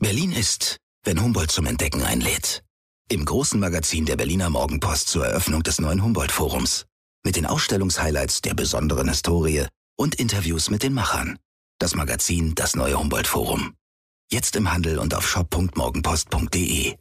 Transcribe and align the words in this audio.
Berlin 0.00 0.30
ist, 0.30 0.76
wenn 1.02 1.20
Humboldt 1.20 1.50
zum 1.50 1.66
Entdecken 1.66 2.04
einlädt. 2.04 2.62
Im 3.10 3.24
großen 3.24 3.58
Magazin 3.58 4.06
der 4.06 4.14
Berliner 4.14 4.48
Morgenpost 4.48 5.08
zur 5.08 5.26
Eröffnung 5.26 5.64
des 5.64 5.80
neuen 5.80 6.04
Humboldt-Forums. 6.04 6.86
Mit 7.24 7.34
den 7.34 7.46
Ausstellungshighlights 7.46 8.40
der 8.42 8.54
besonderen 8.54 9.08
Historie 9.08 9.66
und 9.96 10.14
Interviews 10.14 10.70
mit 10.70 10.84
den 10.84 10.94
Machern. 10.94 11.36
Das 11.80 11.96
Magazin 11.96 12.54
Das 12.54 12.76
neue 12.76 12.96
Humboldt-Forum. 12.96 13.74
Jetzt 14.30 14.54
im 14.54 14.70
Handel 14.72 15.00
und 15.00 15.14
auf 15.14 15.28
shop.morgenpost.de. 15.28 16.94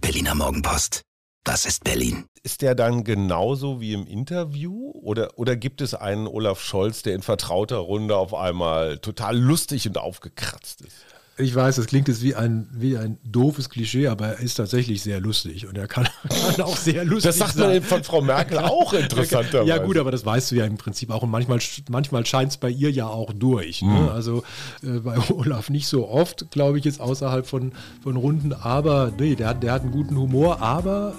Berliner 0.00 0.34
Morgenpost. 0.34 1.02
Das 1.44 1.66
ist 1.66 1.84
Berlin. 1.84 2.24
Ist 2.42 2.62
der 2.62 2.74
dann 2.74 3.04
genauso 3.04 3.80
wie 3.80 3.92
im 3.92 4.08
Interview? 4.08 4.90
Oder, 4.90 5.38
oder 5.38 5.54
gibt 5.54 5.80
es 5.80 5.94
einen 5.94 6.26
Olaf 6.26 6.60
Scholz, 6.60 7.02
der 7.02 7.14
in 7.14 7.22
vertrauter 7.22 7.76
Runde 7.76 8.16
auf 8.16 8.34
einmal 8.34 8.98
total 8.98 9.38
lustig 9.38 9.86
und 9.86 9.98
aufgekratzt 9.98 10.80
ist? 10.80 11.13
Ich 11.36 11.52
weiß, 11.52 11.76
das 11.76 11.86
klingt 11.86 12.06
jetzt 12.06 12.22
wie 12.22 12.36
ein, 12.36 12.68
wie 12.72 12.96
ein 12.96 13.18
doofes 13.24 13.68
Klischee, 13.68 14.06
aber 14.06 14.28
er 14.28 14.38
ist 14.38 14.54
tatsächlich 14.54 15.02
sehr 15.02 15.18
lustig 15.18 15.66
und 15.66 15.76
er 15.76 15.88
kann, 15.88 16.06
kann 16.28 16.64
auch 16.64 16.76
sehr 16.76 17.04
lustig 17.04 17.30
Das 17.30 17.38
sagt 17.38 17.56
man 17.56 17.82
von 17.82 18.04
Frau 18.04 18.20
Merkel 18.20 18.58
auch 18.58 18.92
interessanterweise. 18.92 19.68
Ja 19.68 19.78
gut, 19.78 19.98
aber 19.98 20.12
das 20.12 20.24
weißt 20.24 20.52
du 20.52 20.54
ja 20.54 20.64
im 20.64 20.76
Prinzip 20.76 21.10
auch 21.10 21.22
und 21.22 21.30
manchmal, 21.30 21.58
manchmal 21.90 22.24
scheint 22.24 22.52
es 22.52 22.56
bei 22.56 22.70
ihr 22.70 22.90
ja 22.92 23.08
auch 23.08 23.32
durch. 23.32 23.82
Ne? 23.82 23.90
Mhm. 23.90 24.08
Also 24.10 24.44
äh, 24.84 25.00
bei 25.00 25.18
Olaf 25.30 25.70
nicht 25.70 25.88
so 25.88 26.08
oft, 26.08 26.52
glaube 26.52 26.78
ich, 26.78 26.84
jetzt 26.84 27.00
außerhalb 27.00 27.46
von, 27.46 27.72
von 28.02 28.16
Runden, 28.16 28.52
aber 28.52 29.12
nee, 29.18 29.34
der, 29.34 29.54
der 29.54 29.72
hat 29.72 29.82
einen 29.82 29.92
guten 29.92 30.16
Humor, 30.16 30.60
aber... 30.60 31.14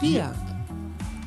Wir. 0.00 0.34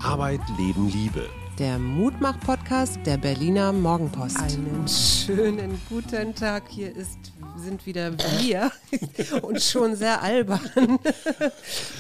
Arbeit, 0.02 0.42
Leben, 0.58 0.90
Liebe 0.90 1.28
der 1.60 1.78
Mutmach-Podcast 1.78 3.00
der 3.06 3.18
Berliner 3.18 3.72
Morgenpost. 3.72 4.38
Einen 4.40 4.88
schönen 4.88 5.80
guten 5.90 6.34
Tag. 6.34 6.64
Hier 6.70 6.96
ist, 6.96 7.34
sind 7.58 7.86
wieder 7.86 8.12
wir 8.40 8.72
und 9.42 9.62
schon 9.62 9.96
sehr 9.96 10.22
albern. 10.22 11.00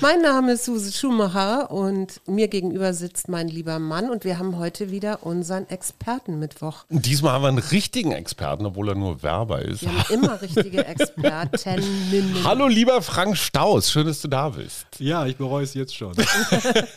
mein 0.01 0.21
Name 0.21 0.53
ist 0.53 0.65
Suse 0.65 0.91
Schumacher 0.91 1.71
und 1.71 2.21
mir 2.27 2.47
gegenüber 2.47 2.93
sitzt 2.93 3.27
mein 3.29 3.47
lieber 3.47 3.79
Mann 3.79 4.09
und 4.09 4.23
wir 4.25 4.39
haben 4.39 4.57
heute 4.57 4.91
wieder 4.91 5.25
unseren 5.25 5.69
Expertenmittwoch. 5.69 6.85
Diesmal 6.89 7.33
haben 7.33 7.41
wir 7.43 7.47
einen 7.49 7.57
richtigen 7.59 8.11
Experten, 8.11 8.65
obwohl 8.65 8.89
er 8.89 8.95
nur 8.95 9.21
Werber 9.23 9.61
ist. 9.61 9.81
Wir 9.81 9.89
haben 9.89 10.13
immer 10.13 10.41
richtige 10.41 10.85
Expertinnen. 10.85 12.35
Hallo 12.43 12.67
lieber 12.67 13.01
Frank 13.01 13.37
Staus, 13.37 13.91
schön, 13.91 14.07
dass 14.07 14.21
du 14.21 14.27
da 14.27 14.49
bist. 14.49 14.85
Ja, 14.99 15.25
ich 15.25 15.37
bereue 15.37 15.63
es 15.63 15.73
jetzt 15.73 15.95
schon. 15.95 16.13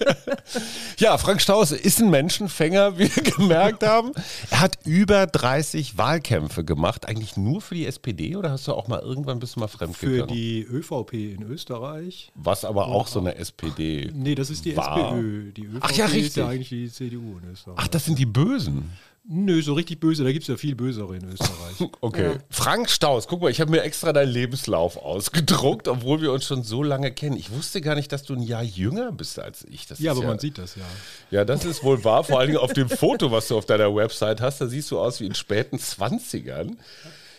ja, 0.99 1.19
Frank 1.19 1.41
Staus 1.41 1.73
ist 1.73 2.01
ein 2.01 2.11
Menschen, 2.11 2.27
Menschenfänger, 2.37 2.99
wie 2.99 3.15
wir 3.15 3.23
gemerkt 3.23 3.83
haben. 3.83 4.13
Er 4.51 4.61
hat 4.61 4.79
über 4.85 5.27
30 5.27 5.97
Wahlkämpfe 5.97 6.65
gemacht, 6.65 7.09
eigentlich 7.09 7.37
nur 7.37 7.61
für 7.61 7.75
die 7.75 7.87
SPD 7.87 8.37
oder 8.37 8.46
hast 8.51 8.69
du 8.69 8.73
auch 8.73 8.89
mal 8.89 9.01
irgendwann 9.01 9.39
bist 9.39 9.57
du 9.57 9.61
mal 9.61 9.69
fremdgegangen? 9.69 10.21
Für 10.21 10.27
die 10.27 10.63
ÖVP 10.63 11.13
in 11.15 11.43
Österreich. 11.43 12.33
Was 12.35 12.65
aber 12.65 12.89
auch 12.89 13.07
so 13.07 13.21
eine 13.21 13.37
SPD 13.37 14.11
Nee, 14.15 14.35
das 14.35 14.51
ist 14.51 14.65
die 14.65 14.77
war. 14.77 15.13
SPÖ. 15.13 15.53
Die 15.53 15.65
ÖVP 15.65 15.79
Ach 15.81 15.93
ja, 15.93 16.05
richtig. 16.07 16.27
ist 16.27 16.37
ja 16.37 16.49
eigentlich 16.49 16.69
die 16.69 16.91
CDU 16.91 17.39
in 17.43 17.51
Österreich. 17.51 17.77
Ach, 17.79 17.89
das 17.89 18.05
sind 18.05 18.19
die 18.19 18.27
Bösen. 18.27 18.91
Nö, 19.29 19.61
so 19.61 19.75
richtig 19.75 19.99
böse, 19.99 20.23
da 20.23 20.31
gibt 20.31 20.45
es 20.45 20.49
ja 20.49 20.57
viel 20.57 20.77
bösere 20.77 21.17
in 21.17 21.25
Österreich. 21.29 21.81
okay. 22.01 22.35
Ja. 22.35 22.39
Frank 22.49 22.89
Staus, 22.89 23.27
guck 23.27 23.43
mal, 23.43 23.51
ich 23.51 23.61
habe 23.61 23.73
mir 23.73 23.83
extra 23.83 24.13
deinen 24.13 24.31
Lebenslauf 24.31 24.97
ausgedruckt, 24.97 25.89
obwohl 25.89 26.21
wir 26.21 26.31
uns 26.31 26.45
schon 26.45 26.63
so 26.63 26.85
lange 26.85 27.11
kennen. 27.11 27.37
Ich 27.37 27.51
wusste 27.51 27.81
gar 27.81 27.97
nicht, 27.97 28.13
dass 28.13 28.23
du 28.23 28.35
ein 28.35 28.43
Jahr 28.43 28.63
jünger 28.63 29.11
bist 29.11 29.41
als 29.41 29.65
ich. 29.69 29.89
Das 29.89 29.99
ja, 29.99 30.13
aber 30.13 30.21
ja, 30.21 30.29
man 30.29 30.39
sieht 30.39 30.59
das 30.59 30.77
ja. 30.77 30.83
Ja, 31.33 31.45
das 31.45 31.65
ist 31.65 31.83
wohl 31.83 32.05
wahr, 32.05 32.23
vor 32.23 32.39
allen 32.39 32.51
Dingen 32.51 32.61
auf 32.61 32.73
dem 32.73 32.89
Foto, 32.89 33.33
was 33.33 33.49
du 33.49 33.59
auf 33.59 33.67
deiner 33.67 33.93
Website 33.93 34.41
hast. 34.41 34.61
Da 34.61 34.69
siehst 34.69 34.93
du 34.93 35.01
aus 35.01 35.19
wie 35.19 35.27
in 35.27 35.35
späten 35.35 35.79
20ern. 35.79 36.77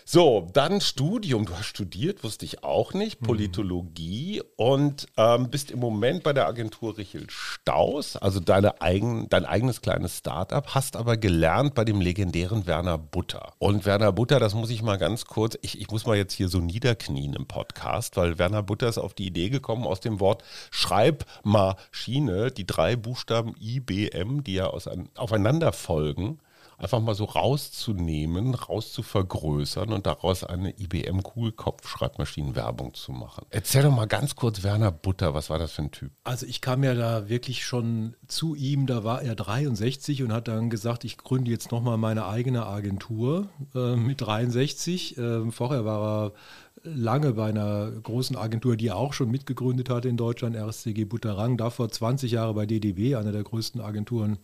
So, 0.10 0.48
dann 0.54 0.80
Studium. 0.80 1.46
Du 1.46 1.54
hast 1.54 1.66
studiert, 1.66 2.24
wusste 2.24 2.46
ich 2.46 2.64
auch 2.64 2.94
nicht, 2.94 3.20
mhm. 3.20 3.26
Politologie 3.26 4.42
und 4.56 5.06
ähm, 5.18 5.50
bist 5.50 5.70
im 5.70 5.80
Moment 5.80 6.24
bei 6.24 6.32
der 6.32 6.48
Agentur 6.48 6.98
Richel 6.98 7.30
Staus, 7.30 8.16
also 8.16 8.40
deine 8.40 8.82
eigen, 8.82 9.28
dein 9.28 9.44
eigenes 9.44 9.82
kleines 9.82 10.20
Startup, 10.20 10.66
hast 10.74 10.96
aber 10.96 11.18
gelernt 11.18 11.76
bei 11.76 11.84
dem 11.84 12.00
legendären 12.00 12.68
Werner 12.68 12.98
Butter. 12.98 13.52
Und 13.58 13.86
Werner 13.86 14.14
Butter, 14.14 14.40
das 14.40 14.54
muss 14.54 14.70
ich 14.70 14.82
mal 14.82 14.98
ganz 14.98 15.26
kurz, 15.26 15.58
ich, 15.62 15.82
ich 15.82 15.90
muss 15.92 16.06
mal 16.06 16.16
jetzt 16.16 16.32
hier 16.32 16.48
so 16.48 16.60
niederknien 16.60 17.34
im 17.34 17.46
Podcast, 17.46 18.16
weil 18.16 18.40
Werner 18.40 18.64
Butter 18.64 18.88
ist 18.88 19.00
auf 19.00 19.14
die 19.14 19.28
Idee 19.28 19.50
gekommen 19.50 19.86
aus 19.86 20.00
dem 20.00 20.22
Wort 20.22 20.42
Schreibmaschine, 20.72 22.52
die 22.52 22.66
drei 22.66 22.96
Buchstaben 22.96 23.56
IBM, 23.60 24.42
die 24.46 24.54
ja 24.54 24.68
aus, 24.68 24.90
aufeinander 25.18 25.74
folgen 25.74 26.40
einfach 26.78 27.00
mal 27.00 27.16
so 27.16 27.26
rauszunehmen, 27.26 28.54
rauszuvergrößern 28.54 29.92
und 29.92 30.06
daraus 30.06 30.44
eine 30.44 30.80
IBM 30.80 31.24
Kugelkopf-Schreibmaschinenwerbung 31.24 32.94
zu 32.94 33.12
machen. 33.12 33.46
Erzähl 33.50 33.84
doch 33.84 33.96
mal 33.96 34.06
ganz 34.06 34.36
kurz 34.36 34.64
Werner 34.64 34.92
Butter, 34.92 35.34
was 35.34 35.50
war 35.50 35.58
das 35.58 35.72
für 35.72 35.84
ein 35.84 35.92
Typ? 35.92 36.12
Also 36.24 36.46
ich 36.46 36.62
kam 36.62 36.84
ja 36.84 36.94
da 36.94 37.30
wirklich 37.30 37.66
schon 37.66 38.16
zu 38.28 38.54
ihm, 38.54 38.86
da 38.86 39.04
war 39.04 39.24
er 39.24 39.36
63 39.36 40.24
und 40.24 40.32
hat 40.32 40.48
dann 40.48 40.70
gesagt, 40.70 41.04
ich 41.04 41.18
gründe 41.18 41.50
jetzt 41.50 41.72
nochmal 41.72 41.98
meine 41.98 42.28
eigene 42.28 42.66
Agentur 42.66 43.50
äh, 43.74 43.96
mit 43.96 44.22
63. 44.22 45.18
Äh, 45.18 45.52
vorher 45.52 45.84
war 45.84 46.26
er 46.26 46.32
lange 46.84 47.34
bei 47.34 47.50
einer 47.50 47.92
großen 47.92 48.36
Agentur, 48.36 48.78
die 48.78 48.88
er 48.88 48.98
auch 48.98 49.14
schon 49.14 49.32
mitgegründet 49.32 49.90
hat 49.90 50.06
in 50.06 50.18
Deutschland, 50.18 50.56
RSCG 50.56 51.06
Butterang, 51.06 51.58
davor 51.58 51.90
20 51.90 52.32
Jahre 52.32 52.54
bei 52.54 52.66
DDW, 52.66 53.16
einer 53.16 53.32
der 53.32 53.44
größten 53.44 53.82
Agenturen 53.82 54.38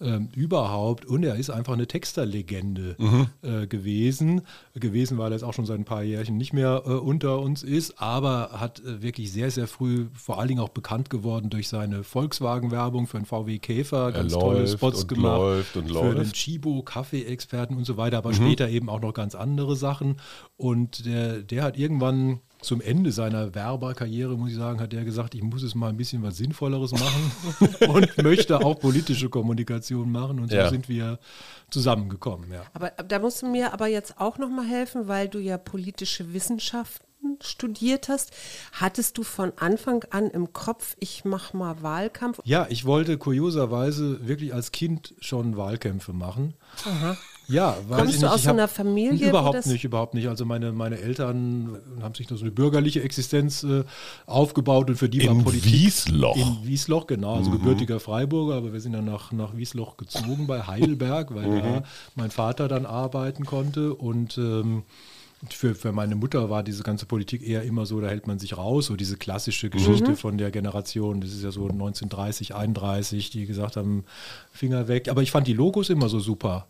ähm, 0.00 0.28
überhaupt. 0.34 1.04
Und 1.04 1.24
er 1.24 1.36
ist 1.36 1.50
einfach 1.50 1.72
eine 1.72 1.86
Texterlegende 1.86 2.96
mhm. 2.98 3.26
äh, 3.42 3.66
gewesen. 3.66 4.42
Gewesen, 4.74 5.18
weil 5.18 5.32
er 5.32 5.36
jetzt 5.36 5.42
auch 5.42 5.54
schon 5.54 5.66
seit 5.66 5.78
ein 5.78 5.84
paar 5.84 6.02
Jährchen 6.02 6.36
nicht 6.36 6.52
mehr 6.52 6.82
äh, 6.86 6.90
unter 6.90 7.40
uns 7.40 7.62
ist, 7.62 8.00
aber 8.00 8.50
hat 8.52 8.80
äh, 8.80 9.02
wirklich 9.02 9.32
sehr, 9.32 9.50
sehr 9.50 9.66
früh 9.66 10.06
vor 10.14 10.38
allen 10.38 10.48
Dingen 10.48 10.60
auch 10.60 10.68
bekannt 10.68 11.10
geworden 11.10 11.50
durch 11.50 11.68
seine 11.68 12.04
Volkswagen-Werbung 12.04 13.06
für 13.06 13.18
den 13.18 13.26
VW 13.26 13.58
Käfer, 13.58 14.12
ganz 14.12 14.32
er 14.32 14.40
tolle 14.40 14.68
Spots 14.68 15.08
gemacht. 15.08 15.38
Läuft 15.38 15.76
und 15.76 15.90
für 15.90 16.14
den 16.14 16.32
Chibo, 16.32 16.82
Kaffee-Experten 16.82 17.76
und 17.76 17.84
so 17.84 17.96
weiter, 17.96 18.18
aber 18.18 18.30
mhm. 18.30 18.34
später 18.34 18.68
eben 18.68 18.88
auch 18.88 19.00
noch 19.00 19.14
ganz 19.14 19.34
andere 19.34 19.76
Sachen. 19.76 20.16
Und 20.56 21.06
der, 21.06 21.42
der 21.42 21.64
hat 21.64 21.76
irgendwann 21.76 22.40
zum 22.60 22.80
Ende 22.80 23.12
seiner 23.12 23.54
Werberkarriere, 23.54 24.36
muss 24.36 24.50
ich 24.50 24.56
sagen, 24.56 24.80
hat 24.80 24.92
er 24.92 25.04
gesagt, 25.04 25.34
ich 25.34 25.42
muss 25.42 25.62
es 25.62 25.74
mal 25.74 25.88
ein 25.88 25.96
bisschen 25.96 26.22
was 26.22 26.36
Sinnvolleres 26.36 26.92
machen 26.92 27.32
und 27.88 28.22
möchte 28.22 28.58
auch 28.58 28.78
politische 28.78 29.28
Kommunikation 29.28 30.10
machen. 30.10 30.40
Und 30.40 30.50
so 30.50 30.56
ja. 30.56 30.68
sind 30.68 30.88
wir 30.88 31.18
zusammengekommen. 31.70 32.50
Ja. 32.52 32.62
Aber 32.74 32.90
da 32.90 33.18
musst 33.18 33.42
du 33.42 33.46
mir 33.46 33.72
aber 33.72 33.86
jetzt 33.86 34.20
auch 34.20 34.38
noch 34.38 34.48
mal 34.48 34.66
helfen, 34.66 35.08
weil 35.08 35.28
du 35.28 35.38
ja 35.38 35.56
politische 35.56 36.32
Wissenschaften 36.32 37.06
studiert 37.40 38.08
hast. 38.08 38.32
Hattest 38.72 39.18
du 39.18 39.22
von 39.22 39.52
Anfang 39.56 40.04
an 40.10 40.30
im 40.30 40.52
Kopf, 40.52 40.96
ich 40.98 41.24
mache 41.24 41.56
mal 41.56 41.82
Wahlkampf? 41.82 42.40
Ja, 42.44 42.66
ich 42.70 42.84
wollte 42.84 43.18
kurioserweise 43.18 44.26
wirklich 44.26 44.54
als 44.54 44.72
Kind 44.72 45.14
schon 45.20 45.56
Wahlkämpfe 45.56 46.12
machen. 46.12 46.54
Aha. 46.84 47.16
Ja, 47.48 47.76
weiß 47.88 47.98
Kommst 47.98 48.14
ich 48.14 48.20
du 48.20 48.26
aus 48.30 48.42
so 48.42 48.50
einer 48.50 48.68
Familie? 48.68 49.30
Überhaupt 49.30 49.64
nicht, 49.66 49.82
überhaupt 49.82 50.12
nicht. 50.12 50.28
Also 50.28 50.44
meine, 50.44 50.70
meine 50.72 50.98
Eltern 51.00 51.78
haben 52.02 52.14
sich 52.14 52.28
nur 52.28 52.38
so 52.38 52.44
eine 52.44 52.52
bürgerliche 52.52 53.02
Existenz 53.02 53.64
äh, 53.64 53.84
aufgebaut 54.26 54.90
und 54.90 54.96
für 54.96 55.08
die 55.08 55.22
in 55.22 55.36
war 55.36 55.44
Politik. 55.44 55.72
Wiesloch. 55.72 56.36
In 56.36 56.58
Wiesloch, 56.64 57.06
genau. 57.06 57.36
Also 57.36 57.50
mhm. 57.50 57.54
gebürtiger 57.54 58.00
Freiburger, 58.00 58.56
aber 58.56 58.74
wir 58.74 58.80
sind 58.80 58.92
dann 58.92 59.06
nach, 59.06 59.32
nach 59.32 59.56
Wiesloch 59.56 59.96
gezogen 59.96 60.46
bei 60.46 60.66
Heidelberg, 60.66 61.34
weil 61.34 61.46
mhm. 61.46 61.62
da 61.62 61.82
mein 62.16 62.30
Vater 62.30 62.68
dann 62.68 62.84
arbeiten 62.84 63.46
konnte 63.46 63.94
und 63.94 64.36
ähm, 64.36 64.82
für, 65.50 65.74
für 65.74 65.92
meine 65.92 66.16
Mutter 66.16 66.50
war 66.50 66.62
diese 66.62 66.82
ganze 66.82 67.06
Politik 67.06 67.46
eher 67.46 67.62
immer 67.62 67.86
so, 67.86 68.00
da 68.00 68.08
hält 68.08 68.26
man 68.26 68.38
sich 68.38 68.56
raus, 68.56 68.86
so 68.86 68.96
diese 68.96 69.16
klassische 69.16 69.70
Geschichte 69.70 70.10
mhm. 70.10 70.16
von 70.16 70.38
der 70.38 70.50
Generation, 70.50 71.20
das 71.20 71.30
ist 71.30 71.44
ja 71.44 71.52
so 71.52 71.62
1930, 71.62 72.54
31, 72.54 73.30
die 73.30 73.46
gesagt 73.46 73.76
haben, 73.76 74.04
Finger 74.50 74.88
weg. 74.88 75.08
Aber 75.08 75.22
ich 75.22 75.30
fand 75.30 75.46
die 75.46 75.52
Logos 75.52 75.90
immer 75.90 76.08
so 76.08 76.18
super. 76.18 76.66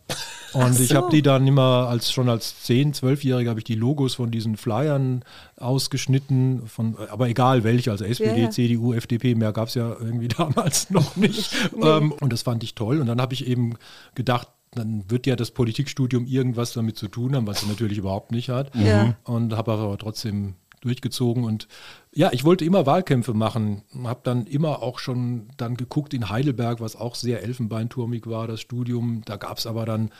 Und 0.53 0.75
so. 0.75 0.83
ich 0.83 0.93
habe 0.93 1.09
die 1.09 1.21
dann 1.23 1.47
immer 1.47 1.87
als 1.89 2.11
schon 2.11 2.29
als 2.29 2.61
10, 2.63 2.93
12-Jähriger 2.93 3.49
habe 3.49 3.59
ich 3.59 3.65
die 3.65 3.75
Logos 3.75 4.15
von 4.15 4.29
diesen 4.29 4.55
Flyern 4.55 5.23
ausgeschnitten, 5.57 6.67
von, 6.67 6.95
aber 7.09 7.27
egal 7.27 7.63
welche, 7.63 7.91
also 7.91 8.05
SPD, 8.05 8.41
yeah. 8.41 8.49
CDU, 8.51 8.93
FDP, 8.93 9.35
mehr 9.35 9.51
gab 9.51 9.69
es 9.69 9.73
ja 9.73 9.95
irgendwie 9.99 10.27
damals 10.37 10.91
noch 10.91 11.15
nicht. 11.15 11.51
nee. 11.75 11.87
ähm, 11.87 12.11
und 12.11 12.31
das 12.31 12.43
fand 12.43 12.63
ich 12.63 12.75
toll. 12.75 12.99
Und 12.99 13.07
dann 13.07 13.19
habe 13.19 13.33
ich 13.33 13.47
eben 13.47 13.75
gedacht, 14.13 14.47
dann 14.71 15.09
wird 15.09 15.25
ja 15.25 15.35
das 15.35 15.51
Politikstudium 15.51 16.25
irgendwas 16.25 16.73
damit 16.73 16.97
zu 16.97 17.07
tun 17.07 17.35
haben, 17.35 17.47
was 17.47 17.63
es 17.63 17.67
natürlich 17.67 17.97
überhaupt 17.97 18.31
nicht 18.31 18.49
hat. 18.49 18.75
Ja. 18.75 19.15
Und 19.23 19.55
habe 19.55 19.71
aber 19.71 19.97
trotzdem 19.97 20.55
durchgezogen 20.81 21.43
und 21.43 21.67
ja, 22.13 22.31
ich 22.31 22.45
wollte 22.45 22.65
immer 22.65 22.85
Wahlkämpfe 22.85 23.33
machen, 23.33 23.83
habe 24.03 24.21
dann 24.23 24.45
immer 24.47 24.81
auch 24.81 24.99
schon 24.99 25.49
dann 25.57 25.75
geguckt 25.75 26.13
in 26.13 26.29
Heidelberg, 26.29 26.79
was 26.79 26.95
auch 26.95 27.15
sehr 27.15 27.43
elfenbeinturmig 27.43 28.27
war, 28.27 28.47
das 28.47 28.61
Studium. 28.61 29.21
Da 29.25 29.35
gab 29.35 29.57
es 29.57 29.67
aber 29.67 29.85
dann 29.85 30.11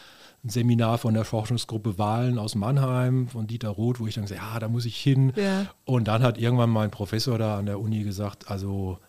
ein 0.43 0.49
Seminar 0.49 0.97
von 0.97 1.13
der 1.13 1.25
Forschungsgruppe 1.25 1.97
Wahlen 1.97 2.37
aus 2.37 2.55
Mannheim 2.55 3.27
von 3.27 3.47
Dieter 3.47 3.69
Roth, 3.69 3.99
wo 3.99 4.07
ich 4.07 4.15
dann 4.15 4.25
gesagt 4.25 4.41
ja, 4.41 4.59
da 4.59 4.69
muss 4.69 4.85
ich 4.85 4.97
hin. 4.97 5.33
Ja. 5.35 5.67
Und 5.85 6.07
dann 6.07 6.23
hat 6.23 6.37
irgendwann 6.37 6.69
mein 6.69 6.91
Professor 6.91 7.37
da 7.37 7.57
an 7.57 7.65
der 7.65 7.79
Uni 7.79 8.03
gesagt, 8.03 8.49
also 8.49 8.99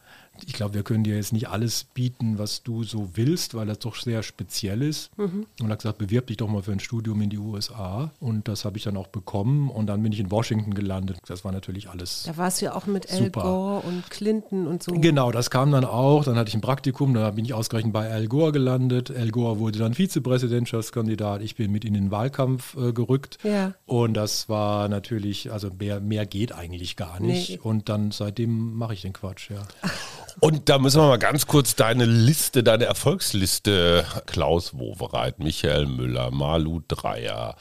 ich 0.46 0.52
glaube, 0.52 0.74
wir 0.74 0.82
können 0.82 1.04
dir 1.04 1.16
jetzt 1.16 1.32
nicht 1.32 1.48
alles 1.48 1.84
bieten, 1.84 2.38
was 2.38 2.62
du 2.62 2.84
so 2.84 3.10
willst, 3.14 3.54
weil 3.54 3.66
das 3.66 3.78
doch 3.78 3.96
sehr 3.96 4.22
speziell 4.22 4.82
ist. 4.82 5.16
Mhm. 5.18 5.46
Und 5.60 5.66
er 5.66 5.70
hat 5.70 5.80
gesagt, 5.80 5.98
bewirb 5.98 6.26
dich 6.26 6.36
doch 6.36 6.48
mal 6.48 6.62
für 6.62 6.72
ein 6.72 6.80
Studium 6.80 7.20
in 7.22 7.30
die 7.30 7.38
USA. 7.38 8.10
Und 8.20 8.48
das 8.48 8.64
habe 8.64 8.76
ich 8.76 8.84
dann 8.84 8.96
auch 8.96 9.08
bekommen. 9.08 9.70
Und 9.70 9.86
dann 9.86 10.02
bin 10.02 10.12
ich 10.12 10.20
in 10.20 10.30
Washington 10.30 10.74
gelandet. 10.74 11.18
Das 11.26 11.44
war 11.44 11.52
natürlich 11.52 11.88
alles. 11.88 12.24
Da 12.26 12.36
warst 12.36 12.60
du 12.60 12.66
ja 12.66 12.74
auch 12.74 12.86
mit 12.86 13.10
Al. 13.12 13.30
Gore 13.30 13.80
und 13.80 14.10
Clinton 14.10 14.66
und 14.66 14.82
so. 14.82 14.92
Genau, 14.92 15.30
das 15.30 15.50
kam 15.50 15.70
dann 15.72 15.84
auch. 15.84 16.24
Dann 16.24 16.36
hatte 16.36 16.48
ich 16.48 16.54
ein 16.54 16.60
Praktikum, 16.60 17.14
da 17.14 17.30
bin 17.30 17.44
ich 17.44 17.54
ausgerechnet 17.54 17.92
bei 17.92 18.10
Al 18.10 18.26
Gore 18.26 18.52
gelandet. 18.52 19.10
Al 19.10 19.30
Gore 19.30 19.58
wurde 19.58 19.78
dann 19.78 19.94
Vizepräsidentschaftskandidat. 19.94 21.42
Ich 21.42 21.56
bin 21.56 21.70
mit 21.72 21.84
in 21.84 21.94
den 21.94 22.10
Wahlkampf 22.10 22.76
äh, 22.76 22.92
gerückt. 22.92 23.38
Ja. 23.42 23.74
Und 23.86 24.14
das 24.14 24.48
war 24.48 24.88
natürlich, 24.88 25.52
also 25.52 25.70
mehr, 25.78 26.00
mehr 26.00 26.26
geht 26.26 26.52
eigentlich 26.52 26.96
gar 26.96 27.20
nicht. 27.20 27.50
Nee. 27.50 27.58
Und 27.62 27.88
dann 27.88 28.10
seitdem 28.10 28.74
mache 28.74 28.94
ich 28.94 29.02
den 29.02 29.12
Quatsch, 29.12 29.50
ja. 29.50 29.66
Und 30.40 30.70
da 30.70 30.78
müssen 30.78 31.00
wir 31.02 31.08
mal 31.08 31.18
ganz 31.18 31.46
kurz 31.46 31.76
deine 31.76 32.06
Liste, 32.06 32.62
deine 32.62 32.86
Erfolgsliste. 32.86 34.06
Klaus 34.26 34.72
Wowereit, 34.78 35.38
Michael 35.38 35.86
Müller, 35.86 36.30
Malu 36.30 36.80
Dreier, 36.88 37.56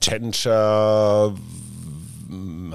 Tschentscher. 0.00 1.34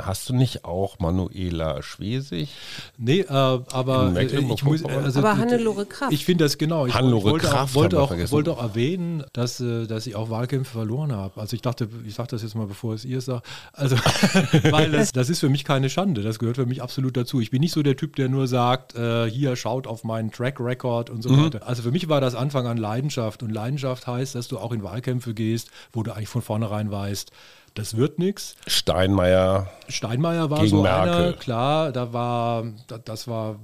Hast 0.01 0.29
du 0.29 0.33
nicht 0.35 0.65
auch 0.65 0.99
Manuela 0.99 1.81
Schwesig? 1.81 2.49
Nee, 2.97 3.21
äh, 3.21 3.27
aber 3.27 4.13
äh, 4.15 4.25
ich 4.25 4.63
muss, 4.63 4.83
also, 4.85 5.19
Aber 5.19 5.37
Hannelore 5.37 5.85
Kraft. 5.85 6.11
Ich 6.13 6.25
finde 6.25 6.45
das 6.45 6.57
genau. 6.57 6.85
Ich, 6.85 6.93
Hannelore 6.93 7.27
ich 7.27 7.31
wollte, 7.33 7.47
Kraft 7.47 7.71
auch, 7.71 7.75
wollte, 7.75 8.01
auch, 8.01 8.07
vergessen. 8.09 8.31
wollte 8.31 8.51
auch 8.51 8.61
erwähnen, 8.61 9.23
dass, 9.33 9.59
äh, 9.59 9.87
dass 9.87 10.07
ich 10.07 10.15
auch 10.15 10.29
Wahlkämpfe 10.29 10.71
verloren 10.71 11.11
habe. 11.11 11.39
Also 11.39 11.55
ich 11.55 11.61
dachte, 11.61 11.87
ich 12.05 12.13
sage 12.15 12.29
das 12.31 12.41
jetzt 12.43 12.55
mal, 12.55 12.67
bevor 12.67 12.93
es 12.93 13.05
ihr 13.05 13.21
sagt. 13.21 13.45
Also, 13.73 13.95
weil 14.71 14.91
das, 14.91 15.11
das 15.11 15.29
ist 15.29 15.39
für 15.39 15.49
mich 15.49 15.63
keine 15.63 15.89
Schande. 15.89 16.21
Das 16.21 16.39
gehört 16.39 16.57
für 16.57 16.65
mich 16.65 16.81
absolut 16.81 17.15
dazu. 17.17 17.39
Ich 17.39 17.51
bin 17.51 17.61
nicht 17.61 17.73
so 17.73 17.83
der 17.83 17.95
Typ, 17.95 18.15
der 18.15 18.29
nur 18.29 18.47
sagt, 18.47 18.95
äh, 18.95 19.29
hier 19.29 19.55
schaut 19.55 19.87
auf 19.87 20.03
meinen 20.03 20.31
Track 20.31 20.59
Record 20.59 21.09
und 21.09 21.21
so 21.21 21.29
Mhm. 21.29 21.45
weiter. 21.45 21.67
Also 21.67 21.83
für 21.83 21.91
mich 21.91 22.09
war 22.09 22.21
das 22.21 22.35
Anfang 22.35 22.67
an 22.67 22.77
Leidenschaft. 22.77 23.43
Und 23.43 23.51
Leidenschaft 23.51 24.07
heißt, 24.07 24.35
dass 24.35 24.47
du 24.47 24.57
auch 24.57 24.71
in 24.71 24.83
Wahlkämpfe 24.83 25.33
gehst, 25.33 25.69
wo 25.91 26.03
du 26.03 26.11
eigentlich 26.11 26.29
von 26.29 26.41
vornherein 26.41 26.91
weißt, 26.91 27.31
das 27.79 27.97
wird 27.97 28.19
nichts. 28.19 28.55
Steinmeier. 28.67 29.67
Steinmeier 29.87 30.49
war 30.49 30.59
Gegen 30.59 30.69
so 30.69 30.81
Merkel. 30.83 31.13
einer, 31.13 31.33
klar, 31.33 31.91
da 31.91 32.13
war, 32.13 32.63
da, 32.87 32.97
das 32.99 33.27
war 33.27 33.59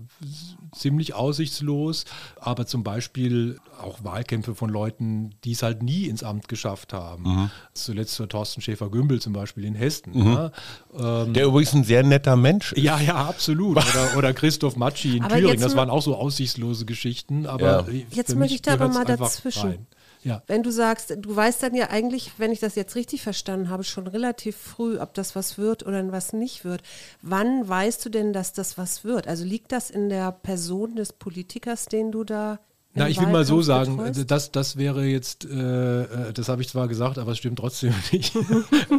ziemlich 0.75 1.13
aussichtslos, 1.13 2.05
aber 2.39 2.65
zum 2.65 2.83
Beispiel 2.83 3.59
auch 3.81 4.03
Wahlkämpfe 4.03 4.55
von 4.55 4.69
Leuten, 4.69 5.35
die 5.43 5.51
es 5.51 5.61
halt 5.63 5.83
nie 5.83 6.05
ins 6.07 6.23
Amt 6.23 6.47
geschafft 6.47 6.93
haben. 6.93 7.23
Mhm. 7.23 7.49
Zuletzt 7.73 8.15
für 8.17 8.27
Thorsten 8.27 8.61
Schäfer-Gümbel 8.61 9.21
zum 9.21 9.33
Beispiel 9.33 9.65
in 9.65 9.75
Hessen. 9.75 10.13
Ja. 10.15 10.51
Ähm, 10.97 11.33
Der 11.33 11.45
übrigens 11.45 11.73
ein 11.73 11.83
sehr 11.83 12.03
netter 12.03 12.35
Mensch 12.35 12.71
ist. 12.73 12.81
ja, 12.83 12.99
ja, 12.99 13.15
absolut. 13.15 13.77
Oder, 13.77 14.07
oder 14.17 14.33
Christoph 14.33 14.75
Matschi 14.77 15.17
in 15.17 15.23
Aber 15.23 15.35
Thüringen. 15.35 15.61
Das 15.61 15.75
waren 15.75 15.89
auch 15.89 16.01
so 16.01 16.15
aussichtslose 16.15 16.85
Geschichten. 16.85 17.45
Aber 17.45 17.85
Ja. 17.91 18.01
Jetzt 18.11 18.35
möchte 18.35 18.55
ich 18.55 18.61
da 18.61 18.73
aber 18.73 18.87
mal 18.89 19.05
dazwischen. 19.05 19.61
rein. 19.69 19.87
Ja. 20.25 20.41
Wenn 20.47 20.63
du 20.63 20.71
sagst, 20.71 21.15
du 21.15 21.35
weißt 21.35 21.61
dann 21.61 21.75
ja 21.75 21.91
eigentlich, 21.91 22.31
wenn 22.39 22.51
ich 22.51 22.59
das 22.59 22.73
jetzt 22.73 22.95
richtig 22.95 23.21
verstanden 23.21 23.69
habe, 23.69 23.83
schon 23.83 24.07
relativ 24.07 24.57
früh, 24.57 24.97
ob 24.99 25.13
das 25.13 25.35
was 25.35 25.59
wird 25.59 25.85
oder 25.85 26.11
was 26.11 26.33
nicht 26.33 26.65
wird. 26.65 26.81
Wann 27.21 27.69
weißt 27.69 28.03
du 28.03 28.09
denn, 28.09 28.33
dass 28.33 28.51
das 28.51 28.75
was 28.75 29.03
wird? 29.03 29.27
Also 29.27 29.45
liegt 29.45 29.71
das 29.71 29.91
in 29.91 30.09
der 30.09 30.31
Person 30.31 30.95
des 30.95 31.13
Politikers, 31.13 31.85
den 31.85 32.11
du 32.11 32.23
da. 32.23 32.59
Na, 32.95 33.07
ich 33.07 33.19
will 33.19 33.27
mal 33.27 33.45
so 33.45 33.61
sagen, 33.61 33.97
betreust? 33.97 34.31
das, 34.31 34.51
das 34.51 34.77
wäre 34.77 35.05
jetzt, 35.05 35.45
äh, 35.45 36.03
äh, 36.03 36.33
das 36.33 36.49
habe 36.49 36.63
ich 36.63 36.69
zwar 36.69 36.87
gesagt, 36.87 37.19
aber 37.19 37.33
es 37.33 37.37
stimmt 37.37 37.59
trotzdem 37.59 37.93
nicht. 38.11 38.35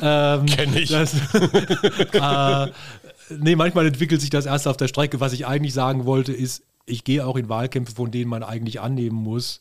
ähm, 0.00 0.46
Kenn 0.46 0.76
ich. 0.76 0.90
Das, 0.90 1.12
äh, 2.12 2.72
nee, 3.30 3.56
manchmal 3.56 3.86
entwickelt 3.86 4.20
sich 4.20 4.30
das 4.30 4.46
erst 4.46 4.68
auf 4.68 4.76
der 4.76 4.86
Strecke. 4.86 5.18
Was 5.18 5.32
ich 5.32 5.44
eigentlich 5.44 5.74
sagen 5.74 6.04
wollte, 6.04 6.32
ist, 6.32 6.62
ich 6.84 7.02
gehe 7.02 7.26
auch 7.26 7.36
in 7.36 7.48
Wahlkämpfe, 7.48 7.96
von 7.96 8.12
denen 8.12 8.30
man 8.30 8.44
eigentlich 8.44 8.80
annehmen 8.80 9.16
muss, 9.16 9.60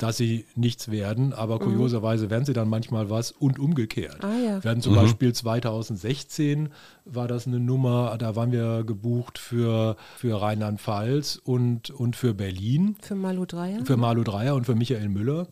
dass 0.00 0.16
sie 0.16 0.46
nichts 0.54 0.90
werden, 0.90 1.34
aber 1.34 1.58
kurioserweise 1.58 2.30
werden 2.30 2.46
sie 2.46 2.54
dann 2.54 2.70
manchmal 2.70 3.10
was 3.10 3.32
und 3.32 3.58
umgekehrt. 3.58 4.24
Ah, 4.24 4.32
ja. 4.32 4.64
Wir 4.64 4.70
hatten 4.70 4.80
zum 4.80 4.94
Beispiel 4.94 5.34
2016 5.34 6.70
war 7.04 7.28
das 7.28 7.46
eine 7.46 7.60
Nummer, 7.60 8.16
da 8.18 8.34
waren 8.34 8.50
wir 8.50 8.82
gebucht 8.84 9.38
für, 9.38 9.96
für 10.16 10.40
Rheinland-Pfalz 10.40 11.38
und, 11.44 11.90
und 11.90 12.16
für 12.16 12.32
Berlin 12.32 12.96
Für 13.02 13.14
Malu 13.14 13.44
Dreier? 13.44 13.84
für 13.84 13.98
Marlo 13.98 14.24
Dreier 14.24 14.54
und 14.54 14.64
für 14.64 14.74
Michael 14.74 15.10
Müller. 15.10 15.48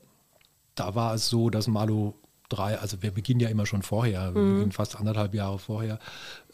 Da 0.74 0.94
war 0.94 1.12
es 1.14 1.28
so, 1.28 1.50
dass 1.50 1.66
Marlo 1.66 2.14
Dreier, 2.48 2.80
also 2.80 3.02
wir 3.02 3.10
beginnen 3.10 3.40
ja 3.40 3.50
immer 3.50 3.66
schon 3.66 3.82
vorher, 3.82 4.34
wir 4.34 4.42
beginnen 4.42 4.72
fast 4.72 4.98
anderthalb 4.98 5.34
Jahre 5.34 5.58
vorher, 5.58 5.98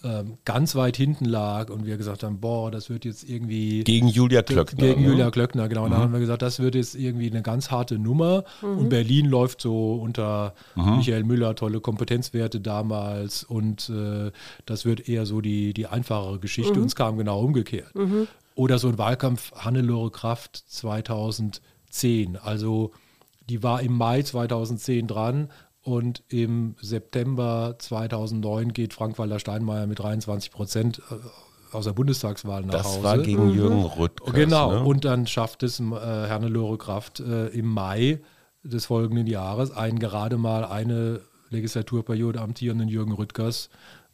ähm, 0.05 0.39
ganz 0.45 0.75
weit 0.75 0.97
hinten 0.97 1.25
lag 1.25 1.71
und 1.71 1.87
wir 1.87 1.97
gesagt 1.97 2.23
haben, 2.23 2.39
boah, 2.39 2.71
das 2.71 2.91
wird 2.91 3.05
jetzt 3.05 3.29
irgendwie 3.29 3.83
Gegen 3.85 4.09
Julia 4.09 4.43
Klöckner. 4.43 4.87
gegen 4.87 5.03
ne? 5.03 5.09
Julia 5.09 5.31
Klöckner, 5.31 5.69
genau. 5.69 5.85
Und 5.85 5.93
dann 5.93 6.01
haben 6.01 6.13
wir 6.13 6.21
gesagt, 6.21 6.43
das 6.43 6.61
wird 6.61 6.75
jetzt 6.75 6.95
irgendwie 6.95 7.31
eine 7.31 7.43
ganz 7.43 7.71
harte 7.71 7.99
Nummer. 7.99 8.45
Und 8.61 8.89
Berlin 8.91 9.27
läuft 9.27 9.61
so 9.63 9.95
unter 9.95 10.55
Michael 10.75 11.25
Müller, 11.25 11.55
tolle 11.55 11.81
Kompetenzwerte 11.81 12.61
damals. 12.61 13.45
Und 13.45 13.89
äh, 13.89 14.31
das 14.67 14.85
wird 14.85 15.09
eher 15.09 15.27
so 15.27 15.41
die, 15.41 15.73
die 15.73 15.87
einfachere 15.87 16.39
Geschichte. 16.39 16.79
Und 16.79 16.87
es 16.87 16.97
kam 16.97 17.17
genau 17.17 17.41
umgekehrt. 17.41 17.93
Oder 18.55 18.79
so 18.79 18.89
ein 18.89 18.99
Wahlkampf 18.99 19.53
Hannelore 19.53 20.11
Kraft 20.11 20.65
2010. 20.69 22.37
Also 22.37 22.93
die 23.49 23.63
war 23.63 23.83
im 23.83 23.97
Mai 23.97 24.23
2010 24.23 25.07
dran. 25.07 25.49
Und 25.85 26.23
im 26.29 26.77
September 26.81 27.77
2009 27.79 28.73
geht 28.73 28.95
Frank-Walter 28.95 29.39
Steinmeier 29.39 29.87
mit 29.87 29.99
23 29.99 30.51
Prozent 30.51 31.03
äh, 31.11 31.77
aus 31.77 31.85
der 31.85 31.93
Bundestagswahl 31.93 32.63
nach 32.63 32.73
Das 32.73 32.87
Hause. 32.87 33.03
war 33.03 33.19
gegen 33.19 33.51
Jürgen 33.51 33.85
Rüttgers. 33.85 34.33
Genau, 34.35 34.73
Ne? 34.73 34.85
und 34.85 35.05
dann 35.05 35.27
schafft 35.27 35.63
es 35.63 35.81
äh, 35.81 35.85
Hannelore 35.85 36.79
Kraft 36.79 37.21
äh, 37.21 37.49
im 37.49 37.67
Mai 37.67 38.21
des 38.63 38.87
folgenden 38.87 39.27
Jahres 39.27 39.71
einen 39.73 39.99
gerade 39.99 40.39
mal 40.39 40.65
eine 40.65 41.21
Legislaturperiode 41.51 42.41
amtierenden 42.41 42.89
Jürgen 42.89 43.13
Rüttgers 43.13 43.69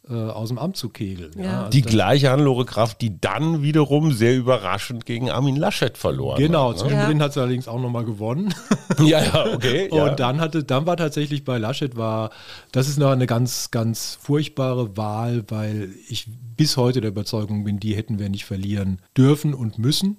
äh, 0.08 0.14
aus 0.14 0.48
dem 0.48 0.58
Amt 0.58 0.76
zu 0.76 0.88
kegeln. 0.88 1.32
Ja. 1.38 1.58
also 1.60 1.70
die 1.70 1.82
gleiche 1.82 2.30
Hannelore 2.30 2.64
Kraft, 2.64 3.00
die 3.00 3.20
dann 3.20 3.62
wiederum 3.62 4.12
sehr 4.12 4.36
überraschend 4.36 5.04
gegen 5.06 5.30
Armin 5.30 5.56
Laschet 5.56 5.96
verloren 5.98 6.38
Genau, 6.38 6.70
hat. 6.70 6.76
Ne? 6.76 6.82
zwischendrin 6.82 7.22
hat 7.22 7.32
sie 7.34 7.40
allerdings 7.40 7.68
auch 7.68 7.80
nochmal 7.80 8.04
gewonnen. 8.04 8.54
Ja, 8.98 9.22
ja, 9.22 9.46
okay. 9.54 9.88
ja. 9.92 10.04
Und 10.10 10.20
dann 10.20 10.40
hatte, 10.40 10.64
dann 10.64 10.84
war 10.84 10.96
tatsächlich 10.96 11.44
bei 11.44 11.58
Laschet 11.58 11.96
war, 11.96 12.30
das 12.72 12.88
ist 12.88 12.98
noch 12.98 13.10
eine 13.10 13.26
ganz, 13.26 13.70
ganz 13.70 14.18
furchtbare 14.20 14.96
Wahl, 14.96 15.44
weil 15.48 15.90
ich 16.08 16.26
bis 16.56 16.76
heute 16.76 17.00
der 17.00 17.10
Überzeugung 17.10 17.64
bin, 17.64 17.78
die 17.78 17.94
hätten 17.96 18.18
wir 18.18 18.28
nicht 18.28 18.44
verlieren 18.44 18.98
dürfen 19.16 19.54
und 19.54 19.78
müssen. 19.78 20.18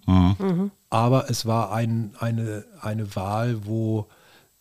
Aber 0.89 1.29
es 1.29 1.45
war 1.45 1.71
ein, 1.73 2.13
eine, 2.19 2.65
eine 2.81 3.15
Wahl, 3.15 3.65
wo 3.65 4.07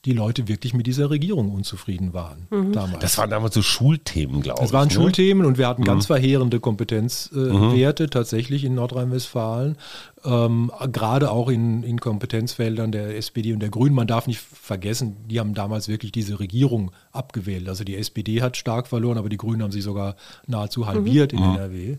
die 0.06 0.12
Leute 0.12 0.49
wirklich 0.49 0.73
mit 0.73 0.87
dieser 0.87 1.11
Regierung 1.11 1.50
unzufrieden 1.50 2.14
waren 2.14 2.47
damals. 2.73 3.00
das 3.00 3.19
waren 3.19 3.29
damals 3.29 3.55
so 3.55 3.61
Schulthemen, 3.61 4.41
glaube 4.41 4.61
ich. 4.61 4.62
Das 4.62 4.72
waren 4.72 4.89
ne? 4.89 4.94
Schulthemen 4.94 5.44
und 5.44 5.58
wir 5.58 5.69
hatten 5.69 5.84
ganz 5.84 6.06
verheerende 6.06 6.58
Kompetenzwerte 6.58 8.08
tatsächlich 8.08 8.65
in 8.65 8.74
Nordrhein-Westfalen. 8.74 9.77
Ähm, 10.24 10.70
gerade 10.93 11.31
auch 11.31 11.48
in, 11.48 11.82
in 11.82 12.01
Kompetenzfeldern 12.01 12.93
der 12.93 13.17
SPD 13.17 13.53
und 13.53 13.60
der 13.60 13.69
Grünen. 13.69 13.94
Man 13.94 14.06
darf 14.06 14.27
nicht 14.27 14.41
vergessen, 14.41 15.17
die 15.29 15.39
haben 15.39 15.55
damals 15.55 15.89
wirklich 15.89 16.13
diese 16.13 16.41
Regierung 16.41 16.93
abgewählt. 17.13 17.69
Also 17.69 17.84
die 17.84 17.96
SPD 17.96 18.41
hat 18.41 18.56
stark 18.56 18.86
verloren, 18.86 19.19
aber 19.19 19.29
die 19.29 19.36
Grünen 19.39 19.63
haben 19.63 19.72
sich 19.72 19.84
sogar 19.84 20.17
nahezu 20.46 20.86
halbiert 20.86 21.32
in 21.32 21.43
NRW. 21.43 21.98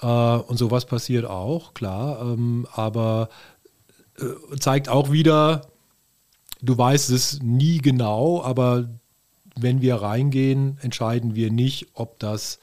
Äh, 0.00 0.06
und 0.06 0.58
sowas 0.58 0.86
passiert 0.86 1.24
auch, 1.24 1.74
klar. 1.74 2.20
Ähm, 2.22 2.66
aber 2.72 3.28
äh, 4.18 4.56
zeigt 4.58 4.88
auch 4.88 5.10
wieder, 5.10 5.71
du 6.62 6.78
weißt 6.78 7.10
es 7.10 7.40
nie 7.42 7.78
genau, 7.78 8.42
aber 8.42 8.88
wenn 9.58 9.82
wir 9.82 9.96
reingehen, 9.96 10.78
entscheiden 10.80 11.34
wir 11.34 11.50
nicht, 11.50 11.88
ob 11.92 12.18
das, 12.18 12.58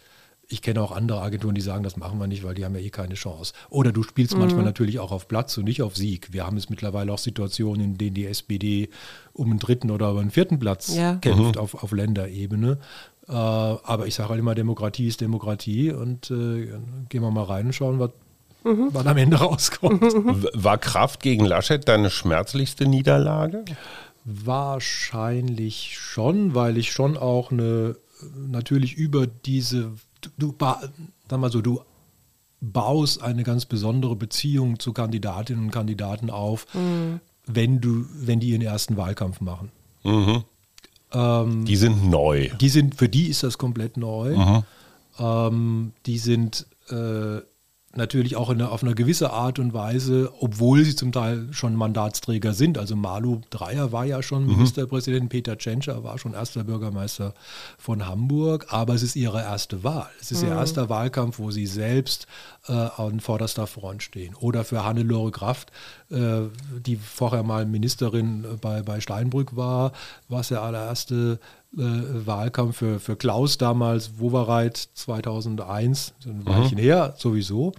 ich 0.48 0.64
kenne 0.64 0.82
auch 0.82 0.92
andere 0.92 1.22
Agenturen, 1.22 1.54
die 1.54 1.62
sagen, 1.62 1.84
das 1.84 1.98
machen 1.98 2.20
wir 2.20 2.26
nicht, 2.26 2.44
weil 2.44 2.56
die 2.56 2.66
haben 2.66 2.74
ja 2.74 2.82
eh 2.82 2.90
keine 2.90 3.14
Chance. 3.14 3.54
Oder 3.70 3.92
du 3.92 4.02
spielst 4.02 4.36
manchmal 4.38 4.66
natürlich 4.66 4.98
auch 4.98 5.12
auf 5.12 5.28
Platz 5.28 5.56
und 5.60 5.66
nicht 5.66 5.84
auf 5.84 5.96
Sieg. 5.96 6.34
Wir 6.34 6.48
haben 6.48 6.58
es 6.58 6.70
mittlerweile 6.70 7.14
auch 7.14 7.20
Situationen, 7.20 7.82
in 7.86 7.98
denen 8.00 8.16
die 8.16 8.26
SPD 8.26 8.90
um 9.34 9.52
einen 9.52 9.60
dritten 9.60 9.92
oder 9.92 10.12
um 10.12 10.18
einen 10.18 10.32
vierten 10.32 10.58
Platz 10.58 10.96
Ja. 10.96 11.16
kämpft 11.18 11.58
auf, 11.58 11.76
auf 11.84 11.92
Länderebene. 11.92 12.80
Äh, 13.28 13.34
aber 13.34 14.08
ich 14.08 14.16
sage 14.16 14.30
halt 14.30 14.40
immer, 14.40 14.56
Demokratie 14.56 15.06
ist 15.06 15.22
Demokratie 15.22 15.92
und 15.92 16.32
äh, 16.32 16.70
gehen 17.10 17.22
wir 17.22 17.30
mal 17.30 17.44
rein 17.44 17.68
und 17.68 17.74
schauen, 17.74 18.00
was, 18.00 18.10
was 18.64 19.06
am 19.06 19.18
Ende 19.18 19.38
rauskommt. 19.38 20.02
W- 20.02 20.48
War 20.54 20.78
Kraft 20.78 21.22
gegen 21.22 21.46
Laschet 21.46 21.88
deine 21.88 22.10
schmerzlichste 22.10 22.86
Niederlage? 22.88 23.64
Wahrscheinlich 24.26 25.98
schon, 25.98 26.54
weil 26.56 26.78
ich 26.78 26.92
schon 26.92 27.18
auch 27.18 27.52
eine, 27.52 27.96
natürlich 28.36 28.96
über 28.96 29.26
diese, 29.28 29.92
du, 30.38 30.54
sag 30.60 31.40
mal 31.40 31.52
so, 31.52 31.62
du 31.62 31.82
baust 32.62 33.24
eine 33.24 33.44
ganz 33.44 33.66
besondere 33.66 34.16
Beziehung 34.16 34.80
zu 34.80 34.92
Kandidatinnen 34.92 35.66
und 35.66 35.72
Kandidaten 35.72 36.30
auf, 36.30 36.68
wenn 37.48 37.80
du, 37.80 38.06
wenn 38.14 38.40
die 38.42 38.50
ihren 38.50 38.62
ersten 38.62 38.98
Wahlkampf 38.98 39.40
machen. 39.42 39.72
Ähm, 41.12 41.66
Die 41.66 41.76
sind 41.78 42.10
neu. 42.10 42.50
die 42.60 42.70
sind, 42.70 42.96
für 42.96 43.10
die 43.10 43.28
ist 43.30 43.44
das 43.44 43.58
komplett 43.58 43.98
neu. 43.98 44.64
Ähm, 45.18 45.94
die 46.06 46.18
sind 46.20 46.68
äh, 46.90 47.40
natürlich 47.96 48.36
auch 48.36 48.50
eine, 48.50 48.70
auf 48.70 48.84
eine 48.84 48.94
gewisse 48.94 49.32
Art 49.32 49.58
und 49.58 49.74
Weise, 49.74 50.32
obwohl 50.40 50.84
sie 50.86 50.96
zum 50.96 51.12
Teil 51.12 51.48
schon 51.52 51.76
Mandatsträger 51.76 52.54
sind. 52.54 52.78
Also 52.78 52.96
Malu 52.96 53.42
Dreyer 53.50 53.92
war 53.92 54.06
ja 54.06 54.22
schon 54.22 54.44
mhm. 54.44 54.52
Ministerpräsident, 54.52 55.30
Peter 55.30 55.58
Tschentscher 55.58 56.04
war 56.04 56.18
schon 56.20 56.34
erster 56.34 56.64
Bürgermeister 56.64 57.34
von 57.78 58.06
Hamburg, 58.06 58.68
aber 58.70 58.94
es 58.94 59.04
ist 59.04 59.16
ihre 59.16 59.42
erste 59.42 59.84
Wahl. 59.84 60.10
Es 60.22 60.32
ist 60.32 60.44
mhm. 60.44 60.50
ihr 60.50 60.56
erster 60.56 60.90
Wahlkampf, 60.90 61.40
wo 61.40 61.50
sie 61.52 61.66
selbst 61.66 62.28
äh, 62.70 63.02
an 63.02 63.20
vorderster 63.20 63.68
Front 63.68 64.04
stehen. 64.04 64.36
Oder 64.36 64.64
für 64.64 64.84
Hannelore 64.84 65.32
Kraft, 65.32 65.72
äh, 66.12 66.42
die 66.86 66.96
vorher 66.96 67.44
mal 67.44 67.66
Ministerin 67.66 68.46
bei, 68.62 68.82
bei 68.84 69.02
Steinbrück 69.02 69.56
war, 69.56 69.92
war 70.28 70.42
es 70.42 70.50
der 70.50 70.62
allererste 70.62 71.40
äh, 71.76 71.80
Wahlkampf 71.80 72.78
für, 72.78 73.00
für 73.00 73.16
Klaus 73.16 73.58
damals, 73.58 74.20
Wowereit 74.20 74.78
2001, 74.94 76.14
so 76.20 76.30
ein 76.30 76.46
Weilchen 76.46 76.78
mhm. 76.78 76.84
her 76.84 77.16
sowieso. 77.18 77.74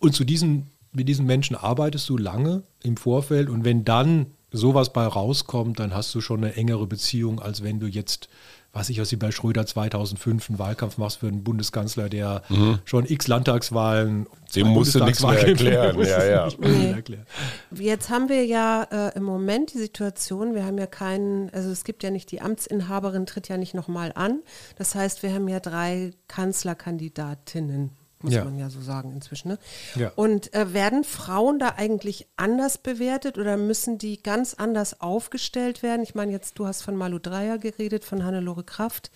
Und 0.00 0.14
zu 0.14 0.24
diesen, 0.24 0.70
mit 0.92 1.08
diesen 1.08 1.26
Menschen 1.26 1.56
arbeitest 1.56 2.08
du 2.08 2.18
lange 2.18 2.64
im 2.82 2.96
Vorfeld 2.96 3.48
und 3.48 3.64
wenn 3.64 3.84
dann 3.84 4.26
sowas 4.50 4.92
bei 4.92 5.06
rauskommt, 5.06 5.78
dann 5.78 5.94
hast 5.94 6.14
du 6.14 6.20
schon 6.20 6.44
eine 6.44 6.56
engere 6.56 6.86
Beziehung, 6.86 7.40
als 7.40 7.62
wenn 7.62 7.80
du 7.80 7.86
jetzt 7.86 8.28
was 8.72 8.88
ich, 8.88 9.00
was 9.00 9.10
sie 9.10 9.16
bei 9.16 9.30
Schröder 9.30 9.66
2005 9.66 10.48
einen 10.48 10.58
Wahlkampf 10.58 10.96
machst 10.96 11.18
für 11.18 11.28
einen 11.28 11.44
Bundeskanzler, 11.44 12.08
der 12.08 12.42
mhm. 12.48 12.78
schon 12.84 13.04
x 13.06 13.28
Landtagswahlen. 13.28 14.26
Dem 14.56 14.68
musst 14.68 14.94
du 14.94 15.04
nichts 15.04 15.22
mehr 15.22 15.46
erklären. 15.46 15.98
Ja, 16.02 16.24
ja. 16.24 16.48
Nee. 16.58 16.90
erklären. 16.90 17.26
Jetzt 17.70 18.10
haben 18.10 18.28
wir 18.28 18.44
ja 18.44 18.82
äh, 18.90 19.16
im 19.16 19.22
Moment 19.22 19.72
die 19.72 19.78
Situation, 19.78 20.54
wir 20.54 20.64
haben 20.64 20.78
ja 20.78 20.86
keinen, 20.86 21.50
also 21.50 21.70
es 21.70 21.84
gibt 21.84 22.02
ja 22.02 22.10
nicht, 22.10 22.30
die 22.32 22.40
Amtsinhaberin 22.40 23.26
tritt 23.26 23.48
ja 23.48 23.56
nicht 23.56 23.74
nochmal 23.74 24.12
an. 24.14 24.40
Das 24.76 24.94
heißt, 24.94 25.22
wir 25.22 25.32
haben 25.32 25.48
ja 25.48 25.60
drei 25.60 26.12
Kanzlerkandidatinnen 26.28 27.90
muss 28.22 28.34
ja. 28.34 28.44
man 28.44 28.58
ja 28.58 28.70
so 28.70 28.80
sagen 28.80 29.12
inzwischen. 29.12 29.48
Ne? 29.48 29.58
Ja. 29.96 30.12
Und 30.16 30.54
äh, 30.54 30.72
werden 30.72 31.04
Frauen 31.04 31.58
da 31.58 31.74
eigentlich 31.76 32.26
anders 32.36 32.78
bewertet 32.78 33.38
oder 33.38 33.56
müssen 33.56 33.98
die 33.98 34.22
ganz 34.22 34.54
anders 34.54 35.00
aufgestellt 35.00 35.82
werden? 35.82 36.02
Ich 36.02 36.14
meine, 36.14 36.32
jetzt, 36.32 36.58
du 36.58 36.66
hast 36.66 36.82
von 36.82 36.96
Malu 36.96 37.18
Dreyer 37.18 37.58
geredet, 37.58 38.04
von 38.04 38.24
Hannelore 38.24 38.64
Kraft. 38.64 39.10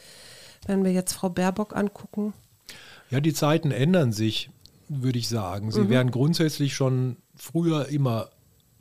Wenn 0.67 0.85
wir 0.85 0.93
jetzt 0.93 1.13
Frau 1.13 1.29
Baerbock 1.29 1.77
angucken. 1.77 2.33
Ja, 3.11 3.21
die 3.21 3.35
Zeiten 3.35 3.71
ändern 3.71 4.13
sich, 4.13 4.51
würde 4.89 5.19
ich 5.19 5.29
sagen. 5.29 5.71
Sie 5.71 5.83
mhm. 5.83 5.91
werden 5.91 6.11
grundsätzlich 6.11 6.75
schon 6.75 7.17
früher 7.37 7.89
immer 7.89 8.31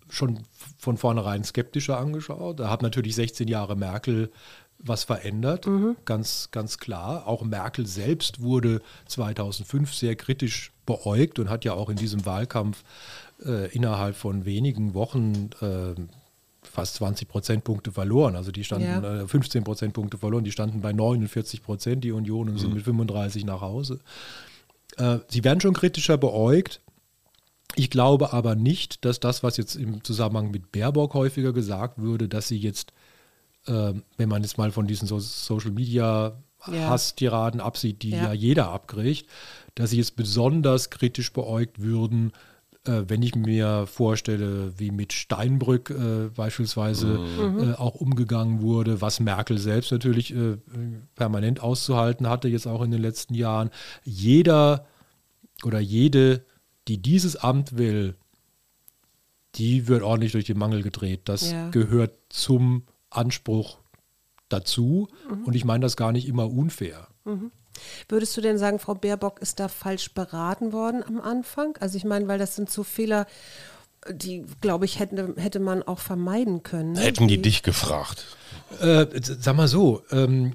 schon 0.09 0.39
von 0.77 0.97
vornherein 0.97 1.43
skeptischer 1.43 1.97
angeschaut. 1.97 2.59
Da 2.59 2.69
hat 2.69 2.81
natürlich 2.81 3.15
16 3.15 3.47
Jahre 3.47 3.75
Merkel 3.75 4.31
was 4.79 5.03
verändert, 5.03 5.67
mhm. 5.67 5.95
ganz, 6.05 6.49
ganz 6.51 6.77
klar. 6.77 7.27
Auch 7.27 7.43
Merkel 7.43 7.87
selbst 7.87 8.41
wurde 8.41 8.81
2005 9.07 9.93
sehr 9.93 10.15
kritisch 10.15 10.71
beäugt 10.85 11.39
und 11.39 11.49
hat 11.49 11.65
ja 11.65 11.73
auch 11.73 11.89
in 11.89 11.95
diesem 11.95 12.25
Wahlkampf 12.25 12.83
äh, 13.43 13.71
innerhalb 13.71 14.15
von 14.15 14.45
wenigen 14.45 14.93
Wochen 14.93 15.49
äh, 15.61 15.95
fast 16.61 16.95
20 16.95 17.27
Prozentpunkte 17.27 17.91
verloren. 17.91 18.35
Also 18.35 18.51
die 18.51 18.63
standen 18.63 18.87
ja. 18.87 19.21
äh, 19.21 19.27
15 19.27 19.63
Prozentpunkte 19.63 20.17
verloren, 20.17 20.43
die 20.43 20.51
standen 20.51 20.81
bei 20.81 20.93
49 20.93 21.63
Prozent, 21.63 22.03
die 22.03 22.11
Union, 22.11 22.49
und 22.49 22.59
sind 22.59 22.69
mhm. 22.69 22.75
mit 22.75 22.85
35 22.85 23.45
nach 23.45 23.61
Hause. 23.61 23.99
Äh, 24.97 25.19
sie 25.29 25.43
werden 25.43 25.61
schon 25.61 25.73
kritischer 25.73 26.17
beäugt. 26.17 26.81
Ich 27.75 27.89
glaube 27.89 28.31
aber 28.33 28.55
nicht, 28.55 29.03
dass 29.03 29.19
das, 29.19 29.43
was 29.43 29.57
jetzt 29.57 29.75
im 29.75 30.03
Zusammenhang 30.03 30.51
mit 30.51 30.71
Baerbock 30.71 31.13
häufiger 31.13 31.51
gesagt 31.51 31.99
würde, 31.99 32.29
dass 32.29 32.47
sie 32.47 32.57
jetzt 32.57 32.93
äh, 33.67 33.93
wenn 34.17 34.29
man 34.29 34.43
jetzt 34.43 34.57
mal 34.57 34.71
von 34.71 34.87
diesen 34.87 35.07
so 35.07 35.19
Social 35.19 35.71
Media 35.71 36.33
ja. 36.71 36.89
Hasstiraden 36.89 37.59
absieht, 37.59 38.03
die 38.03 38.11
ja. 38.11 38.25
ja. 38.25 38.33
jeder 38.33 38.69
abkriegt, 38.69 39.27
dass 39.75 39.91
sie 39.91 39.97
jetzt 39.97 40.15
besonders 40.15 40.89
kritisch 40.89 41.33
beäugt 41.33 41.81
würden, 41.81 42.31
äh, 42.85 43.03
wenn 43.07 43.21
ich 43.21 43.35
mir 43.35 43.87
vorstelle, 43.87 44.77
wie 44.77 44.91
mit 44.91 45.13
Steinbrück 45.13 45.89
äh, 45.89 46.29
beispielsweise 46.29 47.07
mhm. 47.07 47.71
Äh, 47.71 47.73
auch 47.75 47.95
umgegangen 47.95 48.61
wurde, 48.61 49.01
was 49.01 49.19
Merkel 49.19 49.57
selbst 49.57 49.91
natürlich 49.91 50.33
äh, 50.35 50.57
permanent 51.15 51.59
auszuhalten 51.59 52.29
hatte, 52.29 52.47
jetzt 52.47 52.67
auch 52.67 52.81
in 52.81 52.91
den 52.91 53.01
letzten 53.01 53.33
Jahren. 53.33 53.69
Jeder 54.03 54.85
oder 55.63 55.79
jede, 55.79 56.45
die 56.87 57.01
dieses 57.01 57.35
Amt 57.35 57.77
will, 57.77 58.15
die 59.55 59.87
wird 59.87 60.03
ordentlich 60.03 60.33
durch 60.33 60.45
den 60.45 60.57
Mangel 60.57 60.83
gedreht. 60.83 61.21
Das 61.25 61.51
ja. 61.51 61.69
gehört 61.69 62.13
zum 62.29 62.83
Anspruch 63.15 63.77
dazu. 64.49 65.07
Mhm. 65.29 65.43
Und 65.45 65.55
ich 65.55 65.65
meine 65.65 65.81
das 65.81 65.97
gar 65.97 66.11
nicht 66.11 66.27
immer 66.27 66.49
unfair. 66.51 67.07
Mhm. 67.23 67.51
Würdest 68.07 68.35
du 68.37 68.41
denn 68.41 68.57
sagen, 68.57 68.79
Frau 68.79 68.95
Baerbock 68.95 69.41
ist 69.41 69.59
da 69.59 69.67
falsch 69.67 70.13
beraten 70.13 70.71
worden 70.71 71.03
am 71.03 71.19
Anfang? 71.19 71.75
Also 71.79 71.97
ich 71.97 72.05
meine, 72.05 72.27
weil 72.27 72.39
das 72.39 72.55
sind 72.55 72.69
so 72.69 72.83
Fehler, 72.83 73.27
die, 74.09 74.45
glaube 74.61 74.85
ich, 74.85 74.99
hätte, 74.99 75.33
hätte 75.37 75.59
man 75.59 75.83
auch 75.83 75.99
vermeiden 75.99 76.63
können. 76.63 76.93
Ne? 76.93 77.01
Hätten 77.01 77.27
die, 77.27 77.37
die 77.37 77.43
dich 77.43 77.63
gefragt? 77.63 78.37
Äh, 78.79 79.07
sag 79.21 79.55
mal 79.55 79.67
so, 79.67 80.03
ähm, 80.11 80.53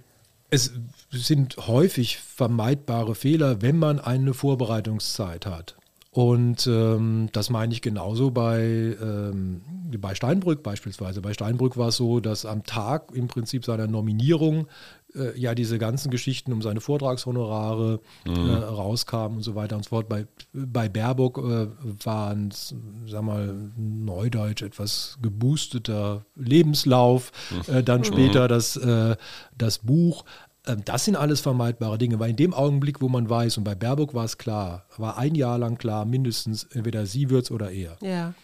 es 0.50 0.72
sind 1.10 1.56
häufig 1.56 2.18
vermeidbare 2.18 3.14
Fehler, 3.14 3.62
wenn 3.62 3.78
man 3.78 3.98
eine 3.98 4.34
Vorbereitungszeit 4.34 5.46
hat. 5.46 5.76
Und 6.12 6.66
ähm, 6.66 7.28
das 7.32 7.50
meine 7.50 7.72
ich 7.72 7.82
genauso 7.82 8.32
bei, 8.32 8.96
ähm, 9.00 9.62
bei 9.96 10.16
Steinbrück 10.16 10.64
beispielsweise. 10.64 11.22
Bei 11.22 11.32
Steinbrück 11.32 11.76
war 11.76 11.88
es 11.88 11.96
so, 11.96 12.18
dass 12.18 12.44
am 12.44 12.64
Tag 12.64 13.12
im 13.14 13.28
Prinzip 13.28 13.64
seiner 13.64 13.86
Nominierung 13.86 14.66
äh, 15.14 15.38
ja 15.38 15.54
diese 15.54 15.78
ganzen 15.78 16.10
Geschichten 16.10 16.52
um 16.52 16.62
seine 16.62 16.80
Vortragshonorare 16.80 18.00
mhm. 18.26 18.34
äh, 18.34 18.54
rauskamen 18.54 19.38
und 19.38 19.42
so 19.44 19.54
weiter 19.54 19.76
und 19.76 19.84
so 19.84 19.90
fort. 19.90 20.08
Bei, 20.08 20.26
bei 20.52 20.88
Baerbock 20.88 21.38
äh, 21.38 21.68
waren 22.04 22.48
es, 22.48 22.74
sag 23.06 23.22
mal, 23.22 23.54
neudeutsch 23.76 24.62
etwas 24.62 25.16
geboosteter 25.22 26.24
Lebenslauf, 26.34 27.30
mhm. 27.50 27.74
äh, 27.74 27.82
dann 27.84 28.02
später 28.02 28.44
mhm. 28.44 28.48
das, 28.48 28.76
äh, 28.76 29.16
das 29.56 29.78
Buch. 29.78 30.24
Ähm, 30.66 30.82
das 30.84 31.04
sind 31.04 31.16
alles 31.16 31.40
vermeidbare 31.40 31.98
Dinge, 31.98 32.18
weil 32.18 32.30
in 32.30 32.36
dem 32.36 32.54
Augenblick, 32.54 33.00
wo 33.00 33.08
man 33.08 33.28
weiß, 33.28 33.58
und 33.58 33.64
bei 33.64 33.74
Baerbock 33.74 34.14
war 34.14 34.24
es 34.24 34.38
klar, 34.38 34.86
war 34.96 35.18
ein 35.18 35.34
Jahr 35.34 35.58
lang 35.58 35.78
klar, 35.78 36.04
mindestens 36.04 36.64
entweder 36.64 37.06
sie 37.06 37.30
wird 37.30 37.44
es 37.44 37.50
oder 37.50 37.70
er. 37.70 37.96
Ja. 38.00 38.34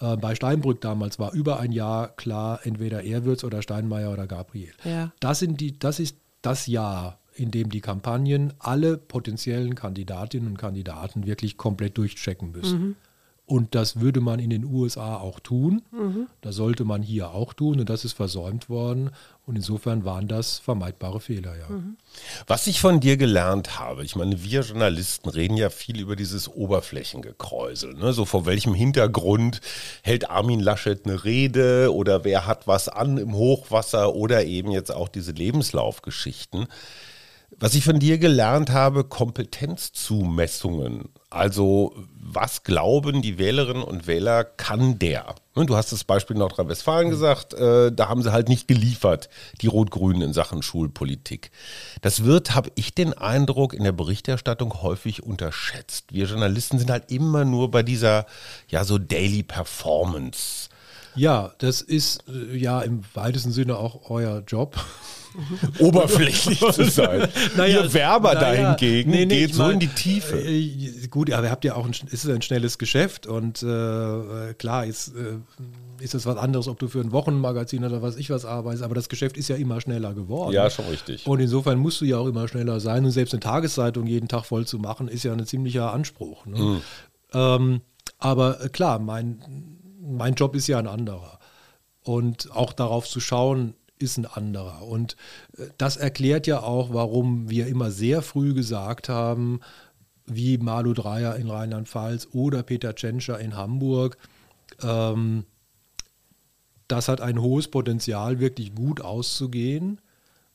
Äh, 0.00 0.16
bei 0.16 0.34
Steinbrück 0.34 0.80
damals 0.80 1.18
war 1.18 1.32
über 1.32 1.60
ein 1.60 1.72
Jahr 1.72 2.08
klar, 2.08 2.60
entweder 2.64 3.02
er 3.02 3.24
wird 3.24 3.38
es 3.38 3.44
oder 3.44 3.62
Steinmeier 3.62 4.12
oder 4.12 4.26
Gabriel. 4.26 4.72
Ja. 4.84 5.12
Das, 5.20 5.38
sind 5.38 5.60
die, 5.60 5.78
das 5.78 6.00
ist 6.00 6.16
das 6.42 6.66
Jahr, 6.66 7.18
in 7.34 7.50
dem 7.50 7.70
die 7.70 7.80
Kampagnen 7.80 8.54
alle 8.58 8.96
potenziellen 8.96 9.74
Kandidatinnen 9.74 10.48
und 10.48 10.58
Kandidaten 10.58 11.26
wirklich 11.26 11.56
komplett 11.56 11.98
durchchecken 11.98 12.52
müssen. 12.52 12.80
Mhm. 12.80 12.96
Und 13.48 13.76
das 13.76 14.00
würde 14.00 14.20
man 14.20 14.40
in 14.40 14.50
den 14.50 14.64
USA 14.64 15.18
auch 15.18 15.38
tun. 15.38 15.82
Mhm. 15.92 16.26
Das 16.40 16.56
sollte 16.56 16.84
man 16.84 17.02
hier 17.02 17.30
auch 17.30 17.52
tun. 17.52 17.78
Und 17.78 17.88
das 17.88 18.04
ist 18.04 18.14
versäumt 18.14 18.68
worden. 18.68 19.12
Und 19.46 19.54
insofern 19.54 20.04
waren 20.04 20.26
das 20.26 20.58
vermeidbare 20.58 21.20
Fehler, 21.20 21.56
ja. 21.56 21.68
Mhm. 21.68 21.96
Was 22.48 22.66
ich 22.66 22.80
von 22.80 22.98
dir 22.98 23.16
gelernt 23.16 23.78
habe, 23.78 24.04
ich 24.04 24.16
meine, 24.16 24.42
wir 24.42 24.62
Journalisten 24.62 25.28
reden 25.28 25.56
ja 25.56 25.70
viel 25.70 26.00
über 26.00 26.16
dieses 26.16 26.48
Oberflächengekräusel. 26.48 27.94
Ne? 27.94 28.12
So 28.12 28.24
vor 28.24 28.46
welchem 28.46 28.74
Hintergrund 28.74 29.60
hält 30.02 30.28
Armin 30.28 30.58
Laschet 30.58 31.04
eine 31.04 31.22
Rede 31.22 31.94
oder 31.94 32.24
wer 32.24 32.48
hat 32.48 32.66
was 32.66 32.88
an 32.88 33.16
im 33.16 33.34
Hochwasser 33.34 34.16
oder 34.16 34.44
eben 34.44 34.72
jetzt 34.72 34.92
auch 34.92 35.08
diese 35.08 35.30
Lebenslaufgeschichten. 35.30 36.66
Was 37.56 37.76
ich 37.76 37.84
von 37.84 38.00
dir 38.00 38.18
gelernt 38.18 38.70
habe, 38.70 39.04
Kompetenzzumessungen. 39.04 41.10
Also 41.30 41.94
was 42.28 42.62
glauben 42.62 43.22
die 43.22 43.38
Wählerinnen 43.38 43.82
und 43.82 44.06
Wähler, 44.06 44.44
kann 44.44 44.98
der? 44.98 45.34
Ne, 45.54 45.66
du 45.66 45.76
hast 45.76 45.90
das 45.90 46.04
Beispiel 46.04 46.36
Nordrhein-Westfalen 46.36 47.10
gesagt, 47.10 47.54
äh, 47.54 47.90
da 47.90 48.08
haben 48.08 48.22
sie 48.22 48.32
halt 48.32 48.48
nicht 48.48 48.68
geliefert, 48.68 49.28
die 49.60 49.68
Rot-Grünen 49.68 50.22
in 50.22 50.32
Sachen 50.32 50.62
Schulpolitik. 50.62 51.50
Das 52.02 52.24
wird, 52.24 52.54
habe 52.54 52.70
ich 52.74 52.94
den 52.94 53.12
Eindruck, 53.12 53.74
in 53.74 53.84
der 53.84 53.92
Berichterstattung 53.92 54.82
häufig 54.82 55.22
unterschätzt. 55.22 56.12
Wir 56.12 56.26
Journalisten 56.26 56.78
sind 56.78 56.90
halt 56.90 57.10
immer 57.10 57.44
nur 57.44 57.70
bei 57.70 57.82
dieser, 57.82 58.26
ja, 58.68 58.84
so 58.84 58.98
Daily 58.98 59.42
Performance. 59.42 60.68
Ja, 61.16 61.54
das 61.58 61.80
ist 61.80 62.24
äh, 62.28 62.56
ja 62.56 62.82
im 62.82 63.02
weitesten 63.14 63.50
Sinne 63.50 63.78
auch 63.78 64.10
euer 64.10 64.42
Job. 64.46 64.76
Oberflächlich 65.78 66.60
zu 66.60 66.84
sein. 66.90 67.28
naja, 67.56 67.82
Ihr 67.82 67.92
Werber 67.92 68.34
naja, 68.34 68.74
dahingegen 68.74 69.10
nee, 69.10 69.26
nee, 69.26 69.46
geht 69.46 69.54
so 69.54 69.62
mein, 69.62 69.72
in 69.72 69.80
die 69.80 69.88
Tiefe. 69.88 70.38
Äh, 70.38 71.06
gut, 71.08 71.30
aber 71.32 71.46
ihr 71.46 71.50
habt 71.50 71.64
ja 71.64 71.74
auch 71.74 71.86
ein, 71.86 71.94
ist 72.10 72.28
ein 72.28 72.42
schnelles 72.42 72.78
Geschäft 72.78 73.26
und 73.26 73.62
äh, 73.62 74.54
klar 74.54 74.86
ist, 74.86 75.08
äh, 75.08 75.38
ist 76.02 76.14
es 76.14 76.26
was 76.26 76.36
anderes, 76.36 76.68
ob 76.68 76.78
du 76.78 76.88
für 76.88 77.00
ein 77.00 77.12
Wochenmagazin 77.12 77.84
oder 77.84 78.02
was 78.02 78.16
ich 78.16 78.30
was 78.30 78.44
arbeitest, 78.44 78.82
aber 78.82 78.94
das 78.94 79.08
Geschäft 79.08 79.36
ist 79.36 79.48
ja 79.48 79.56
immer 79.56 79.80
schneller 79.80 80.14
geworden. 80.14 80.52
Ja, 80.52 80.70
schon 80.70 80.86
richtig. 80.86 81.26
Und 81.26 81.40
insofern 81.40 81.78
musst 81.78 82.00
du 82.00 82.04
ja 82.04 82.18
auch 82.18 82.26
immer 82.26 82.48
schneller 82.48 82.80
sein 82.80 83.04
und 83.04 83.10
selbst 83.10 83.34
eine 83.34 83.40
Tageszeitung 83.40 84.06
jeden 84.06 84.28
Tag 84.28 84.44
voll 84.44 84.66
zu 84.66 84.78
machen, 84.78 85.08
ist 85.08 85.24
ja 85.24 85.32
ein 85.32 85.46
ziemlicher 85.46 85.92
Anspruch. 85.92 86.46
Ne? 86.46 86.58
Mhm. 86.58 86.82
Ähm, 87.32 87.80
aber 88.18 88.64
äh, 88.64 88.68
klar, 88.68 88.98
mein, 88.98 89.42
mein 90.00 90.34
Job 90.34 90.54
ist 90.54 90.66
ja 90.66 90.78
ein 90.78 90.86
anderer. 90.86 91.38
Und 92.02 92.52
auch 92.52 92.72
darauf 92.72 93.08
zu 93.08 93.20
schauen, 93.20 93.74
ist 93.98 94.18
ein 94.18 94.26
anderer. 94.26 94.82
Und 94.82 95.16
äh, 95.56 95.66
das 95.78 95.96
erklärt 95.96 96.46
ja 96.46 96.62
auch, 96.62 96.92
warum 96.92 97.48
wir 97.50 97.66
immer 97.66 97.90
sehr 97.90 98.22
früh 98.22 98.54
gesagt 98.54 99.08
haben, 99.08 99.60
wie 100.26 100.58
Malu 100.58 100.92
Dreyer 100.92 101.36
in 101.36 101.48
Rheinland-Pfalz 101.48 102.28
oder 102.32 102.62
Peter 102.62 102.94
Tschentscher 102.94 103.38
in 103.38 103.56
Hamburg, 103.56 104.18
ähm, 104.82 105.44
das 106.88 107.08
hat 107.08 107.20
ein 107.20 107.40
hohes 107.40 107.68
Potenzial, 107.68 108.38
wirklich 108.38 108.74
gut 108.74 109.00
auszugehen, 109.00 110.00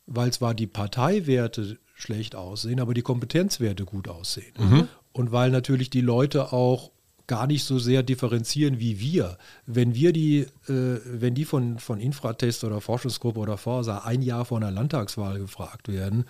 weil 0.05 0.31
zwar 0.31 0.53
die 0.53 0.67
Parteiwerte 0.67 1.77
schlecht 1.95 2.35
aussehen, 2.35 2.79
aber 2.79 2.93
die 2.93 3.01
Kompetenzwerte 3.01 3.85
gut 3.85 4.07
aussehen. 4.07 4.53
Mhm. 4.57 4.87
Und 5.13 5.31
weil 5.31 5.51
natürlich 5.51 5.89
die 5.89 6.01
Leute 6.01 6.53
auch 6.53 6.91
gar 7.31 7.47
nicht 7.47 7.63
so 7.63 7.79
sehr 7.79 8.03
differenzieren 8.03 8.81
wie 8.81 8.99
wir. 8.99 9.37
Wenn 9.65 9.95
wir 9.95 10.11
die, 10.11 10.39
äh, 10.67 10.99
wenn 11.05 11.33
die 11.33 11.45
von, 11.45 11.79
von 11.79 12.01
Infratest 12.01 12.65
oder 12.65 12.81
Forschungsgruppe 12.81 13.39
oder 13.39 13.55
Forsa 13.55 13.99
ein 13.99 14.21
Jahr 14.21 14.43
vor 14.43 14.57
einer 14.57 14.69
Landtagswahl 14.69 15.39
gefragt 15.39 15.87
werden, 15.87 16.25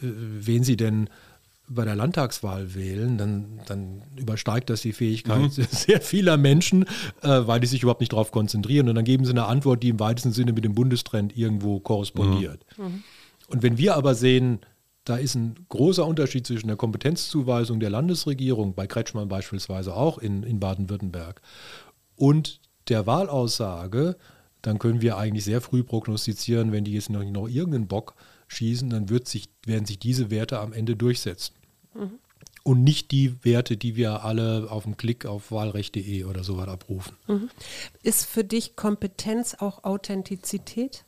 wen 0.00 0.64
sie 0.64 0.76
denn 0.76 1.08
bei 1.68 1.84
der 1.84 1.94
Landtagswahl 1.94 2.74
wählen, 2.74 3.16
dann, 3.16 3.60
dann 3.68 4.02
übersteigt 4.16 4.70
das 4.70 4.82
die 4.82 4.92
Fähigkeit 4.92 5.40
mhm. 5.40 5.50
sehr 5.70 6.00
vieler 6.00 6.36
Menschen, 6.36 6.82
äh, 7.22 7.28
weil 7.46 7.60
die 7.60 7.68
sich 7.68 7.82
überhaupt 7.82 8.00
nicht 8.00 8.12
darauf 8.12 8.32
konzentrieren. 8.32 8.88
Und 8.88 8.96
dann 8.96 9.04
geben 9.04 9.24
sie 9.24 9.30
eine 9.30 9.46
Antwort, 9.46 9.84
die 9.84 9.90
im 9.90 10.00
weitesten 10.00 10.32
Sinne 10.32 10.52
mit 10.52 10.64
dem 10.64 10.74
Bundestrend 10.74 11.36
irgendwo 11.36 11.78
korrespondiert. 11.78 12.66
Mhm. 12.76 12.84
mhm. 12.84 13.02
Und 13.46 13.62
wenn 13.62 13.76
wir 13.76 13.94
aber 13.94 14.14
sehen, 14.14 14.60
da 15.04 15.16
ist 15.16 15.34
ein 15.34 15.54
großer 15.68 16.06
Unterschied 16.06 16.46
zwischen 16.46 16.68
der 16.68 16.76
Kompetenzzuweisung 16.76 17.78
der 17.78 17.90
Landesregierung, 17.90 18.74
bei 18.74 18.86
Kretschmann 18.86 19.28
beispielsweise 19.28 19.94
auch 19.94 20.18
in, 20.18 20.42
in 20.42 20.60
Baden-Württemberg, 20.60 21.40
und 22.16 22.60
der 22.88 23.06
Wahlaussage, 23.06 24.16
dann 24.62 24.78
können 24.78 25.02
wir 25.02 25.18
eigentlich 25.18 25.44
sehr 25.44 25.60
früh 25.60 25.82
prognostizieren, 25.82 26.72
wenn 26.72 26.84
die 26.84 26.92
jetzt 26.92 27.10
noch, 27.10 27.22
noch 27.24 27.48
irgendeinen 27.48 27.86
Bock 27.86 28.14
schießen, 28.48 28.88
dann 28.90 29.08
wird 29.10 29.28
sich, 29.28 29.48
werden 29.66 29.84
sich 29.84 29.98
diese 29.98 30.30
Werte 30.30 30.58
am 30.58 30.72
Ende 30.72 30.96
durchsetzen. 30.96 31.54
Mhm. 31.94 32.18
Und 32.62 32.82
nicht 32.82 33.10
die 33.10 33.44
Werte, 33.44 33.76
die 33.76 33.94
wir 33.94 34.24
alle 34.24 34.70
auf 34.70 34.84
dem 34.84 34.96
Klick 34.96 35.26
auf 35.26 35.52
wahlrecht.de 35.52 36.24
oder 36.24 36.44
so 36.44 36.56
weiter 36.56 36.72
abrufen. 36.72 37.14
Mhm. 37.26 37.50
Ist 38.02 38.24
für 38.24 38.42
dich 38.42 38.74
Kompetenz 38.74 39.54
auch 39.54 39.84
Authentizität? 39.84 41.04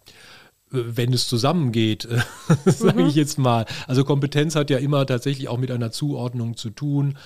Wenn 0.71 1.13
es 1.13 1.29
zusammengeht, 1.29 2.09
sage 2.65 3.03
mhm. 3.03 3.09
ich 3.09 3.15
jetzt 3.15 3.39
mal. 3.39 3.67
Also 3.87 4.05
Kompetenz 4.05 4.57
hat 4.57 4.71
ja 4.71 4.79
immer 4.79 5.07
tatsächlich 5.07 5.49
auch 5.49 5.59
mit 5.59 5.71
einer 5.71 5.93
Zuordnung 5.93 6.57
zu 6.57 6.71
tun, 6.71 7.17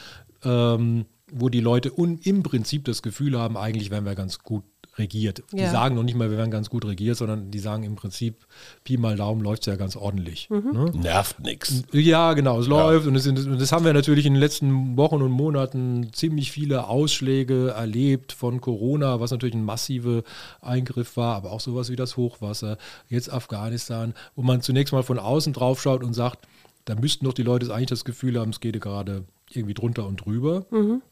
ähm, 0.44 1.06
wo 1.32 1.49
die 1.49 1.61
Leute 1.61 1.92
im 2.23 2.42
Prinzip 2.42 2.85
das 2.85 3.02
Gefühl 3.02 3.38
haben, 3.38 3.56
eigentlich 3.56 3.90
wären 3.90 4.04
wir 4.04 4.14
ganz 4.14 4.40
gut 4.40 4.64
regiert. 5.00 5.42
Ja. 5.52 5.64
Die 5.64 5.71
sagen 5.73 5.97
noch 5.97 6.04
nicht 6.04 6.16
mal, 6.16 6.30
wir 6.30 6.38
werden 6.38 6.50
ganz 6.50 6.71
gut 6.71 6.85
regiert, 6.85 7.16
sondern 7.16 7.50
die 7.50 7.59
sagen 7.59 7.83
im 7.83 7.97
Prinzip, 7.97 8.47
Pi 8.85 8.97
mal 8.97 9.16
Daumen 9.16 9.42
läuft 9.42 9.62
es 9.62 9.66
ja 9.66 9.76
ganz 9.76 9.97
ordentlich. 9.97 10.49
Mhm. 10.50 10.71
Ne? 10.73 10.92
Nervt 10.95 11.40
nichts. 11.40 11.83
Ja, 11.92 12.35
genau, 12.35 12.61
es 12.61 12.66
ja. 12.66 12.71
läuft 12.71 13.07
und, 13.07 13.19
sind, 13.19 13.38
und 13.38 13.61
das 13.61 13.73
haben 13.73 13.85
wir 13.85 13.92
natürlich 13.92 14.26
in 14.26 14.35
den 14.35 14.40
letzten 14.40 14.97
Wochen 14.97 15.23
und 15.23 15.33
Monaten 15.33 16.12
ziemlich 16.12 16.52
viele 16.52 16.87
Ausschläge 16.87 17.71
erlebt 17.71 18.33
von 18.33 18.61
Corona, 18.61 19.19
was 19.19 19.33
natürlich 19.33 19.57
ein 19.57 19.64
massiver 19.64 20.23
Eingriff 20.61 21.16
war, 21.16 21.35
aber 21.35 21.50
auch 21.50 21.61
sowas 21.61 21.90
wie 21.90 21.97
das 21.97 22.16
Hochwasser, 22.16 22.78
jetzt 23.09 23.33
Afghanistan, 23.33 24.14
wo 24.37 24.42
man 24.42 24.62
zunächst 24.62 24.92
mal 24.92 25.02
von 25.02 25.19
außen 25.19 25.52
drauf 25.52 25.83
schaut 25.83 26.04
und 26.04 26.12
sagt, 26.12 26.47
da 26.85 26.95
müssten 26.95 27.25
doch 27.25 27.35
die 27.35 27.42
Leute 27.42 27.73
eigentlich 27.75 27.88
das 27.88 28.04
Gefühl 28.04 28.38
haben, 28.38 28.50
es 28.50 28.61
geht 28.61 28.80
gerade 28.80 29.25
irgendwie 29.50 29.75
drunter 29.75 30.07
und 30.07 30.25
drüber. 30.25 30.66
Mhm. 30.71 31.02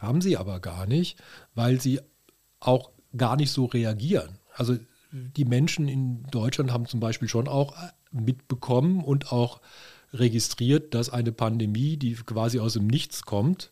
Haben 0.00 0.20
sie 0.20 0.36
aber 0.36 0.60
gar 0.60 0.86
nicht, 0.86 1.18
weil 1.54 1.80
sie 1.80 2.00
auch 2.60 2.90
gar 3.16 3.36
nicht 3.36 3.50
so 3.50 3.66
reagieren. 3.66 4.38
Also 4.54 4.76
die 5.12 5.44
Menschen 5.44 5.88
in 5.88 6.24
Deutschland 6.30 6.72
haben 6.72 6.86
zum 6.86 7.00
Beispiel 7.00 7.28
schon 7.28 7.48
auch 7.48 7.74
mitbekommen 8.12 9.02
und 9.02 9.32
auch 9.32 9.60
registriert, 10.12 10.94
dass 10.94 11.10
eine 11.10 11.32
Pandemie, 11.32 11.96
die 11.96 12.14
quasi 12.14 12.58
aus 12.60 12.74
dem 12.74 12.86
Nichts 12.86 13.22
kommt, 13.22 13.70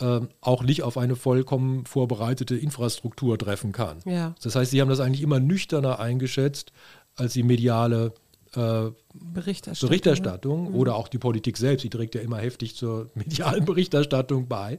äh, 0.00 0.20
auch 0.40 0.62
nicht 0.62 0.82
auf 0.82 0.98
eine 0.98 1.16
vollkommen 1.16 1.86
vorbereitete 1.86 2.56
Infrastruktur 2.56 3.38
treffen 3.38 3.72
kann. 3.72 3.98
Ja. 4.04 4.34
Das 4.42 4.54
heißt, 4.54 4.70
sie 4.70 4.80
haben 4.80 4.88
das 4.88 5.00
eigentlich 5.00 5.22
immer 5.22 5.40
nüchterner 5.40 5.98
eingeschätzt 5.98 6.72
als 7.14 7.32
die 7.32 7.42
mediale 7.42 8.12
äh, 8.54 8.90
Berichterstattung, 9.14 9.88
Berichterstattung 9.88 10.68
mhm. 10.70 10.74
oder 10.76 10.96
auch 10.96 11.08
die 11.08 11.18
Politik 11.18 11.56
selbst, 11.56 11.82
die 11.84 11.90
trägt 11.90 12.14
ja 12.14 12.20
immer 12.20 12.38
heftig 12.38 12.76
zur 12.76 13.10
medialen 13.14 13.64
Berichterstattung 13.64 14.48
bei. 14.48 14.78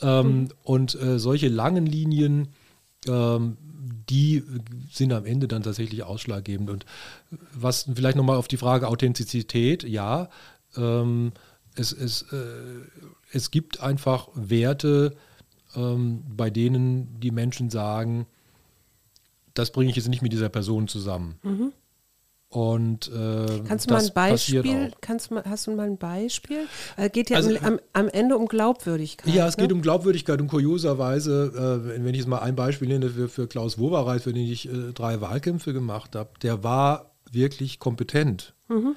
Ähm, 0.00 0.26
mhm. 0.26 0.48
Und 0.62 0.94
äh, 1.00 1.18
solche 1.18 1.48
langen 1.48 1.86
Linien 1.86 2.48
ähm, 3.08 3.56
die 4.08 4.42
sind 4.90 5.12
am 5.12 5.24
Ende 5.24 5.48
dann 5.48 5.62
tatsächlich 5.62 6.02
ausschlaggebend. 6.02 6.70
Und 6.70 6.86
was 7.52 7.88
vielleicht 7.94 8.16
nochmal 8.16 8.36
auf 8.36 8.48
die 8.48 8.56
Frage 8.56 8.88
Authentizität, 8.88 9.82
ja, 9.82 10.28
ähm, 10.76 11.32
es, 11.74 11.92
es, 11.92 12.22
äh, 12.32 12.36
es 13.32 13.50
gibt 13.50 13.80
einfach 13.80 14.28
Werte, 14.34 15.16
ähm, 15.74 16.22
bei 16.36 16.50
denen 16.50 17.20
die 17.20 17.30
Menschen 17.30 17.70
sagen, 17.70 18.26
das 19.54 19.70
bringe 19.70 19.90
ich 19.90 19.96
jetzt 19.96 20.08
nicht 20.08 20.22
mit 20.22 20.32
dieser 20.32 20.48
Person 20.48 20.88
zusammen. 20.88 21.38
Mhm. 21.42 21.72
Und, 22.48 23.08
äh, 23.08 23.60
kannst 23.66 23.90
du 23.90 23.94
mal 23.94 24.04
ein 24.04 24.12
Beispiel? 24.14 24.92
Kannst 25.00 25.30
du 25.30 25.42
hast 25.42 25.66
du 25.66 25.72
mal 25.72 25.86
ein 25.86 25.98
Beispiel? 25.98 26.68
Es 26.96 27.12
geht 27.12 27.30
ja 27.30 27.36
also, 27.38 27.54
am, 27.62 27.80
am, 27.92 28.08
Ende 28.08 28.36
um 28.36 28.46
Glaubwürdigkeit. 28.46 29.34
Ja, 29.34 29.48
es 29.48 29.56
ne? 29.56 29.64
geht 29.64 29.72
um 29.72 29.82
Glaubwürdigkeit 29.82 30.40
und 30.40 30.48
kurioserweise, 30.48 31.84
äh, 31.84 32.04
wenn 32.04 32.14
ich 32.14 32.20
jetzt 32.20 32.28
mal 32.28 32.38
ein 32.38 32.54
Beispiel 32.54 32.88
nenne 32.88 33.10
für, 33.10 33.28
für 33.28 33.48
Klaus 33.48 33.78
Wowereit, 33.78 34.22
für 34.22 34.32
den 34.32 34.46
ich 34.46 34.68
äh, 34.68 34.92
drei 34.92 35.20
Wahlkämpfe 35.20 35.72
gemacht 35.72 36.14
habe, 36.14 36.30
der 36.42 36.62
war 36.62 37.16
wirklich 37.30 37.80
kompetent. 37.80 38.54
Mhm. 38.68 38.94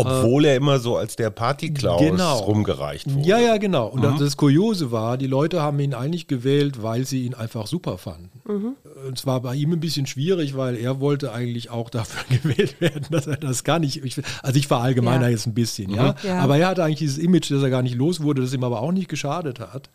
Obwohl 0.00 0.44
er 0.44 0.56
immer 0.56 0.78
so 0.78 0.96
als 0.96 1.16
der 1.16 1.30
Partyklaus 1.30 2.00
genau. 2.00 2.38
rumgereicht 2.38 3.12
wurde. 3.12 3.28
Ja, 3.28 3.38
ja, 3.38 3.56
genau. 3.56 3.86
Und 3.86 4.02
mhm. 4.02 4.18
das 4.18 4.36
Kuriose 4.36 4.90
war, 4.90 5.18
die 5.18 5.26
Leute 5.26 5.62
haben 5.62 5.78
ihn 5.80 5.94
eigentlich 5.94 6.26
gewählt, 6.26 6.82
weil 6.82 7.04
sie 7.04 7.24
ihn 7.24 7.34
einfach 7.34 7.66
super 7.66 7.98
fanden. 7.98 8.30
Mhm. 8.46 8.76
Und 9.06 9.18
zwar 9.18 9.40
bei 9.40 9.54
ihm 9.54 9.72
ein 9.72 9.80
bisschen 9.80 10.06
schwierig, 10.06 10.56
weil 10.56 10.76
er 10.76 11.00
wollte 11.00 11.32
eigentlich 11.32 11.70
auch 11.70 11.90
dafür 11.90 12.24
gewählt 12.42 12.80
werden, 12.80 13.06
dass 13.10 13.26
er 13.26 13.36
das 13.36 13.64
gar 13.64 13.78
nicht. 13.78 14.04
Ich, 14.04 14.20
also 14.42 14.58
ich 14.58 14.66
verallgemeiner 14.66 15.24
ja. 15.24 15.30
jetzt 15.30 15.46
ein 15.46 15.54
bisschen, 15.54 15.90
ja? 15.90 16.12
Mhm. 16.22 16.28
ja? 16.28 16.38
Aber 16.40 16.56
er 16.58 16.68
hatte 16.68 16.84
eigentlich 16.84 16.98
dieses 16.98 17.18
Image, 17.18 17.50
das 17.50 17.62
er 17.62 17.70
gar 17.70 17.82
nicht 17.82 17.94
los 17.94 18.22
wurde, 18.22 18.42
das 18.42 18.52
ihm 18.52 18.64
aber 18.64 18.80
auch 18.80 18.92
nicht 18.92 19.08
geschadet 19.08 19.60
hat. 19.60 19.90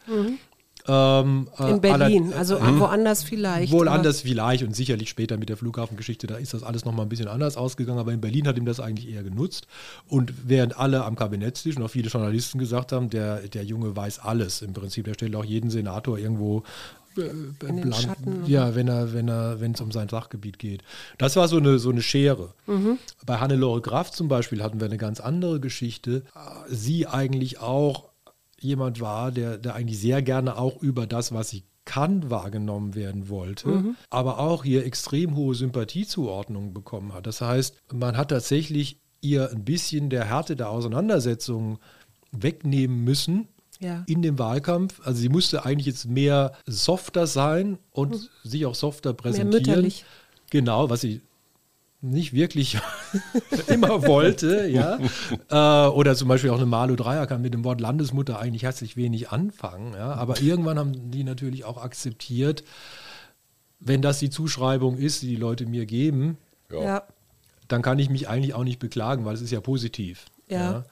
Ähm, 0.87 1.47
äh, 1.57 1.71
in 1.71 1.81
Berlin, 1.81 2.25
aller, 2.27 2.37
also 2.37 2.57
äh, 2.57 2.79
woanders 2.79 3.23
vielleicht. 3.23 3.71
Wohl 3.71 3.87
anders 3.87 4.21
vielleicht 4.21 4.63
und 4.63 4.75
sicherlich 4.75 5.09
später 5.09 5.37
mit 5.37 5.49
der 5.49 5.55
Flughafengeschichte, 5.55 6.27
da 6.27 6.35
ist 6.35 6.53
das 6.53 6.63
alles 6.63 6.83
nochmal 6.83 7.05
ein 7.05 7.09
bisschen 7.09 7.27
anders 7.27 7.55
ausgegangen, 7.55 7.99
aber 7.99 8.11
in 8.11 8.19
Berlin 8.19 8.47
hat 8.47 8.57
ihm 8.57 8.65
das 8.65 8.79
eigentlich 8.79 9.09
eher 9.09 9.23
genutzt. 9.23 9.67
Und 10.07 10.33
während 10.45 10.77
alle 10.77 11.05
am 11.05 11.15
Kabinettstisch 11.15 11.77
und 11.77 11.83
auch 11.83 11.89
viele 11.89 12.09
Journalisten 12.09 12.59
gesagt 12.59 12.91
haben, 12.91 13.09
der, 13.09 13.47
der 13.47 13.63
Junge 13.63 13.95
weiß 13.95 14.19
alles 14.19 14.61
im 14.61 14.73
Prinzip, 14.73 15.05
der 15.05 15.13
stellt 15.13 15.35
auch 15.35 15.45
jeden 15.45 15.69
Senator 15.69 16.17
irgendwo 16.17 16.63
äh, 17.17 17.29
ja, 18.47 18.75
wenn 18.75 18.87
er, 18.87 19.13
wenn 19.13 19.27
er, 19.27 19.61
wenn 19.61 19.73
es 19.73 19.81
um 19.81 19.91
sein 19.91 20.09
Sachgebiet 20.09 20.57
geht. 20.57 20.81
Das 21.17 21.35
war 21.35 21.47
so 21.47 21.57
eine, 21.57 21.77
so 21.79 21.91
eine 21.91 22.01
Schere. 22.01 22.53
Mhm. 22.65 22.97
Bei 23.25 23.37
Hannelore 23.37 23.81
Graf 23.81 24.11
zum 24.11 24.27
Beispiel 24.27 24.63
hatten 24.63 24.79
wir 24.79 24.85
eine 24.85 24.97
ganz 24.97 25.19
andere 25.19 25.59
Geschichte. 25.59 26.23
Sie 26.67 27.07
eigentlich 27.07 27.59
auch 27.59 28.09
jemand 28.63 28.99
war, 28.99 29.31
der, 29.31 29.57
der 29.57 29.75
eigentlich 29.75 29.99
sehr 29.99 30.21
gerne 30.21 30.57
auch 30.57 30.81
über 30.81 31.07
das, 31.07 31.33
was 31.33 31.49
sie 31.49 31.63
kann, 31.85 32.29
wahrgenommen 32.29 32.95
werden 32.95 33.29
wollte, 33.29 33.67
mhm. 33.67 33.95
aber 34.09 34.39
auch 34.39 34.63
hier 34.63 34.85
extrem 34.85 35.35
hohe 35.35 35.53
Sympathiezuordnung 35.53 36.73
bekommen 36.73 37.13
hat. 37.13 37.27
Das 37.27 37.41
heißt, 37.41 37.75
man 37.91 38.15
hat 38.15 38.29
tatsächlich 38.29 38.99
ihr 39.21 39.51
ein 39.51 39.65
bisschen 39.65 40.09
der 40.09 40.25
Härte 40.25 40.55
der 40.55 40.69
Auseinandersetzung 40.69 41.79
wegnehmen 42.31 43.03
müssen, 43.03 43.47
ja. 43.79 44.03
in 44.07 44.21
dem 44.21 44.39
Wahlkampf. 44.39 45.01
Also 45.05 45.19
sie 45.19 45.29
musste 45.29 45.65
eigentlich 45.65 45.87
jetzt 45.87 46.07
mehr 46.07 46.53
softer 46.65 47.27
sein 47.27 47.77
und 47.91 48.11
mhm. 48.11 48.49
sich 48.49 48.65
auch 48.65 48.75
softer 48.75 49.13
präsentieren. 49.13 49.49
Mehr 49.49 49.59
mütterlich. 49.59 50.05
Genau, 50.49 50.89
was 50.89 51.01
sie 51.01 51.21
nicht 52.03 52.33
wirklich 52.33 52.79
immer 53.67 54.05
wollte, 54.05 54.67
ja. 54.67 54.99
Äh, 55.49 55.89
oder 55.89 56.15
zum 56.15 56.27
Beispiel 56.27 56.49
auch 56.49 56.57
eine 56.57 56.65
Malu 56.65 56.95
Dreier 56.95 57.25
kann 57.27 57.41
mit 57.41 57.53
dem 57.53 57.63
Wort 57.63 57.79
Landesmutter 57.79 58.39
eigentlich 58.39 58.63
herzlich 58.63 58.97
wenig 58.97 59.29
anfangen, 59.29 59.93
ja. 59.93 60.13
Aber 60.13 60.41
irgendwann 60.41 60.77
haben 60.77 61.11
die 61.11 61.23
natürlich 61.23 61.63
auch 61.63 61.77
akzeptiert, 61.77 62.63
wenn 63.79 64.01
das 64.01 64.19
die 64.19 64.29
Zuschreibung 64.29 64.97
ist, 64.97 65.21
die 65.21 65.27
die 65.27 65.35
Leute 65.35 65.65
mir 65.65 65.85
geben, 65.85 66.37
ja. 66.71 67.03
dann 67.67 67.81
kann 67.81 67.99
ich 67.99 68.09
mich 68.09 68.27
eigentlich 68.27 68.53
auch 68.53 68.63
nicht 68.63 68.79
beklagen, 68.79 69.25
weil 69.25 69.35
es 69.35 69.41
ist 69.41 69.51
ja 69.51 69.61
positiv. 69.61 70.25
Ja. 70.47 70.57
ja. 70.57 70.85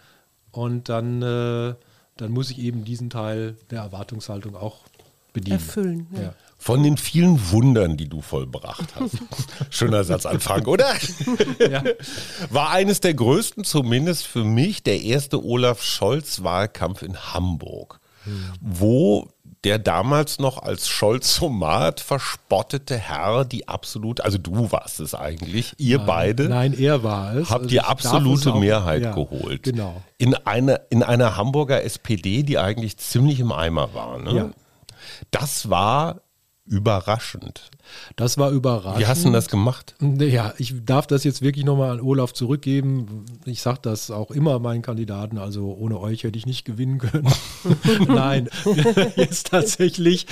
Und 0.51 0.89
dann, 0.89 1.21
äh, 1.21 1.75
dann 2.17 2.31
muss 2.31 2.51
ich 2.51 2.59
eben 2.59 2.83
diesen 2.83 3.09
Teil 3.09 3.55
der 3.69 3.81
Erwartungshaltung 3.81 4.55
auch 4.55 4.79
bedienen. 5.33 5.57
Erfüllen. 5.57 6.07
Ja. 6.15 6.33
Von 6.63 6.83
den 6.83 6.95
vielen 6.95 7.49
Wundern, 7.49 7.97
die 7.97 8.07
du 8.07 8.21
vollbracht 8.21 8.85
hast. 8.93 9.17
Schöner 9.71 10.03
Satzanfang, 10.03 10.63
oder? 10.67 10.93
Ja. 11.59 11.83
War 12.51 12.69
eines 12.69 12.99
der 12.99 13.15
größten, 13.15 13.63
zumindest 13.63 14.27
für 14.27 14.43
mich, 14.43 14.83
der 14.83 15.01
erste 15.01 15.43
Olaf 15.43 15.81
Scholz-Wahlkampf 15.81 17.01
in 17.01 17.17
Hamburg, 17.17 17.99
hm. 18.25 18.51
wo 18.59 19.27
der 19.63 19.79
damals 19.79 20.37
noch 20.37 20.59
als 20.61 20.87
Scholzomat 20.87 21.99
verspottete 21.99 22.95
Herr 22.95 23.43
die 23.43 23.67
absolute, 23.67 24.23
also 24.23 24.37
du 24.37 24.71
warst 24.71 24.99
es 24.99 25.15
eigentlich, 25.15 25.73
ihr 25.79 25.97
Nein, 25.97 26.05
beide 26.07 26.47
Nein, 26.47 26.73
er 26.77 27.01
war 27.01 27.33
es. 27.33 27.49
habt 27.49 27.61
Also 27.61 27.69
die 27.69 27.81
absolute 27.81 28.53
auch- 28.53 28.59
Mehrheit 28.59 29.01
ja, 29.01 29.13
geholt. 29.13 29.63
Genau. 29.63 29.99
In, 30.19 30.35
eine, 30.35 30.81
in 30.91 31.01
einer 31.01 31.37
Hamburger 31.37 31.83
SPD, 31.83 32.43
die 32.43 32.59
eigentlich 32.59 32.97
ziemlich 32.97 33.39
im 33.39 33.51
Eimer 33.51 33.95
war. 33.95 34.19
Ne? 34.19 34.35
Ja. 34.35 34.49
Das 35.31 35.67
war 35.71 36.21
überraschend. 36.65 37.69
Das 38.15 38.37
war 38.37 38.51
überraschend. 38.51 38.99
Wie 38.99 39.07
hast 39.07 39.21
du 39.21 39.25
denn 39.25 39.33
das 39.33 39.49
gemacht? 39.49 39.95
Ja, 39.99 40.53
ich 40.57 40.73
darf 40.85 41.07
das 41.07 41.23
jetzt 41.23 41.41
wirklich 41.41 41.65
nochmal 41.65 41.91
an 41.91 42.01
Olaf 42.01 42.33
zurückgeben. 42.33 43.25
Ich 43.45 43.61
sage 43.61 43.79
das 43.81 44.11
auch 44.11 44.31
immer 44.31 44.59
meinen 44.59 44.81
Kandidaten, 44.81 45.37
also 45.37 45.73
ohne 45.73 45.99
euch 45.99 46.23
hätte 46.23 46.37
ich 46.37 46.45
nicht 46.45 46.65
gewinnen 46.65 46.99
können. 46.99 47.31
Nein, 48.07 48.49
jetzt 49.15 49.47
tatsächlich. 49.47 50.27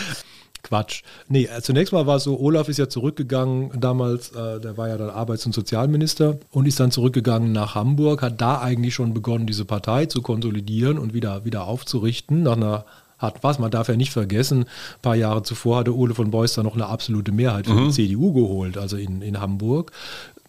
Quatsch. 0.61 1.03
Nee, 1.29 1.45
äh, 1.45 1.61
zunächst 1.61 1.93
mal 1.93 2.05
war 2.05 2.17
es 2.17 2.25
so, 2.25 2.37
Olaf 2.39 2.67
ist 2.67 2.77
ja 2.77 2.89
zurückgegangen 2.89 3.71
damals, 3.79 4.31
äh, 4.31 4.59
der 4.59 4.77
war 4.77 4.89
ja 4.89 4.97
dann 4.97 5.09
Arbeits- 5.09 5.45
und 5.45 5.53
Sozialminister 5.53 6.37
und 6.51 6.67
ist 6.67 6.79
dann 6.79 6.91
zurückgegangen 6.91 7.53
nach 7.53 7.75
Hamburg, 7.75 8.21
hat 8.21 8.41
da 8.41 8.59
eigentlich 8.59 8.93
schon 8.93 9.13
begonnen, 9.13 9.47
diese 9.47 9.65
Partei 9.65 10.07
zu 10.07 10.21
konsolidieren 10.21 10.99
und 10.99 11.13
wieder, 11.13 11.45
wieder 11.45 11.65
aufzurichten 11.65 12.43
nach 12.43 12.57
einer 12.57 12.85
hat 13.19 13.43
was. 13.43 13.59
Man 13.59 13.71
darf 13.71 13.87
ja 13.89 13.95
nicht 13.95 14.11
vergessen, 14.11 14.61
ein 14.61 15.01
paar 15.01 15.15
Jahre 15.15 15.43
zuvor 15.43 15.77
hatte 15.77 15.95
Ole 15.95 16.15
von 16.15 16.31
Beuys 16.31 16.53
da 16.53 16.63
noch 16.63 16.75
eine 16.75 16.87
absolute 16.87 17.31
Mehrheit 17.31 17.67
für 17.67 17.75
die 17.75 17.91
CDU 17.91 18.33
geholt, 18.33 18.77
also 18.77 18.97
in, 18.97 19.21
in 19.21 19.39
Hamburg. 19.39 19.91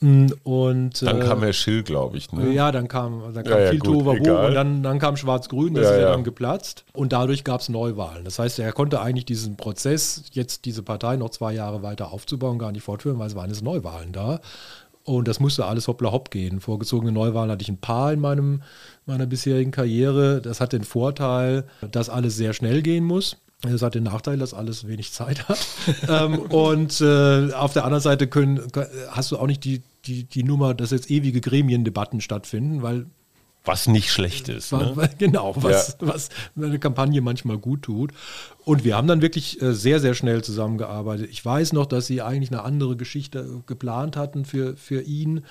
Mm, 0.00 0.28
Und, 0.44 1.02
Dann 1.02 1.20
äh, 1.20 1.24
kam 1.24 1.40
Herr 1.42 1.52
Schill, 1.52 1.82
glaube 1.82 2.16
ich. 2.16 2.32
Ne? 2.32 2.52
ja, 2.52 2.72
dann 2.72 2.88
kam, 2.88 3.20
dann 3.34 3.44
kam 3.44 3.52
Ja, 3.52 3.64
ja, 3.66 3.70
viel 3.70 3.80
gut, 3.80 4.06
und 4.06 4.24
dann, 4.24 4.82
dann 4.82 4.98
kam 4.98 5.18
Schwarz-Grün, 5.18 5.74
das 5.74 5.84
Ja, 5.84 5.90
ist 5.90 5.96
ja 5.96 6.02
ja. 6.04 6.12
dann 6.12 6.24
geplatzt. 6.24 6.84
Und 6.94 7.12
dadurch 7.12 7.44
gab 7.44 7.60
es 7.60 7.68
Neuwahlen. 7.68 8.24
Das 8.24 8.38
heißt, 8.38 8.58
er 8.60 8.72
konnte 8.72 9.02
eigentlich 9.02 9.26
diesen 9.26 9.56
Prozess, 9.56 10.24
jetzt 10.32 10.64
diese 10.64 10.82
Partei 10.82 11.16
noch 11.16 11.30
zwei 11.30 11.52
Jahre 11.52 11.82
weiter 11.82 12.12
aufzubauen, 12.12 12.58
gar 12.58 12.72
nicht 12.72 12.82
fortführen, 12.82 13.18
weil 13.18 13.26
es 13.26 13.34
waren 13.34 13.50
jetzt 13.50 13.62
Neuwahlen 13.62 14.12
da. 14.12 14.40
Und 15.04 15.28
das 15.28 15.40
musste 15.40 15.64
alles 15.64 15.88
hoppla 15.88 16.12
hopp 16.12 16.30
gehen. 16.30 16.60
Vorgezogene 16.60 17.12
Neuwahlen 17.12 17.50
hatte 17.50 17.62
ich 17.62 17.68
ein 17.68 17.78
paar 17.78 18.12
in 18.12 18.20
meinem, 18.20 18.62
meiner 19.10 19.26
bisherigen 19.26 19.70
Karriere. 19.70 20.40
Das 20.40 20.60
hat 20.60 20.72
den 20.72 20.84
Vorteil, 20.84 21.64
dass 21.90 22.08
alles 22.08 22.36
sehr 22.36 22.54
schnell 22.54 22.82
gehen 22.82 23.04
muss. 23.04 23.36
Das 23.62 23.82
hat 23.82 23.94
den 23.94 24.04
Nachteil, 24.04 24.38
dass 24.38 24.54
alles 24.54 24.86
wenig 24.86 25.12
Zeit 25.12 25.48
hat. 25.48 25.58
ähm, 26.08 26.38
und 26.38 27.00
äh, 27.00 27.52
auf 27.52 27.74
der 27.74 27.84
anderen 27.84 28.02
Seite 28.02 28.26
können, 28.26 28.62
hast 29.10 29.30
du 29.30 29.38
auch 29.38 29.46
nicht 29.46 29.64
die, 29.64 29.82
die, 30.06 30.24
die 30.24 30.44
Nummer, 30.44 30.72
dass 30.72 30.92
jetzt 30.92 31.10
ewige 31.10 31.42
Gremiendebatten 31.42 32.22
stattfinden, 32.22 32.82
weil 32.82 33.04
Was 33.66 33.86
nicht 33.86 34.10
schlecht 34.10 34.48
ist. 34.48 34.72
Ne? 34.72 35.10
Genau, 35.18 35.52
was, 35.56 35.98
was 36.00 36.30
eine 36.56 36.78
Kampagne 36.78 37.20
manchmal 37.20 37.58
gut 37.58 37.82
tut. 37.82 38.12
Und 38.64 38.84
wir 38.84 38.96
haben 38.96 39.08
dann 39.08 39.20
wirklich 39.20 39.60
äh, 39.60 39.74
sehr, 39.74 40.00
sehr 40.00 40.14
schnell 40.14 40.42
zusammengearbeitet. 40.42 41.28
Ich 41.30 41.44
weiß 41.44 41.74
noch, 41.74 41.84
dass 41.84 42.06
sie 42.06 42.22
eigentlich 42.22 42.50
eine 42.50 42.62
andere 42.62 42.96
Geschichte 42.96 43.62
geplant 43.66 44.16
hatten 44.16 44.46
für, 44.46 44.74
für 44.78 45.02
ihn, 45.02 45.44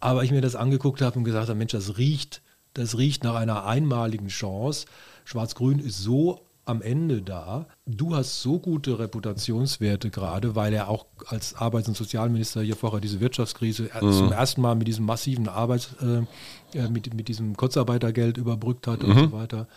aber 0.00 0.24
ich 0.24 0.32
mir 0.32 0.40
das 0.40 0.56
angeguckt 0.56 1.02
habe 1.02 1.18
und 1.18 1.24
gesagt 1.24 1.48
habe, 1.48 1.58
Mensch, 1.58 1.72
das 1.72 1.98
riecht, 1.98 2.42
das 2.74 2.98
riecht 2.98 3.24
nach 3.24 3.34
einer 3.34 3.64
einmaligen 3.64 4.28
Chance. 4.28 4.86
Schwarz-Grün 5.24 5.78
ist 5.78 5.98
so 5.98 6.40
am 6.66 6.82
Ende 6.82 7.22
da. 7.22 7.66
Du 7.86 8.14
hast 8.14 8.42
so 8.42 8.58
gute 8.58 8.98
Reputationswerte 8.98 10.10
gerade, 10.10 10.54
weil 10.54 10.72
er 10.72 10.88
auch 10.88 11.06
als 11.26 11.54
Arbeits- 11.54 11.88
und 11.88 11.96
Sozialminister 11.96 12.62
hier 12.62 12.76
vorher 12.76 13.00
diese 13.00 13.20
Wirtschaftskrise 13.20 13.90
äh, 13.94 14.00
zum 14.00 14.32
ersten 14.32 14.60
Mal 14.60 14.74
mit 14.74 14.88
diesem 14.88 15.04
massiven 15.04 15.48
Arbeits, 15.48 15.90
äh, 16.00 16.78
äh, 16.78 16.88
mit, 16.88 17.12
mit 17.14 17.28
diesem 17.28 17.56
Kurzarbeitergeld 17.56 18.38
überbrückt 18.38 18.86
hat 18.86 19.04
und 19.04 19.18
so 19.18 19.32
weiter. 19.32 19.68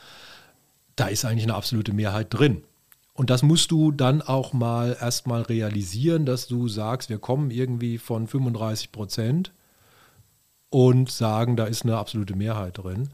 Da 0.96 1.08
ist 1.08 1.26
eigentlich 1.26 1.44
eine 1.44 1.56
absolute 1.56 1.94
Mehrheit 1.94 2.28
drin. 2.30 2.64
Und 3.14 3.30
das 3.30 3.44
musst 3.44 3.72
du 3.72 3.92
dann 3.92 4.22
auch 4.22 4.54
mal 4.54 4.96
erstmal 5.00 5.42
realisieren, 5.42 6.26
dass 6.26 6.48
du 6.48 6.68
sagst, 6.68 7.10
wir 7.10 7.18
kommen 7.18 7.52
irgendwie 7.52 7.98
von 7.98 8.28
35 8.28 8.92
Prozent 8.92 9.52
und 10.70 11.10
sagen, 11.12 11.56
da 11.56 11.66
ist 11.66 11.84
eine 11.84 11.98
absolute 11.98 12.36
Mehrheit 12.36 12.78
drin. 12.78 13.10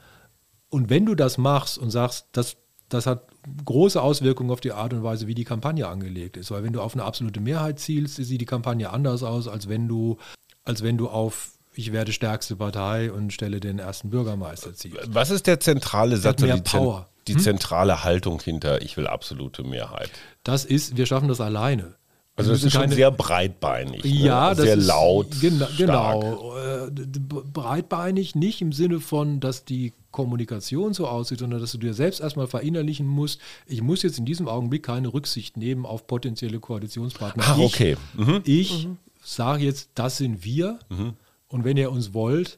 Und 0.69 0.89
wenn 0.89 1.05
du 1.05 1.15
das 1.15 1.37
machst 1.37 1.77
und 1.77 1.91
sagst, 1.91 2.27
das, 2.31 2.55
das 2.89 3.05
hat 3.05 3.27
große 3.65 4.01
Auswirkungen 4.01 4.49
auf 4.49 4.61
die 4.61 4.71
Art 4.71 4.93
und 4.93 5.03
Weise, 5.03 5.27
wie 5.27 5.35
die 5.35 5.43
Kampagne 5.43 5.87
angelegt 5.87 6.37
ist. 6.37 6.49
Weil 6.51 6.63
wenn 6.63 6.73
du 6.73 6.81
auf 6.81 6.93
eine 6.93 7.03
absolute 7.03 7.39
Mehrheit 7.39 7.79
zielst, 7.79 8.15
sieht 8.15 8.41
die 8.41 8.45
Kampagne 8.45 8.89
anders 8.89 9.21
aus, 9.23 9.47
als 9.47 9.69
wenn 9.69 9.87
du, 9.87 10.17
als 10.63 10.81
wenn 10.83 10.97
du 10.97 11.09
auf 11.09 11.51
ich 11.75 11.91
werde 11.91 12.11
stärkste 12.13 12.55
Partei 12.55 13.11
und 13.11 13.33
stelle 13.33 13.59
den 13.59 13.79
ersten 13.79 14.11
Bürgermeister 14.11 14.75
zielst. 14.75 14.99
Was 15.07 15.31
ist 15.31 15.47
der 15.47 15.59
zentrale 15.59 16.17
Satz, 16.17 16.39
mehr 16.41 16.55
die, 16.57 16.63
Zen- 16.63 16.79
Power. 16.79 16.97
Hm? 16.99 17.05
die 17.27 17.37
zentrale 17.37 18.03
Haltung 18.03 18.39
hinter 18.41 18.81
Ich 18.83 18.95
will 18.95 19.07
absolute 19.07 19.63
Mehrheit? 19.63 20.11
Das 20.43 20.65
ist, 20.65 20.97
wir 20.97 21.07
schaffen 21.07 21.29
das 21.29 21.41
alleine. 21.41 21.95
Also 22.35 22.51
das 22.51 22.63
ist 22.63 22.73
schon 22.73 22.89
sehr 22.89 23.11
breitbeinig, 23.11 24.03
ne? 24.03 24.09
Ja, 24.09 24.55
das 24.55 24.65
sehr 24.65 24.75
laut, 24.75 25.27
Genau, 25.39 25.65
stark. 25.67 25.77
genau. 25.77 26.55
Äh, 26.57 26.89
breitbeinig 27.53 28.33
nicht 28.33 28.59
im 28.61 28.71
Sinne 28.71 28.99
von, 28.99 29.39
dass 29.39 29.65
die 29.65 29.93
Kommunikation 30.09 30.93
so 30.93 31.07
aussieht, 31.07 31.39
sondern 31.39 31.59
dass 31.61 31.71
du 31.73 31.77
dir 31.77 31.93
selbst 31.93 32.21
erstmal 32.21 32.47
verinnerlichen 32.47 33.05
musst, 33.05 33.39
ich 33.67 33.81
muss 33.81 34.01
jetzt 34.01 34.17
in 34.17 34.25
diesem 34.25 34.47
Augenblick 34.47 34.83
keine 34.83 35.13
Rücksicht 35.13 35.57
nehmen 35.57 35.85
auf 35.85 36.07
potenzielle 36.07 36.59
Koalitionspartner. 36.59 37.43
Ach, 37.45 37.57
ich, 37.57 37.63
okay. 37.65 37.97
Mhm. 38.15 38.41
Ich 38.45 38.87
sage 39.23 39.63
jetzt, 39.65 39.89
das 39.95 40.17
sind 40.17 40.43
wir 40.43 40.79
und 41.49 41.63
wenn 41.65 41.77
ihr 41.77 41.91
uns 41.91 42.13
wollt, 42.15 42.57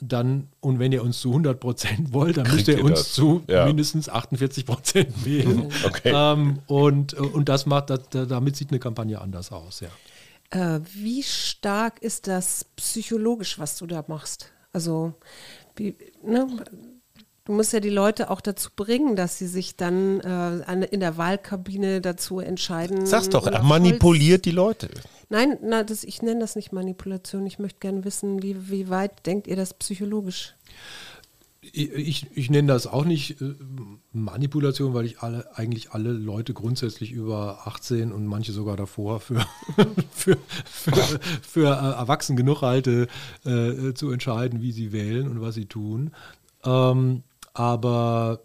dann, 0.00 0.48
und 0.60 0.78
wenn 0.78 0.92
ihr 0.92 1.02
uns 1.02 1.20
zu 1.20 1.28
100 1.30 1.58
Prozent 1.60 2.12
wollt, 2.12 2.36
dann 2.36 2.44
Kriegt 2.44 2.56
müsst 2.66 2.68
ihr 2.68 2.78
ihr 2.78 2.84
uns 2.84 2.98
das. 3.00 3.12
zu 3.12 3.42
Ja. 3.48 3.64
mindestens 3.66 4.08
48 4.08 4.64
Prozent 4.66 5.12
wählen. 5.24 5.70
Okay. 5.84 6.12
Ähm, 6.14 6.58
und, 6.66 7.14
und 7.14 7.48
das 7.48 7.66
macht, 7.66 7.90
das, 7.90 8.00
damit 8.10 8.56
sieht 8.56 8.70
eine 8.70 8.78
Kampagne 8.78 9.20
anders 9.20 9.52
aus, 9.52 9.80
ja. 9.80 9.88
Äh, 10.50 10.80
wie 10.94 11.22
stark 11.22 12.00
ist 12.02 12.26
das 12.26 12.64
psychologisch, 12.76 13.58
was 13.58 13.76
du 13.76 13.86
da 13.86 14.04
machst? 14.08 14.50
Also, 14.72 15.14
wie, 15.76 15.94
ne? 16.24 16.46
du 17.44 17.52
musst 17.52 17.72
ja 17.72 17.80
die 17.80 17.90
Leute 17.90 18.30
auch 18.30 18.40
dazu 18.40 18.70
bringen, 18.74 19.16
dass 19.16 19.38
sie 19.38 19.46
sich 19.46 19.76
dann 19.76 20.20
äh, 20.20 20.26
an, 20.66 20.82
in 20.82 21.00
der 21.00 21.16
Wahlkabine 21.16 22.00
dazu 22.00 22.40
entscheiden. 22.40 23.06
Sag's 23.06 23.28
doch, 23.30 23.46
er 23.46 23.62
manipuliert 23.62 24.44
die 24.44 24.50
Leute. 24.50 24.88
Nein, 25.30 25.58
na, 25.62 25.82
das, 25.84 26.04
ich 26.04 26.22
nenne 26.22 26.40
das 26.40 26.56
nicht 26.56 26.72
Manipulation. 26.72 27.46
Ich 27.46 27.58
möchte 27.58 27.80
gerne 27.80 28.04
wissen, 28.04 28.42
wie, 28.42 28.70
wie 28.70 28.88
weit 28.88 29.26
denkt 29.26 29.46
ihr 29.46 29.56
das 29.56 29.74
psychologisch? 29.74 30.54
Ich, 31.60 32.26
ich, 32.34 32.50
nenne 32.50 32.68
das 32.68 32.86
auch 32.86 33.04
nicht 33.04 33.42
äh, 33.42 33.54
Manipulation, 34.12 34.94
weil 34.94 35.04
ich 35.04 35.20
alle, 35.20 35.54
eigentlich 35.54 35.90
alle 35.90 36.12
Leute 36.12 36.54
grundsätzlich 36.54 37.12
über 37.12 37.66
18 37.66 38.10
und 38.12 38.26
manche 38.26 38.52
sogar 38.52 38.76
davor 38.76 39.20
für, 39.20 39.44
für, 40.10 40.38
für, 40.64 41.20
für 41.42 41.66
äh, 41.66 41.98
erwachsen 41.98 42.36
genug 42.36 42.62
halte, 42.62 43.08
äh, 43.44 43.92
zu 43.92 44.10
entscheiden, 44.10 44.62
wie 44.62 44.72
sie 44.72 44.92
wählen 44.92 45.28
und 45.28 45.42
was 45.42 45.56
sie 45.56 45.66
tun. 45.66 46.12
Ähm, 46.64 47.22
aber 47.52 48.40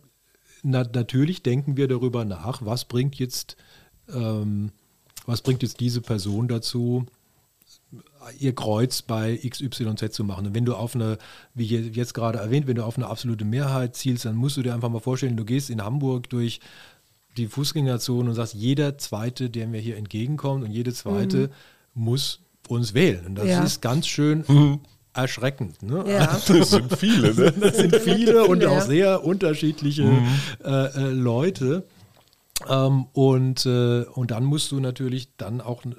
na, 0.64 0.84
natürlich 0.84 1.44
denken 1.44 1.78
wir 1.78 1.88
darüber 1.88 2.26
nach, 2.26 2.66
was 2.66 2.86
bringt 2.86 3.16
jetzt, 3.16 3.58
ähm, 4.12 4.72
was 5.26 5.42
bringt 5.42 5.64
jetzt 5.64 5.80
diese 5.80 6.02
Person 6.02 6.48
dazu, 6.48 7.06
ihr 8.40 8.54
Kreuz 8.56 9.02
bei 9.02 9.38
XYZ 9.38 10.12
zu 10.14 10.24
machen. 10.24 10.48
Und 10.48 10.56
wenn 10.56 10.66
du 10.66 10.76
auf 10.76 10.96
eine, 10.96 11.18
wie 11.54 11.66
hier 11.66 11.82
jetzt 11.82 12.14
gerade 12.14 12.40
erwähnt, 12.40 12.68
wenn 12.68 12.76
du 12.76 12.84
auf 12.86 12.98
eine 12.98 13.08
absolute 13.08 13.46
Mehrheit 13.46 13.96
zielst, 13.96 14.26
dann 14.26 14.36
musst 14.36 14.58
du 14.58 14.62
dir 14.62 14.74
einfach 14.74 14.90
mal 14.90 15.00
vorstellen, 15.00 15.38
du 15.38 15.46
gehst 15.46 15.70
in 15.70 15.84
Hamburg 15.84 16.30
durch 16.30 16.60
die 17.38 17.48
Fußgängerzone 17.48 18.30
und 18.30 18.36
sagst, 18.36 18.54
jeder 18.54 18.98
Zweite, 18.98 19.50
der 19.50 19.68
mir 19.68 19.82
hier 19.82 19.98
entgegenkommt 19.98 20.64
und 20.64 20.72
jede 20.72 20.94
Zweite 20.94 21.50
muss 21.94 22.40
uns 22.68 22.94
wählen. 22.94 23.26
Und 23.26 23.36
das 23.36 23.48
Ja. 23.48 23.64
ist 23.64 23.82
ganz 23.82 24.08
schön 24.08 24.80
erschreckend. 25.14 25.82
Ne? 25.84 26.04
Ja. 26.08 26.40
Das 26.48 26.70
sind 26.72 26.96
viele, 26.98 27.34
ne? 27.36 27.52
Das 27.60 27.78
sind 27.78 27.96
viele 27.98 28.46
und 28.46 28.62
Ja. 28.64 28.70
auch 28.70 28.82
sehr 28.82 29.24
unterschiedliche 29.24 30.22
äh, 30.64 30.70
äh, 30.70 31.10
Leute. 31.10 31.84
Ähm, 32.70 33.08
und, 33.14 33.66
äh, 33.66 34.04
und 34.04 34.32
dann 34.32 34.46
musst 34.46 34.72
du 34.72 34.80
natürlich 34.80 35.36
dann 35.38 35.60
auch 35.60 35.84
äh, 35.86 35.90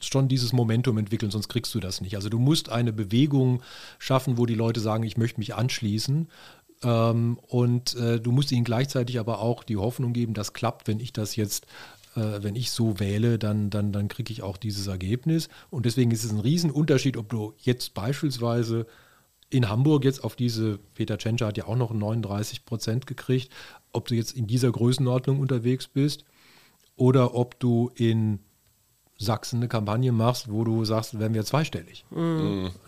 schon 0.00 0.28
dieses 0.28 0.52
Momentum 0.52 0.98
entwickeln, 0.98 1.30
sonst 1.30 1.48
kriegst 1.48 1.74
du 1.74 1.80
das 1.80 2.00
nicht. 2.00 2.16
Also 2.16 2.28
du 2.28 2.38
musst 2.38 2.68
eine 2.70 2.92
Bewegung 2.92 3.62
schaffen, 3.98 4.36
wo 4.36 4.46
die 4.46 4.54
Leute 4.54 4.80
sagen, 4.80 5.04
ich 5.04 5.16
möchte 5.16 5.40
mich 5.40 5.54
anschließen. 5.54 6.28
Ähm, 6.82 7.38
und 7.46 7.94
äh, 7.94 8.20
du 8.20 8.32
musst 8.32 8.50
ihnen 8.52 8.64
gleichzeitig 8.64 9.20
aber 9.20 9.38
auch 9.38 9.62
die 9.62 9.76
Hoffnung 9.76 10.12
geben, 10.12 10.34
das 10.34 10.52
klappt, 10.52 10.88
wenn 10.88 10.98
ich 10.98 11.12
das 11.12 11.36
jetzt, 11.36 11.66
äh, 12.16 12.42
wenn 12.42 12.56
ich 12.56 12.72
so 12.72 12.98
wähle, 12.98 13.38
dann, 13.38 13.70
dann, 13.70 13.92
dann 13.92 14.08
kriege 14.08 14.32
ich 14.32 14.42
auch 14.42 14.56
dieses 14.56 14.88
Ergebnis. 14.88 15.48
Und 15.70 15.86
deswegen 15.86 16.10
ist 16.10 16.24
es 16.24 16.32
ein 16.32 16.40
Riesenunterschied, 16.40 17.16
ob 17.16 17.28
du 17.28 17.54
jetzt 17.58 17.94
beispielsweise 17.94 18.86
in 19.50 19.68
Hamburg 19.68 20.04
jetzt 20.04 20.24
auf 20.24 20.34
diese, 20.34 20.78
Peter 20.94 21.18
Tschentscher 21.18 21.46
hat 21.46 21.58
ja 21.58 21.66
auch 21.66 21.76
noch 21.76 21.92
39 21.92 22.64
Prozent 22.64 23.06
gekriegt, 23.06 23.52
ob 23.92 24.08
du 24.08 24.14
jetzt 24.14 24.32
in 24.32 24.46
dieser 24.46 24.70
Größenordnung 24.72 25.40
unterwegs 25.40 25.86
bist 25.88 26.24
oder 26.96 27.34
ob 27.34 27.58
du 27.60 27.90
in 27.94 28.40
Sachsen 29.18 29.56
eine 29.58 29.68
Kampagne 29.68 30.10
machst, 30.10 30.50
wo 30.50 30.64
du 30.64 30.84
sagst, 30.84 31.18
werden 31.18 31.34
wir 31.34 31.44
zweistellig. 31.44 32.04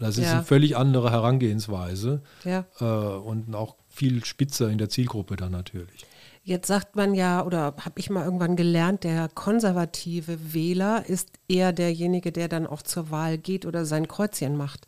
Das 0.01 0.17
ist 0.19 0.25
Ja. 0.25 0.33
eine 0.33 0.43
völlig 0.43 0.77
andere 0.77 1.11
Herangehensweise 1.13 2.23
Ja. 2.45 2.65
äh, 2.81 2.85
und 2.85 3.55
auch 3.55 3.77
viel 3.89 4.25
spitzer 4.25 4.69
in 4.71 4.79
der 4.79 4.89
Zielgruppe 4.89 5.37
dann 5.37 5.53
natürlich. 5.53 6.07
Jetzt 6.43 6.67
sagt 6.67 6.95
man 6.97 7.15
ja, 7.15 7.43
oder 7.45 7.75
habe 7.81 7.99
ich 8.01 8.11
mal 8.11 8.25
irgendwann 8.25 8.57
gelernt, 8.57 9.05
der 9.05 9.29
konservative 9.29 10.53
Wähler 10.53 11.05
ist 11.09 11.31
eher 11.49 11.73
derjenige, 11.73 12.33
der 12.33 12.49
dann 12.49 12.67
auch 12.67 12.83
zur 12.83 13.11
Wahl 13.11 13.39
geht 13.39 13.65
oder 13.65 13.87
sein 13.87 14.09
Kreuzchen 14.09 14.57
macht. 14.57 14.87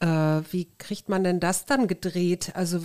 Äh, 0.00 0.06
wie 0.50 0.68
kriegt 0.78 1.08
man 1.08 1.24
denn 1.24 1.40
das 1.40 1.64
dann 1.64 1.88
gedreht? 1.88 2.52
Also 2.54 2.80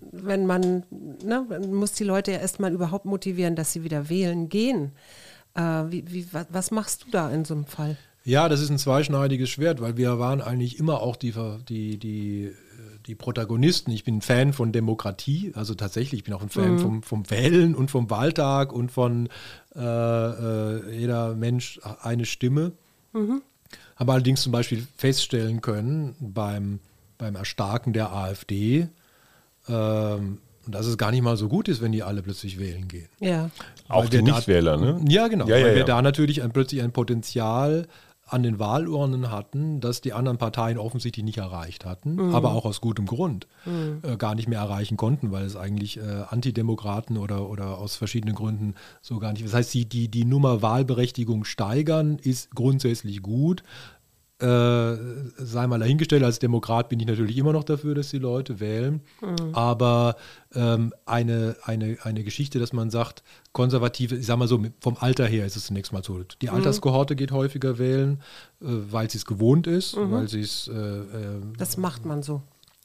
wenn 0.00 0.46
man, 0.46 0.84
ne, 1.24 1.46
man 1.48 1.72
muss 1.72 1.92
die 1.92 2.04
Leute 2.04 2.32
ja 2.32 2.38
erstmal 2.38 2.72
überhaupt 2.72 3.04
motivieren, 3.04 3.54
dass 3.54 3.72
sie 3.72 3.84
wieder 3.84 4.08
wählen 4.08 4.48
gehen. 4.48 4.92
Äh, 5.54 5.60
wie, 5.60 6.04
wie, 6.10 6.26
was 6.48 6.70
machst 6.70 7.04
du 7.04 7.10
da 7.10 7.30
in 7.30 7.44
so 7.44 7.54
einem 7.54 7.66
Fall? 7.66 7.96
Ja, 8.24 8.48
das 8.48 8.60
ist 8.60 8.70
ein 8.70 8.78
zweischneidiges 8.78 9.48
Schwert, 9.48 9.80
weil 9.80 9.96
wir 9.96 10.18
waren 10.18 10.40
eigentlich 10.40 10.78
immer 10.78 11.00
auch 11.00 11.16
die, 11.16 11.32
die, 11.68 11.98
die, 11.98 12.52
die 13.06 13.14
Protagonisten. 13.14 13.92
Ich 13.92 14.04
bin 14.04 14.18
ein 14.18 14.22
Fan 14.22 14.52
von 14.52 14.72
Demokratie, 14.72 15.52
also 15.54 15.74
tatsächlich, 15.74 16.20
ich 16.20 16.24
bin 16.24 16.34
auch 16.34 16.42
ein 16.42 16.50
Fan 16.50 16.74
mhm. 16.74 16.78
vom, 16.78 17.02
vom 17.02 17.30
Wählen 17.30 17.74
und 17.74 17.90
vom 17.90 18.10
Wahltag 18.10 18.72
und 18.72 18.92
von 18.92 19.28
äh, 19.74 19.80
äh, 19.80 20.98
jeder 20.98 21.34
Mensch 21.34 21.80
eine 22.02 22.26
Stimme. 22.26 22.72
Mhm. 23.12 23.42
Habe 24.00 24.12
allerdings 24.12 24.40
zum 24.40 24.50
Beispiel 24.50 24.86
feststellen 24.96 25.60
können 25.60 26.16
beim, 26.20 26.80
beim 27.18 27.36
Erstarken 27.36 27.92
der 27.92 28.12
AfD, 28.12 28.88
ähm, 29.68 30.38
dass 30.66 30.86
es 30.86 30.96
gar 30.96 31.10
nicht 31.10 31.20
mal 31.20 31.36
so 31.36 31.48
gut 31.48 31.68
ist, 31.68 31.82
wenn 31.82 31.92
die 31.92 32.02
alle 32.02 32.22
plötzlich 32.22 32.58
wählen 32.58 32.88
gehen. 32.88 33.10
Ja. 33.18 33.50
Auch 33.88 34.08
die 34.08 34.22
Nichtwähler, 34.22 34.78
ne? 34.78 35.04
Ja, 35.06 35.28
genau. 35.28 35.46
Ja, 35.46 35.58
ja, 35.58 35.66
weil 35.66 35.74
wir 35.74 35.84
da 35.84 36.00
natürlich 36.00 36.42
ein, 36.42 36.50
plötzlich 36.50 36.82
ein 36.82 36.92
Potenzial 36.92 37.86
an 38.32 38.42
den 38.42 38.58
Wahlurnen 38.58 39.30
hatten, 39.30 39.80
das 39.80 40.00
die 40.00 40.12
anderen 40.12 40.38
Parteien 40.38 40.78
offensichtlich 40.78 41.24
nicht 41.24 41.38
erreicht 41.38 41.84
hatten, 41.84 42.14
mhm. 42.14 42.34
aber 42.34 42.52
auch 42.52 42.64
aus 42.64 42.80
gutem 42.80 43.06
Grund 43.06 43.46
mhm. 43.64 44.00
äh, 44.02 44.16
gar 44.16 44.34
nicht 44.34 44.48
mehr 44.48 44.60
erreichen 44.60 44.96
konnten, 44.96 45.32
weil 45.32 45.44
es 45.44 45.56
eigentlich 45.56 45.98
äh, 45.98 46.24
Antidemokraten 46.28 47.18
oder, 47.18 47.48
oder 47.48 47.78
aus 47.78 47.96
verschiedenen 47.96 48.34
Gründen 48.34 48.74
so 49.02 49.18
gar 49.18 49.32
nicht. 49.32 49.44
Das 49.44 49.54
heißt, 49.54 49.74
die, 49.74 49.86
die, 49.86 50.08
die 50.08 50.24
Nummer 50.24 50.62
Wahlberechtigung 50.62 51.44
steigern 51.44 52.18
ist 52.18 52.54
grundsätzlich 52.54 53.22
gut. 53.22 53.62
Äh, 54.40 54.96
sei 55.36 55.66
mal 55.66 55.78
dahingestellt, 55.78 56.22
als 56.22 56.38
Demokrat 56.38 56.88
bin 56.88 56.98
ich 56.98 57.06
natürlich 57.06 57.36
immer 57.36 57.52
noch 57.52 57.64
dafür, 57.64 57.94
dass 57.94 58.08
die 58.08 58.18
Leute 58.18 58.58
wählen. 58.58 59.02
Mhm. 59.20 59.54
Aber 59.54 60.16
ähm, 60.54 60.94
eine, 61.04 61.56
eine, 61.62 61.98
eine 62.02 62.24
Geschichte, 62.24 62.58
dass 62.58 62.72
man 62.72 62.88
sagt, 62.88 63.22
Konservative, 63.52 64.16
ich 64.16 64.24
sag 64.24 64.38
mal 64.38 64.48
so, 64.48 64.64
vom 64.80 64.96
Alter 64.98 65.26
her 65.26 65.44
ist 65.44 65.56
es 65.56 65.66
zunächst 65.66 65.92
mal 65.92 66.02
so. 66.02 66.22
Die 66.40 66.46
mhm. 66.46 66.54
Alterskohorte 66.54 67.16
geht 67.16 67.32
häufiger 67.32 67.78
wählen, 67.78 68.22
äh, 68.62 68.66
weil 68.66 69.10
sie 69.10 69.18
es 69.18 69.26
gewohnt 69.26 69.66
ist, 69.66 69.96
mhm. 69.96 70.10
weil 70.10 70.28
sie 70.28 70.40
es. 70.40 70.68
Äh, 70.68 70.72
äh, 70.72 71.40
das 71.58 71.76
macht 71.76 72.06
man 72.06 72.22
so. 72.22 72.40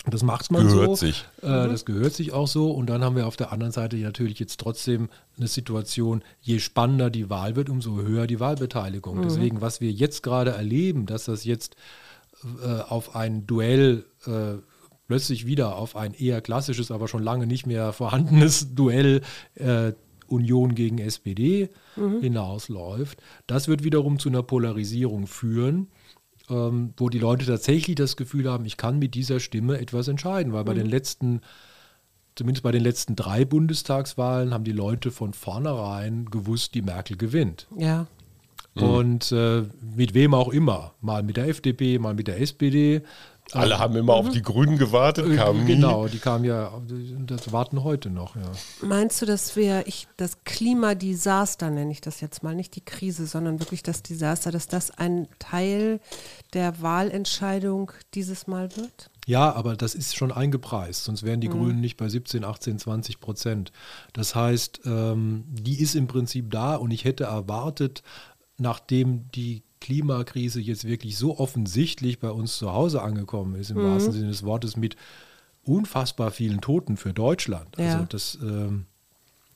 Das 0.08 0.24
macht 0.24 0.52
man 0.52 0.68
gehört 0.68 0.98
so. 0.98 1.08
Sich. 1.08 1.26
Äh, 1.42 1.48
mhm. 1.48 1.72
Das 1.72 1.86
gehört 1.86 2.14
sich 2.14 2.34
auch 2.34 2.48
so. 2.48 2.72
Und 2.72 2.88
dann 2.90 3.04
haben 3.04 3.16
wir 3.16 3.28
auf 3.28 3.38
der 3.38 3.52
anderen 3.52 3.72
Seite 3.72 3.96
natürlich 3.98 4.40
jetzt 4.40 4.60
trotzdem 4.60 5.10
eine 5.38 5.48
Situation, 5.48 6.24
je 6.42 6.60
spannender 6.60 7.10
die 7.10 7.30
Wahl 7.30 7.56
wird, 7.56 7.70
umso 7.70 7.98
höher 7.98 8.28
die 8.28 8.40
Wahlbeteiligung. 8.40 9.18
Mhm. 9.18 9.24
Deswegen, 9.24 9.62
was 9.62 9.82
wir 9.82 9.92
jetzt 9.92 10.24
gerade 10.24 10.52
erleben, 10.52 11.06
dass 11.06 11.26
das 11.26 11.44
jetzt 11.44 11.76
äh, 12.64 12.82
auf 12.82 13.16
ein 13.16 13.48
Duell 13.48 14.06
äh, 14.26 14.60
plötzlich 15.08 15.46
wieder 15.46 15.76
auf 15.76 15.96
ein 15.96 16.14
eher 16.14 16.42
klassisches, 16.42 16.92
aber 16.92 17.08
schon 17.08 17.24
lange 17.24 17.48
nicht 17.48 17.66
mehr 17.66 17.94
vorhandenes 17.94 18.74
Duell 18.76 19.22
äh, 19.56 19.94
Union 20.28 20.74
gegen 20.74 20.98
SPD 20.98 21.70
mhm. 21.96 22.22
hinausläuft, 22.22 23.22
das 23.46 23.68
wird 23.68 23.84
wiederum 23.84 24.18
zu 24.18 24.30
einer 24.30 24.44
Polarisierung 24.44 25.28
führen 25.28 25.88
ähm, 26.50 26.94
wo 26.98 27.10
die 27.10 27.20
Leute 27.20 27.46
tatsächlich 27.46 27.96
das 27.96 28.18
Gefühl 28.18 28.50
haben, 28.50 28.66
ich 28.66 28.78
kann 28.78 29.00
mit 29.00 29.16
dieser 29.16 29.40
Stimme 29.40 29.80
etwas 29.80 30.08
entscheiden, 30.08 30.54
weil 30.54 30.64
bei 30.64 30.74
mhm. 30.74 30.80
den 30.80 30.88
letzten, 30.88 31.42
zumindest 32.36 32.64
bei 32.64 32.72
den 32.72 32.84
letzten 32.84 33.16
drei 33.16 33.46
Bundestagswahlen, 33.46 34.54
haben 34.54 34.64
die 34.64 34.72
Leute 34.72 35.12
von 35.12 35.34
vornherein 35.34 36.26
gewusst, 36.26 36.76
die 36.76 36.82
Merkel 36.82 37.18
gewinnt. 37.18 37.68
Ja. 37.78 38.08
Und 38.84 39.32
äh, 39.32 39.64
mit 39.96 40.14
wem 40.14 40.34
auch 40.34 40.50
immer, 40.50 40.94
mal 41.00 41.24
mit 41.24 41.38
der 41.38 41.48
FDP, 41.48 41.98
mal 41.98 42.14
mit 42.14 42.28
der 42.28 42.42
SPD, 42.42 43.04
alle 43.52 43.78
haben 43.78 43.96
immer 43.96 44.16
auf 44.16 44.30
die 44.30 44.42
Grünen 44.42 44.78
gewartet, 44.78 45.28
äh, 45.28 45.36
kamen 45.36 45.68
Genau, 45.68 46.08
die 46.08 46.18
kamen 46.18 46.46
ja, 46.46 46.72
das 47.28 47.52
warten 47.52 47.84
heute 47.84 48.10
noch, 48.10 48.36
ja. 48.36 48.52
Meinst 48.82 49.22
du, 49.22 49.26
dass 49.28 49.56
wir, 49.56 49.86
ich, 49.88 50.08
das 50.18 50.44
Klimadesaster 50.46 51.70
nenne 51.70 51.92
ich 51.92 52.02
das 52.02 52.22
jetzt 52.22 52.42
mal, 52.42 52.56
nicht 52.56 52.76
die 52.76 52.84
Krise, 52.84 53.28
sondern 53.28 53.60
wirklich 53.60 53.84
das 53.84 54.02
Desaster, 54.02 54.52
dass 54.52 54.68
das 54.68 54.92
ein 54.92 55.28
Teil 55.38 56.00
der 56.54 56.82
Wahlentscheidung 56.82 57.92
dieses 58.16 58.48
Mal 58.48 58.76
wird? 58.76 59.12
Ja, 59.28 59.54
aber 59.54 59.76
das 59.76 59.96
ist 59.96 60.16
schon 60.16 60.32
eingepreist, 60.32 61.04
sonst 61.04 61.24
wären 61.24 61.42
die 61.42 61.50
mhm. 61.50 61.54
Grünen 61.54 61.82
nicht 61.82 61.98
bei 61.98 62.10
17, 62.10 62.44
18, 62.44 62.80
20 62.80 63.20
Prozent. 63.20 63.72
Das 64.14 64.34
heißt, 64.34 64.82
ähm, 64.86 65.44
die 65.48 65.80
ist 65.82 65.96
im 65.96 66.08
Prinzip 66.08 66.52
da 66.52 66.76
und 66.76 66.92
ich 66.92 67.06
hätte 67.06 67.26
erwartet, 67.26 68.04
nachdem 68.58 69.30
die 69.32 69.64
Klimakrise 69.82 70.60
jetzt 70.62 70.86
wirklich 70.86 71.18
so 71.18 71.38
offensichtlich 71.38 72.20
bei 72.20 72.32
uns 72.32 72.58
zu 72.58 72.74
Hause 72.74 73.02
angekommen 73.02 73.56
ist, 73.56 73.70
im 73.70 73.78
mhm. 73.78 73.92
wahrsten 73.92 74.14
Sinne 74.14 74.28
des 74.30 74.44
Wortes, 74.44 74.78
mit 74.78 74.96
unfassbar 75.64 76.32
vielen 76.32 76.62
Toten 76.62 76.98
für 76.98 77.14
Deutschland. 77.14 77.76
Ja. 77.78 77.94
Also 77.94 78.06
das, 78.06 78.38
ähm, 78.42 78.86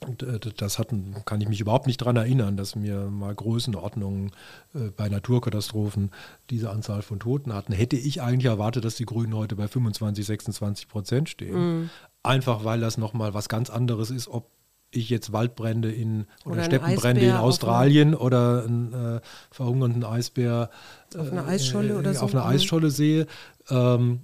äh, 0.02 0.40
das 0.58 0.80
hatten, 0.80 1.16
kann 1.26 1.42
ich 1.42 1.48
mich 1.48 1.62
überhaupt 1.62 1.88
nicht 1.88 2.02
daran 2.02 2.16
erinnern, 2.16 2.58
dass 2.58 2.80
wir 2.82 3.10
mal 3.10 3.34
Größenordnungen 3.34 4.32
äh, 4.74 4.92
bei 4.96 5.10
Naturkatastrophen 5.10 6.12
diese 6.50 6.70
Anzahl 6.70 7.02
von 7.02 7.20
Toten 7.20 7.54
hatten. 7.54 7.74
Hätte 7.74 7.96
ich 7.96 8.22
eigentlich 8.22 8.46
erwartet, 8.46 8.86
dass 8.86 8.96
die 8.96 9.06
Grünen 9.06 9.36
heute 9.36 9.56
bei 9.56 9.68
25, 9.68 10.26
26 10.26 10.88
Prozent 10.88 11.30
stehen. 11.30 11.56
Mhm. 11.56 11.90
Einfach 12.22 12.66
weil 12.66 12.82
das 12.82 12.98
nochmal 12.98 13.34
was 13.34 13.50
ganz 13.50 13.70
anderes 13.70 14.12
ist, 14.12 14.28
ob 14.28 14.50
ich 14.92 15.10
jetzt 15.10 15.32
Waldbrände 15.32 15.92
in 15.92 16.26
oder, 16.44 16.54
oder 16.54 16.64
Steppenbrände 16.64 17.22
in 17.22 17.32
Australien 17.32 18.16
oder 18.16 18.64
einen 18.64 18.94
äh, 18.94 19.22
verhungernden 19.52 20.04
Eisbär 20.04 20.70
auf 21.18 21.32
einer 21.32 21.48
Eisscholle 21.48 21.94
äh, 21.94 21.98
oder 21.98 22.14
so. 22.14 22.22
Auf 22.22 22.34
einer. 22.34 22.46
Eisscholle 22.46 22.90
sehe. 22.90 23.28
Ähm, 23.70 24.22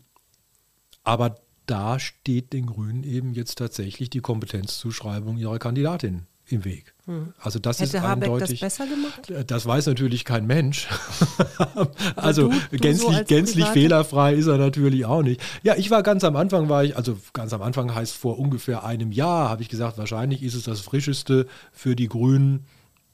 aber 1.03 1.35
da 1.65 1.99
steht 1.99 2.53
den 2.53 2.65
Grünen 2.67 3.03
eben 3.03 3.33
jetzt 3.33 3.57
tatsächlich 3.57 4.09
die 4.09 4.21
Kompetenzzuschreibung 4.21 5.37
ihrer 5.37 5.59
Kandidatin 5.59 6.27
im 6.47 6.63
Weg. 6.63 6.93
Hm. 7.05 7.33
Also 7.39 7.59
das 7.59 7.79
Hätte 7.79 7.97
ist 7.97 8.03
Habeck 8.03 8.29
eindeutig. 8.29 8.59
das 8.59 8.77
besser 8.77 8.87
gemacht? 8.87 9.29
Äh, 9.29 9.45
das 9.45 9.65
weiß 9.65 9.87
natürlich 9.87 10.25
kein 10.25 10.45
Mensch. 10.45 10.87
also 12.15 12.49
du, 12.49 12.55
du 12.71 12.77
gänzlich, 12.77 13.17
so 13.17 13.23
gänzlich 13.25 13.65
fehlerfrei 13.67 14.33
ist 14.33 14.47
er 14.47 14.57
natürlich 14.57 15.05
auch 15.05 15.23
nicht. 15.23 15.41
Ja, 15.63 15.75
ich 15.75 15.89
war 15.91 16.03
ganz 16.03 16.23
am 16.23 16.35
Anfang, 16.35 16.69
war 16.69 16.83
ich, 16.83 16.95
also 16.97 17.17
ganz 17.33 17.53
am 17.53 17.61
Anfang 17.61 17.93
heißt 17.93 18.15
vor 18.15 18.39
ungefähr 18.39 18.83
einem 18.83 19.11
Jahr, 19.11 19.49
habe 19.49 19.61
ich 19.61 19.69
gesagt, 19.69 19.97
wahrscheinlich 19.97 20.43
ist 20.43 20.55
es 20.55 20.63
das 20.63 20.81
Frischeste 20.81 21.47
für 21.71 21.95
die 21.95 22.07
Grünen, 22.07 22.65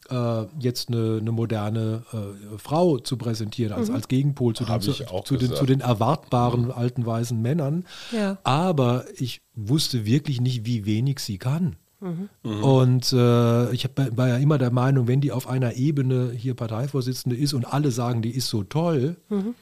äh, 0.10 0.46
jetzt 0.60 0.90
eine, 0.90 1.20
eine 1.22 1.32
moderne 1.32 2.04
äh, 2.12 2.58
Frau 2.58 2.98
zu 2.98 3.18
präsentieren, 3.18 3.74
als, 3.74 3.90
mhm. 3.90 3.96
als 3.96 4.08
Gegenpol 4.08 4.54
zu, 4.56 4.66
den, 4.66 4.82
zu, 4.82 4.92
zu, 4.92 5.38
den, 5.38 5.54
zu, 5.54 5.66
den, 5.66 5.80
erwartbaren 5.80 6.66
mhm. 6.66 6.72
alten 6.72 7.06
weißen 7.06 7.42
Männern. 7.42 7.86
Ja. 8.12 8.38
Aber 8.44 9.06
ich 9.16 9.42
wusste 9.56 10.06
wirklich 10.06 10.42
nicht, 10.42 10.66
wie 10.66 10.86
wenig 10.86 11.20
sie 11.20 11.38
kann. 11.38 11.78
Mhm. 12.02 12.30
Und 12.64 13.14
äh, 13.14 13.72
ich 13.72 13.88
war 13.96 14.28
ja 14.28 14.38
immer 14.38 14.58
der 14.58 14.72
Meinung, 14.72 15.08
wenn 15.08 15.22
die 15.22 15.32
auf 15.32 15.48
einer 15.48 15.76
Ebene 15.76 16.32
hier 16.32 16.56
Parteivorsitzende 16.56 17.38
ist 17.38 17.54
und 17.54 17.66
alle 17.66 17.92
sagen, 17.92 18.22
die 18.22 18.32
ist 18.32 18.48
so 18.48 18.64
toll, 18.64 19.18
mhm. 19.30 19.54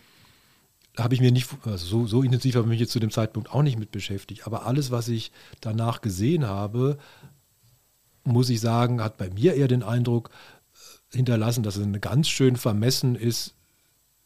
habe 0.97 1.13
ich 1.13 1.21
mir 1.21 1.32
nicht, 1.32 1.49
also 1.65 1.86
so, 1.86 2.08
so 2.08 2.23
intensiv 2.23 2.56
habe 2.56 2.65
ich 2.65 2.69
mich 2.69 2.80
jetzt 2.80 2.93
zu 2.93 2.99
dem 2.99 3.12
Zeitpunkt 3.12 3.52
auch 3.52 3.62
nicht 3.62 3.78
mit 3.78 3.91
beschäftigt. 3.91 4.47
Aber 4.47 4.65
alles, 4.65 4.89
was 4.89 5.10
ich 5.10 5.34
danach 5.60 5.99
gesehen 5.99 6.47
habe, 6.47 6.97
muss 8.23 8.49
ich 8.49 8.62
sagen, 8.62 9.04
hat 9.04 9.17
bei 9.17 9.30
mir 9.30 9.56
eher 9.56 9.67
den 9.67 9.84
Eindruck 9.84 10.30
äh, 11.12 11.17
hinterlassen, 11.17 11.63
dass 11.63 11.75
es 11.75 11.88
ganz 11.99 12.30
schön 12.30 12.56
vermessen 12.56 13.15
ist, 13.15 13.54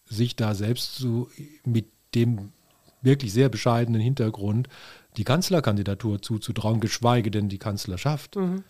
sich 0.05 0.35
da 0.35 0.53
selbst 0.53 0.95
zu, 0.95 1.29
mit 1.65 1.87
dem 2.13 2.51
wirklich 3.01 3.33
sehr 3.33 3.49
bescheidenen 3.49 4.01
Hintergrund 4.01 4.69
die 5.17 5.23
Kanzlerkandidatur 5.23 6.21
zuzutrauen, 6.21 6.79
geschweige 6.79 7.31
denn 7.31 7.49
die 7.49 7.59
Kanzlerschaft. 7.59 8.35
Mhm. 8.35 8.63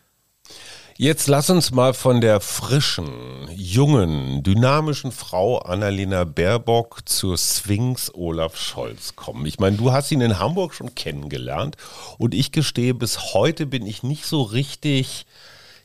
Jetzt 0.96 1.28
lass 1.28 1.50
uns 1.50 1.72
mal 1.72 1.96
von 1.96 2.22
der 2.22 2.40
frischen, 2.40 3.50
jungen, 3.56 4.44
dynamischen 4.44 5.12
Frau 5.12 5.58
Annalena 5.58 6.24
Baerbock 6.24 7.02
zur 7.06 7.36
Sphinx 7.40 8.14
Olaf 8.14 8.58
Scholz 8.58 9.16
kommen. 9.16 9.46
Ich 9.48 9.60
meine, 9.60 9.78
du 9.78 9.92
hast 9.92 10.12
ihn 10.12 10.22
in 10.22 10.38
Hamburg 10.38 10.76
schon 10.76 10.94
kennengelernt 10.94 11.78
und 12.20 12.36
ich 12.36 12.52
gestehe, 12.52 12.94
bis 12.94 13.34
heute 13.34 13.66
bin 13.66 13.88
ich 13.88 14.04
nicht 14.04 14.26
so 14.26 14.44
richtig 14.44 15.26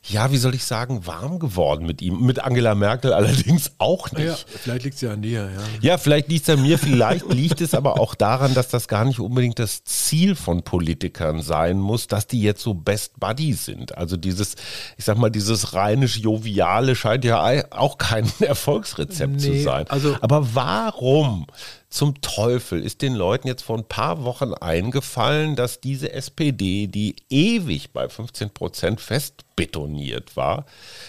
ja, 0.09 0.31
wie 0.31 0.37
soll 0.37 0.55
ich 0.55 0.65
sagen, 0.65 1.05
warm 1.05 1.39
geworden 1.39 1.85
mit 1.85 2.01
ihm. 2.01 2.25
Mit 2.25 2.39
Angela 2.43 2.75
Merkel 2.75 3.13
allerdings 3.19 3.71
auch 3.77 4.11
nicht. 4.11 4.25
Ja, 4.25 4.35
vielleicht 4.61 4.83
liegt 4.83 4.95
es 4.95 5.01
ja 5.01 5.11
an 5.11 5.21
dir, 5.21 5.49
ja. 5.51 5.61
Ja, 5.81 5.97
vielleicht 5.97 6.29
liegt 6.29 6.47
es 6.47 6.55
an 6.55 6.61
mir, 6.61 6.77
vielleicht 6.77 7.31
liegt 7.31 7.61
es 7.61 7.73
aber 7.73 7.99
auch 7.99 8.15
daran, 8.15 8.53
dass 8.53 8.69
das 8.69 8.87
gar 8.87 9.05
nicht 9.05 9.19
unbedingt 9.19 9.59
das 9.59 9.83
Ziel 9.83 10.35
von 10.35 10.63
Politikern 10.63 11.41
sein 11.41 11.79
muss, 11.79 12.07
dass 12.07 12.27
die 12.27 12.41
jetzt 12.41 12.61
so 12.61 12.73
Best 12.73 13.19
Buddies 13.19 13.65
sind. 13.65 13.97
Also 13.97 14.17
dieses, 14.17 14.55
ich 14.97 15.05
sag 15.05 15.17
mal, 15.17 15.29
dieses 15.29 15.73
rheinisch-joviale 15.73 16.95
scheint 16.95 17.23
ja 17.23 17.43
auch 17.71 17.97
kein 17.97 18.31
Erfolgsrezept 18.39 19.33
nee, 19.33 19.39
zu 19.39 19.63
sein. 19.63 19.85
Also 19.89 20.17
aber 20.21 20.55
warum 20.55 21.45
zum 21.89 22.21
Teufel 22.21 22.83
ist 22.83 23.01
den 23.01 23.15
Leuten 23.15 23.47
jetzt 23.47 23.63
vor 23.63 23.77
ein 23.77 23.83
paar 23.83 24.23
Wochen 24.23 24.53
eingefallen, 24.53 25.55
dass 25.55 25.81
diese 25.81 26.11
SPD, 26.13 26.85
die 26.85 27.15
ewig 27.29 27.91
bei 27.91 28.07
15 28.07 28.51
Prozent 28.51 29.01
fest 29.01 29.43
betoniert 29.55 30.37
war, 30.37 30.65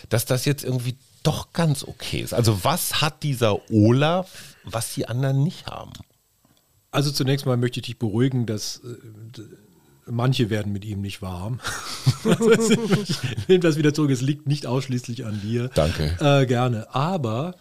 dass 0.08 0.24
das 0.24 0.46
jetzt 0.46 0.64
irgendwie 0.64 0.96
doch 1.22 1.52
ganz 1.52 1.84
okay 1.84 2.20
ist. 2.20 2.32
Also 2.32 2.64
was 2.64 3.02
hat 3.02 3.22
dieser 3.22 3.70
Olaf, 3.70 4.56
was 4.64 4.94
die 4.94 5.06
anderen 5.06 5.42
nicht 5.42 5.66
haben? 5.66 5.92
Also 6.90 7.10
zunächst 7.10 7.44
mal 7.44 7.58
möchte 7.58 7.80
ich 7.80 7.86
dich 7.86 7.98
beruhigen, 7.98 8.46
dass 8.46 8.78
äh, 8.78 9.42
manche 10.06 10.50
werden 10.50 10.72
mit 10.72 10.84
ihm 10.86 11.02
nicht 11.02 11.20
warm. 11.22 11.60
ich 12.24 13.48
nehme 13.48 13.60
das 13.60 13.76
wieder 13.76 13.94
zurück, 13.94 14.10
es 14.10 14.22
liegt 14.22 14.46
nicht 14.46 14.66
ausschließlich 14.66 15.26
an 15.26 15.40
dir. 15.42 15.70
Danke. 15.74 16.16
Äh, 16.20 16.46
gerne. 16.46 16.92
Aber 16.94 17.54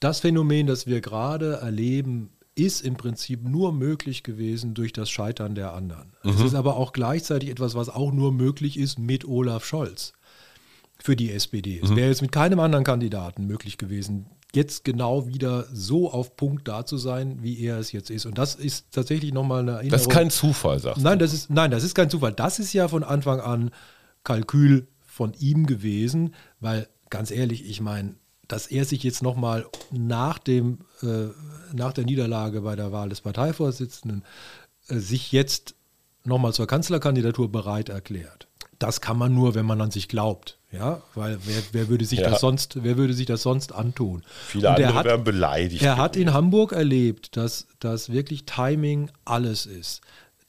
das 0.00 0.20
Phänomen, 0.20 0.66
das 0.66 0.86
wir 0.86 1.00
gerade 1.00 1.54
erleben, 1.56 2.30
ist 2.54 2.82
im 2.82 2.96
Prinzip 2.96 3.48
nur 3.48 3.72
möglich 3.72 4.22
gewesen 4.22 4.74
durch 4.74 4.92
das 4.92 5.08
Scheitern 5.10 5.54
der 5.54 5.72
anderen. 5.72 6.12
Mhm. 6.22 6.30
Es 6.30 6.40
ist 6.40 6.54
aber 6.54 6.76
auch 6.76 6.92
gleichzeitig 6.92 7.48
etwas, 7.48 7.74
was 7.74 7.88
auch 7.88 8.12
nur 8.12 8.32
möglich 8.32 8.78
ist 8.78 8.98
mit 8.98 9.24
Olaf 9.24 9.64
Scholz 9.64 10.12
für 10.98 11.16
die 11.16 11.30
SPD. 11.30 11.80
Es 11.82 11.90
mhm. 11.90 11.96
wäre 11.96 12.08
jetzt 12.08 12.22
mit 12.22 12.32
keinem 12.32 12.60
anderen 12.60 12.84
Kandidaten 12.84 13.46
möglich 13.46 13.78
gewesen, 13.78 14.26
jetzt 14.54 14.84
genau 14.84 15.28
wieder 15.28 15.66
so 15.72 16.10
auf 16.10 16.36
Punkt 16.36 16.66
da 16.66 16.84
zu 16.84 16.98
sein, 16.98 17.38
wie 17.42 17.60
er 17.60 17.78
es 17.78 17.92
jetzt 17.92 18.10
ist. 18.10 18.26
Und 18.26 18.36
das 18.36 18.56
ist 18.56 18.86
tatsächlich 18.92 19.32
nochmal 19.32 19.60
eine 19.60 19.70
Erinnerung. 19.72 19.90
Das 19.90 20.02
ist 20.02 20.10
kein 20.10 20.30
Zufall, 20.30 20.80
sagst 20.80 21.02
nein, 21.02 21.18
das 21.18 21.32
ist, 21.32 21.50
nein, 21.50 21.70
das 21.70 21.84
ist 21.84 21.94
kein 21.94 22.10
Zufall. 22.10 22.32
Das 22.32 22.58
ist 22.58 22.72
ja 22.72 22.88
von 22.88 23.04
Anfang 23.04 23.40
an 23.40 23.70
Kalkül 24.24 24.88
von 25.00 25.34
ihm 25.38 25.66
gewesen, 25.66 26.34
weil 26.58 26.88
ganz 27.10 27.30
ehrlich, 27.30 27.68
ich 27.68 27.80
meine, 27.80 28.16
dass 28.52 28.66
er 28.66 28.84
sich 28.84 29.02
jetzt 29.02 29.22
nochmal 29.22 29.66
nach, 29.92 30.40
äh, 30.48 30.62
nach 31.72 31.92
der 31.92 32.04
Niederlage 32.04 32.62
bei 32.62 32.74
der 32.74 32.90
Wahl 32.90 33.08
des 33.08 33.20
Parteivorsitzenden 33.20 34.24
äh, 34.88 34.98
sich 34.98 35.30
jetzt 35.32 35.74
nochmal 36.24 36.52
zur 36.52 36.66
Kanzlerkandidatur 36.66 37.50
bereit 37.50 37.88
erklärt. 37.88 38.48
Das 38.78 39.00
kann 39.00 39.18
man 39.18 39.34
nur, 39.34 39.54
wenn 39.54 39.66
man 39.66 39.80
an 39.80 39.90
sich 39.90 40.08
glaubt. 40.08 40.58
Ja, 40.72 41.02
weil 41.14 41.38
wer, 41.44 41.62
wer 41.72 41.88
würde 41.88 42.04
sich 42.04 42.20
ja. 42.20 42.30
das 42.30 42.40
sonst, 42.40 42.84
wer 42.84 42.96
würde 42.96 43.12
sich 43.12 43.26
das 43.26 43.42
sonst 43.42 43.72
antun? 43.72 44.22
Viele 44.46 44.70
andere 44.70 44.94
hat, 44.94 45.04
werden 45.04 45.24
beleidigt. 45.24 45.82
Er 45.82 45.96
hat 45.96 46.16
in 46.16 46.32
Hamburg 46.32 46.72
erlebt, 46.72 47.36
dass, 47.36 47.66
dass 47.80 48.12
wirklich 48.12 48.44
Timing 48.44 49.10
alles 49.24 49.66
ist. 49.66 50.00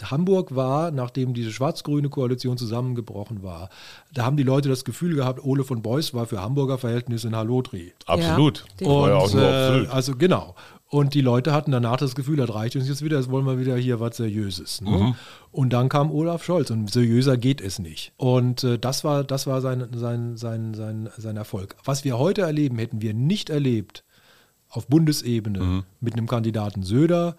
Hamburg 0.09 0.55
war, 0.55 0.91
nachdem 0.91 1.33
diese 1.33 1.51
schwarz-grüne 1.51 2.09
Koalition 2.09 2.57
zusammengebrochen 2.57 3.43
war, 3.43 3.69
da 4.13 4.25
haben 4.25 4.37
die 4.37 4.43
Leute 4.43 4.69
das 4.69 4.85
Gefühl 4.85 5.15
gehabt, 5.15 5.43
Ole 5.43 5.63
von 5.63 5.81
Beuys 5.81 6.13
war 6.13 6.25
für 6.25 6.41
Hamburger 6.41 6.77
Verhältnisse 6.77 7.27
in 7.27 7.35
Hallotri. 7.35 7.93
Absolut. 8.07 8.65
Ja, 8.79 8.87
und, 8.87 9.09
ja 9.09 9.15
auch 9.15 9.33
nur 9.33 9.43
äh, 9.43 9.87
also 9.87 10.15
genau. 10.15 10.55
Und 10.91 11.13
die 11.13 11.21
Leute 11.21 11.53
hatten 11.53 11.71
danach 11.71 11.95
das 11.95 12.15
Gefühl, 12.15 12.35
das 12.35 12.53
reicht 12.53 12.75
uns 12.75 12.89
jetzt 12.89 13.01
wieder, 13.01 13.17
jetzt 13.17 13.31
wollen 13.31 13.45
wir 13.45 13.57
wieder 13.57 13.77
hier 13.77 14.01
was 14.01 14.17
Seriöses. 14.17 14.81
Ne? 14.81 14.89
Mhm. 14.89 15.15
Und 15.51 15.71
dann 15.71 15.87
kam 15.87 16.11
Olaf 16.11 16.43
Scholz 16.43 16.69
und 16.69 16.91
seriöser 16.91 17.37
geht 17.37 17.61
es 17.61 17.79
nicht. 17.79 18.11
Und 18.17 18.65
äh, 18.65 18.77
das 18.77 19.05
war, 19.05 19.23
das 19.23 19.47
war 19.47 19.61
sein, 19.61 19.87
sein, 19.93 20.35
sein, 20.35 20.73
sein, 20.73 21.09
sein 21.17 21.37
Erfolg. 21.37 21.77
Was 21.85 22.03
wir 22.03 22.17
heute 22.17 22.41
erleben, 22.41 22.77
hätten 22.77 23.01
wir 23.01 23.13
nicht 23.13 23.49
erlebt 23.49 24.03
auf 24.69 24.87
Bundesebene 24.87 25.59
mhm. 25.59 25.83
mit 26.01 26.13
einem 26.13 26.27
Kandidaten 26.27 26.83
Söder 26.83 27.37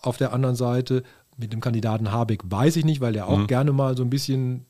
auf 0.00 0.16
der 0.16 0.32
anderen 0.32 0.56
Seite, 0.56 1.02
mit 1.40 1.52
dem 1.52 1.60
Kandidaten 1.60 2.12
Habeck 2.12 2.42
weiß 2.44 2.76
ich 2.76 2.84
nicht, 2.84 3.00
weil 3.00 3.12
der 3.12 3.28
auch 3.28 3.38
mhm. 3.38 3.46
gerne 3.46 3.72
mal 3.72 3.96
so 3.96 4.04
ein 4.04 4.10
bisschen 4.10 4.66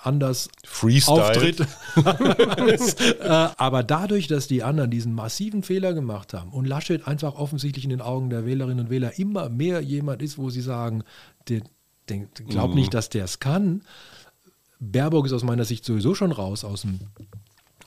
anders 0.00 0.50
Freestyle. 0.64 1.22
auftritt. 1.22 1.66
Äh, 3.20 3.48
aber 3.56 3.82
dadurch, 3.82 4.26
dass 4.26 4.48
die 4.48 4.62
anderen 4.62 4.90
diesen 4.90 5.14
massiven 5.14 5.62
Fehler 5.62 5.94
gemacht 5.94 6.34
haben 6.34 6.50
und 6.50 6.66
Laschet 6.66 7.06
einfach 7.06 7.36
offensichtlich 7.36 7.84
in 7.84 7.90
den 7.90 8.00
Augen 8.00 8.28
der 8.28 8.44
Wählerinnen 8.44 8.86
und 8.86 8.90
Wähler 8.90 9.18
immer 9.18 9.48
mehr 9.48 9.80
jemand 9.80 10.20
ist, 10.20 10.36
wo 10.36 10.50
sie 10.50 10.60
sagen, 10.60 11.04
der, 11.48 11.62
der 12.08 12.18
glaubt 12.48 12.74
mm. 12.74 12.76
nicht, 12.76 12.94
dass 12.94 13.08
der 13.08 13.24
es 13.24 13.40
kann. 13.40 13.82
Baerbock 14.80 15.26
ist 15.26 15.32
aus 15.32 15.44
meiner 15.44 15.64
Sicht 15.64 15.84
sowieso 15.84 16.14
schon 16.14 16.32
raus 16.32 16.64
aus 16.64 16.82
dem 16.82 17.00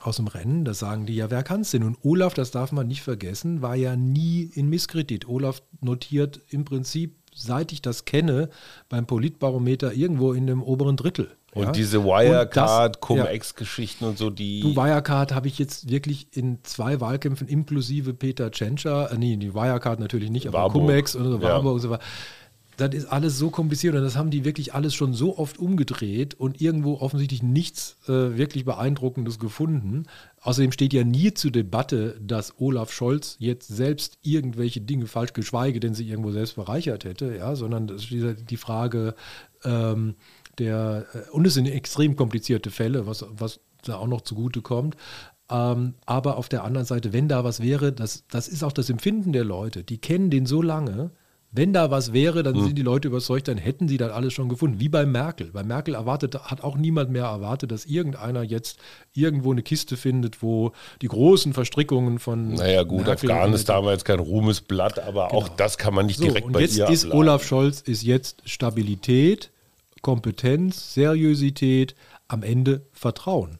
aus 0.00 0.16
dem 0.16 0.28
Rennen, 0.28 0.64
das 0.64 0.78
sagen 0.78 1.06
die 1.06 1.16
ja, 1.16 1.30
wer 1.30 1.42
kann 1.42 1.62
es 1.62 1.72
denn? 1.72 1.82
Und 1.82 1.98
Olaf, 2.02 2.34
das 2.34 2.50
darf 2.50 2.72
man 2.72 2.86
nicht 2.86 3.02
vergessen, 3.02 3.62
war 3.62 3.74
ja 3.74 3.96
nie 3.96 4.42
in 4.54 4.68
Misskredit. 4.68 5.28
Olaf 5.28 5.62
notiert 5.80 6.40
im 6.48 6.64
Prinzip, 6.64 7.17
seit 7.38 7.72
ich 7.72 7.82
das 7.82 8.04
kenne, 8.04 8.48
beim 8.88 9.06
Politbarometer 9.06 9.92
irgendwo 9.92 10.32
in 10.32 10.46
dem 10.46 10.62
oberen 10.62 10.96
Drittel. 10.96 11.30
Und 11.54 11.64
ja? 11.64 11.72
diese 11.72 12.04
Wirecard, 12.04 13.00
Cum-Ex-Geschichten 13.00 14.04
und 14.04 14.18
so, 14.18 14.28
die. 14.28 14.60
Du, 14.60 14.76
Wirecard 14.76 15.34
habe 15.34 15.48
ich 15.48 15.58
jetzt 15.58 15.90
wirklich 15.90 16.28
in 16.32 16.58
zwei 16.62 17.00
Wahlkämpfen 17.00 17.48
inklusive 17.48 18.12
Peter 18.12 18.50
Tschentscher, 18.50 19.10
äh, 19.10 19.18
nee, 19.18 19.36
die 19.36 19.54
Wirecard 19.54 19.98
natürlich 19.98 20.30
nicht, 20.30 20.46
aber 20.46 20.68
Cum-Ex 20.70 21.16
und 21.16 21.24
so, 21.24 21.42
Warburg 21.42 21.64
ja. 21.64 21.70
und 21.70 21.80
so 21.80 21.90
weiter. 21.90 22.04
Das 22.76 22.94
ist 22.94 23.06
alles 23.06 23.38
so 23.38 23.50
kompliziert 23.50 23.96
und 23.96 24.02
das 24.02 24.14
haben 24.14 24.30
die 24.30 24.44
wirklich 24.44 24.72
alles 24.72 24.94
schon 24.94 25.12
so 25.12 25.36
oft 25.36 25.58
umgedreht 25.58 26.34
und 26.34 26.60
irgendwo 26.60 26.98
offensichtlich 26.98 27.42
nichts 27.42 27.96
äh, 28.06 28.36
wirklich 28.36 28.64
Beeindruckendes 28.64 29.40
gefunden. 29.40 30.04
Außerdem 30.48 30.72
steht 30.72 30.94
ja 30.94 31.04
nie 31.04 31.34
zur 31.34 31.50
Debatte, 31.50 32.18
dass 32.22 32.58
Olaf 32.58 32.90
Scholz 32.90 33.36
jetzt 33.38 33.68
selbst 33.68 34.18
irgendwelche 34.22 34.80
Dinge 34.80 35.06
falsch, 35.06 35.34
geschweige 35.34 35.78
denn 35.78 35.92
sie 35.92 36.08
irgendwo 36.08 36.30
selbst 36.30 36.56
bereichert 36.56 37.04
hätte, 37.04 37.36
ja, 37.36 37.54
sondern 37.54 37.86
das 37.86 38.10
ist 38.10 38.48
die 38.48 38.56
Frage, 38.56 39.14
ähm, 39.62 40.14
der, 40.56 41.04
äh, 41.12 41.30
und 41.32 41.46
es 41.46 41.52
sind 41.52 41.66
extrem 41.66 42.16
komplizierte 42.16 42.70
Fälle, 42.70 43.06
was, 43.06 43.26
was 43.28 43.60
da 43.84 43.96
auch 43.96 44.06
noch 44.06 44.22
zugute 44.22 44.62
kommt. 44.62 44.96
Ähm, 45.50 45.96
aber 46.06 46.38
auf 46.38 46.48
der 46.48 46.64
anderen 46.64 46.86
Seite, 46.86 47.12
wenn 47.12 47.28
da 47.28 47.44
was 47.44 47.60
wäre, 47.60 47.92
das, 47.92 48.24
das 48.28 48.48
ist 48.48 48.64
auch 48.64 48.72
das 48.72 48.88
Empfinden 48.88 49.34
der 49.34 49.44
Leute. 49.44 49.84
Die 49.84 49.98
kennen 49.98 50.30
den 50.30 50.46
so 50.46 50.62
lange. 50.62 51.10
Wenn 51.50 51.72
da 51.72 51.90
was 51.90 52.12
wäre, 52.12 52.42
dann 52.42 52.56
mhm. 52.56 52.64
sind 52.64 52.78
die 52.78 52.82
Leute 52.82 53.08
überzeugt, 53.08 53.48
dann 53.48 53.56
hätten 53.56 53.88
sie 53.88 53.96
das 53.96 54.12
alles 54.12 54.34
schon 54.34 54.50
gefunden. 54.50 54.80
Wie 54.80 54.90
bei 54.90 55.06
Merkel. 55.06 55.50
Bei 55.50 55.62
Merkel 55.62 55.94
erwartet, 55.94 56.34
hat 56.34 56.62
auch 56.62 56.76
niemand 56.76 57.10
mehr 57.10 57.24
erwartet, 57.24 57.72
dass 57.72 57.86
irgendeiner 57.86 58.42
jetzt 58.42 58.78
irgendwo 59.14 59.52
eine 59.52 59.62
Kiste 59.62 59.96
findet, 59.96 60.42
wo 60.42 60.72
die 61.00 61.08
großen 61.08 61.54
Verstrickungen 61.54 62.18
von. 62.18 62.54
Naja, 62.54 62.82
gut, 62.82 63.06
Merkel 63.06 63.30
Afghanistan 63.30 63.84
war 63.84 63.92
jetzt 63.92 64.04
kein 64.04 64.18
Ruhmesblatt, 64.18 64.98
aber 64.98 65.28
genau. 65.28 65.40
auch 65.40 65.48
das 65.48 65.78
kann 65.78 65.94
man 65.94 66.06
nicht 66.06 66.18
so, 66.18 66.24
direkt 66.24 66.46
und 66.46 66.52
bei 66.52 66.60
jetzt 66.60 66.76
ihr 66.76 66.88
ist 66.88 67.04
abladen. 67.04 67.20
Olaf 67.20 67.44
Scholz 67.44 67.80
ist 67.80 68.02
jetzt 68.02 68.42
Stabilität, 68.44 69.50
Kompetenz, 70.02 70.92
Seriosität, 70.92 71.94
am 72.28 72.42
Ende 72.42 72.82
Vertrauen. 72.92 73.58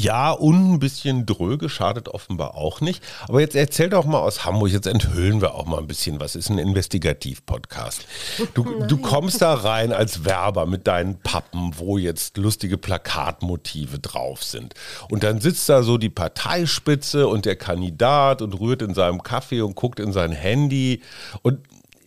Ja, 0.00 0.30
und 0.30 0.72
ein 0.72 0.78
bisschen 0.78 1.26
dröge 1.26 1.68
schadet 1.68 2.08
offenbar 2.08 2.54
auch 2.54 2.80
nicht. 2.80 3.04
Aber 3.28 3.40
jetzt 3.40 3.54
erzähl 3.54 3.90
doch 3.90 4.06
mal 4.06 4.20
aus 4.20 4.46
Hamburg, 4.46 4.70
jetzt 4.70 4.86
enthüllen 4.86 5.42
wir 5.42 5.54
auch 5.54 5.66
mal 5.66 5.78
ein 5.78 5.86
bisschen, 5.86 6.20
was 6.20 6.36
ist 6.36 6.48
ein 6.48 6.56
Investigativ-Podcast. 6.56 8.06
Du, 8.54 8.64
du 8.88 8.96
kommst 8.96 9.42
da 9.42 9.52
rein 9.52 9.92
als 9.92 10.24
Werber 10.24 10.64
mit 10.64 10.86
deinen 10.86 11.20
Pappen, 11.20 11.72
wo 11.76 11.98
jetzt 11.98 12.38
lustige 12.38 12.78
Plakatmotive 12.78 13.98
drauf 13.98 14.42
sind. 14.42 14.72
Und 15.10 15.22
dann 15.22 15.42
sitzt 15.42 15.68
da 15.68 15.82
so 15.82 15.98
die 15.98 16.08
Parteispitze 16.08 17.28
und 17.28 17.44
der 17.44 17.56
Kandidat 17.56 18.40
und 18.40 18.58
rührt 18.58 18.80
in 18.80 18.94
seinem 18.94 19.22
Kaffee 19.22 19.60
und 19.60 19.74
guckt 19.74 20.00
in 20.00 20.12
sein 20.12 20.32
Handy. 20.32 21.02
Und 21.42 21.58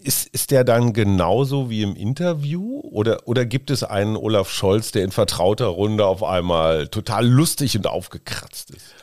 ist, 0.04 0.28
ist 0.28 0.52
der 0.52 0.64
dann 0.64 0.94
genauso 0.94 1.70
wie 1.70 1.82
im 1.82 1.96
Interview? 1.96 2.82
Oder, 2.82 3.28
oder 3.28 3.46
gibt 3.46 3.72
es 3.72 3.84
einen 3.84 4.16
Olaf 4.16 4.50
Scholz, 4.50 4.92
der 4.92 5.04
in 5.04 5.12
vertrauter 5.12 5.68
Runde 5.68 6.06
auf 6.06 6.24
einmal 6.24 6.88
total 6.88 7.28
lustig 7.28 7.76
und 7.78 7.88
aufgekratzt 7.88 8.72
ist? 8.72 9.03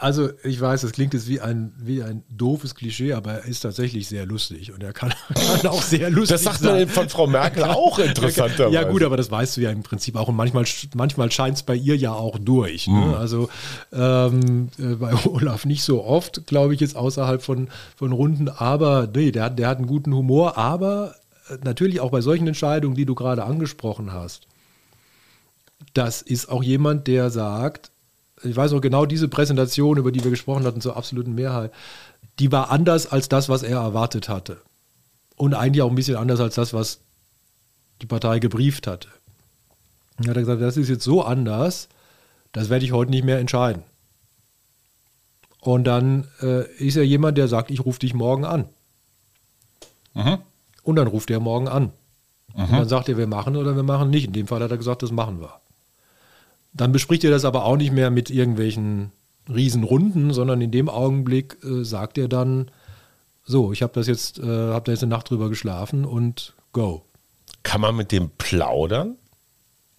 Also 0.00 0.30
ich 0.44 0.58
weiß, 0.58 0.80
das 0.80 0.92
klingt 0.92 1.12
jetzt 1.12 1.28
wie 1.28 1.40
ein, 1.40 1.72
wie 1.78 2.02
ein 2.02 2.24
doofes 2.30 2.74
Klischee, 2.74 3.12
aber 3.12 3.32
er 3.32 3.44
ist 3.44 3.60
tatsächlich 3.60 4.08
sehr 4.08 4.24
lustig 4.24 4.72
und 4.72 4.82
er 4.82 4.94
kann, 4.94 5.12
kann 5.34 5.66
auch 5.70 5.82
sehr 5.82 6.08
lustig 6.08 6.38
sein. 6.38 6.52
Das 6.52 6.60
sagt 6.60 6.62
man 6.62 6.88
von 6.88 7.08
Frau 7.10 7.26
Merkel 7.26 7.64
auch 7.64 7.98
interessanterweise. 7.98 8.74
Ja 8.74 8.84
gut, 8.84 9.02
aber 9.02 9.18
das 9.18 9.30
weißt 9.30 9.58
du 9.58 9.60
ja 9.60 9.70
im 9.70 9.82
Prinzip 9.82 10.16
auch 10.16 10.28
und 10.28 10.36
manchmal, 10.36 10.64
manchmal 10.94 11.30
scheint 11.30 11.56
es 11.58 11.62
bei 11.62 11.74
ihr 11.74 11.96
ja 11.96 12.12
auch 12.12 12.38
durch. 12.38 12.86
Ne? 12.86 12.94
Mhm. 12.94 13.14
Also 13.14 13.50
ähm, 13.92 14.68
äh, 14.78 14.94
bei 14.94 15.12
Olaf 15.26 15.66
nicht 15.66 15.82
so 15.82 16.02
oft, 16.02 16.46
glaube 16.46 16.72
ich, 16.72 16.80
jetzt 16.80 16.96
außerhalb 16.96 17.42
von, 17.42 17.68
von 17.94 18.12
Runden, 18.12 18.48
aber 18.48 19.06
nee, 19.14 19.32
der, 19.32 19.50
der 19.50 19.68
hat 19.68 19.78
einen 19.78 19.86
guten 19.86 20.14
Humor, 20.14 20.56
aber 20.56 21.14
äh, 21.50 21.58
natürlich 21.62 22.00
auch 22.00 22.10
bei 22.10 22.22
solchen 22.22 22.46
Entscheidungen, 22.46 22.96
die 22.96 23.04
du 23.04 23.14
gerade 23.14 23.44
angesprochen 23.44 24.14
hast. 24.14 24.46
Das 25.92 26.22
ist 26.22 26.48
auch 26.48 26.62
jemand, 26.62 27.06
der 27.06 27.30
sagt, 27.30 27.90
ich 28.42 28.56
weiß 28.56 28.72
auch 28.72 28.80
genau 28.80 29.06
diese 29.06 29.28
Präsentation, 29.28 29.98
über 29.98 30.12
die 30.12 30.22
wir 30.22 30.30
gesprochen 30.30 30.64
hatten, 30.64 30.80
zur 30.80 30.96
absoluten 30.96 31.34
Mehrheit, 31.34 31.72
die 32.38 32.50
war 32.52 32.70
anders 32.70 33.10
als 33.10 33.28
das, 33.28 33.48
was 33.48 33.62
er 33.62 33.78
erwartet 33.78 34.28
hatte. 34.28 34.60
Und 35.36 35.54
eigentlich 35.54 35.82
auch 35.82 35.90
ein 35.90 35.96
bisschen 35.96 36.16
anders 36.16 36.40
als 36.40 36.54
das, 36.54 36.72
was 36.72 37.00
die 38.02 38.06
Partei 38.06 38.38
gebrieft 38.38 38.86
hatte. 38.86 39.08
Er 40.22 40.30
hat 40.30 40.36
gesagt, 40.36 40.60
das 40.60 40.76
ist 40.76 40.88
jetzt 40.88 41.04
so 41.04 41.22
anders, 41.22 41.88
das 42.52 42.68
werde 42.68 42.84
ich 42.84 42.92
heute 42.92 43.10
nicht 43.10 43.24
mehr 43.24 43.38
entscheiden. 43.38 43.82
Und 45.60 45.84
dann 45.84 46.26
äh, 46.40 46.70
ist 46.76 46.96
er 46.96 47.04
jemand, 47.04 47.36
der 47.38 47.48
sagt, 47.48 47.70
ich 47.70 47.84
rufe 47.84 48.00
dich 48.00 48.14
morgen 48.14 48.44
an. 48.44 48.66
Mhm. 50.14 50.38
Und 50.82 50.96
dann 50.96 51.06
ruft 51.06 51.30
er 51.30 51.40
morgen 51.40 51.68
an. 51.68 51.92
Mhm. 52.54 52.64
Und 52.64 52.72
dann 52.72 52.88
sagt 52.88 53.08
er, 53.08 53.18
wir 53.18 53.26
machen 53.26 53.56
oder 53.56 53.76
wir 53.76 53.82
machen 53.82 54.10
nicht. 54.10 54.26
In 54.26 54.32
dem 54.32 54.46
Fall 54.46 54.62
hat 54.62 54.70
er 54.70 54.78
gesagt, 54.78 55.02
das 55.02 55.12
machen 55.12 55.40
wir. 55.40 55.59
Dann 56.72 56.92
bespricht 56.92 57.24
er 57.24 57.30
das 57.30 57.44
aber 57.44 57.64
auch 57.64 57.76
nicht 57.76 57.92
mehr 57.92 58.10
mit 58.10 58.30
irgendwelchen 58.30 59.12
Riesenrunden, 59.48 60.32
sondern 60.32 60.60
in 60.60 60.70
dem 60.70 60.88
Augenblick 60.88 61.58
äh, 61.64 61.84
sagt 61.84 62.18
er 62.18 62.28
dann, 62.28 62.70
so, 63.44 63.72
ich 63.72 63.82
habe 63.82 63.92
das 63.94 64.06
jetzt, 64.06 64.38
äh, 64.38 64.42
habe 64.42 64.84
da 64.84 64.92
jetzt 64.92 65.02
eine 65.02 65.10
Nacht 65.10 65.30
drüber 65.30 65.48
geschlafen 65.48 66.04
und 66.04 66.54
go. 66.72 67.04
Kann 67.62 67.80
man 67.80 67.96
mit 67.96 68.12
dem 68.12 68.30
plaudern? 68.38 69.16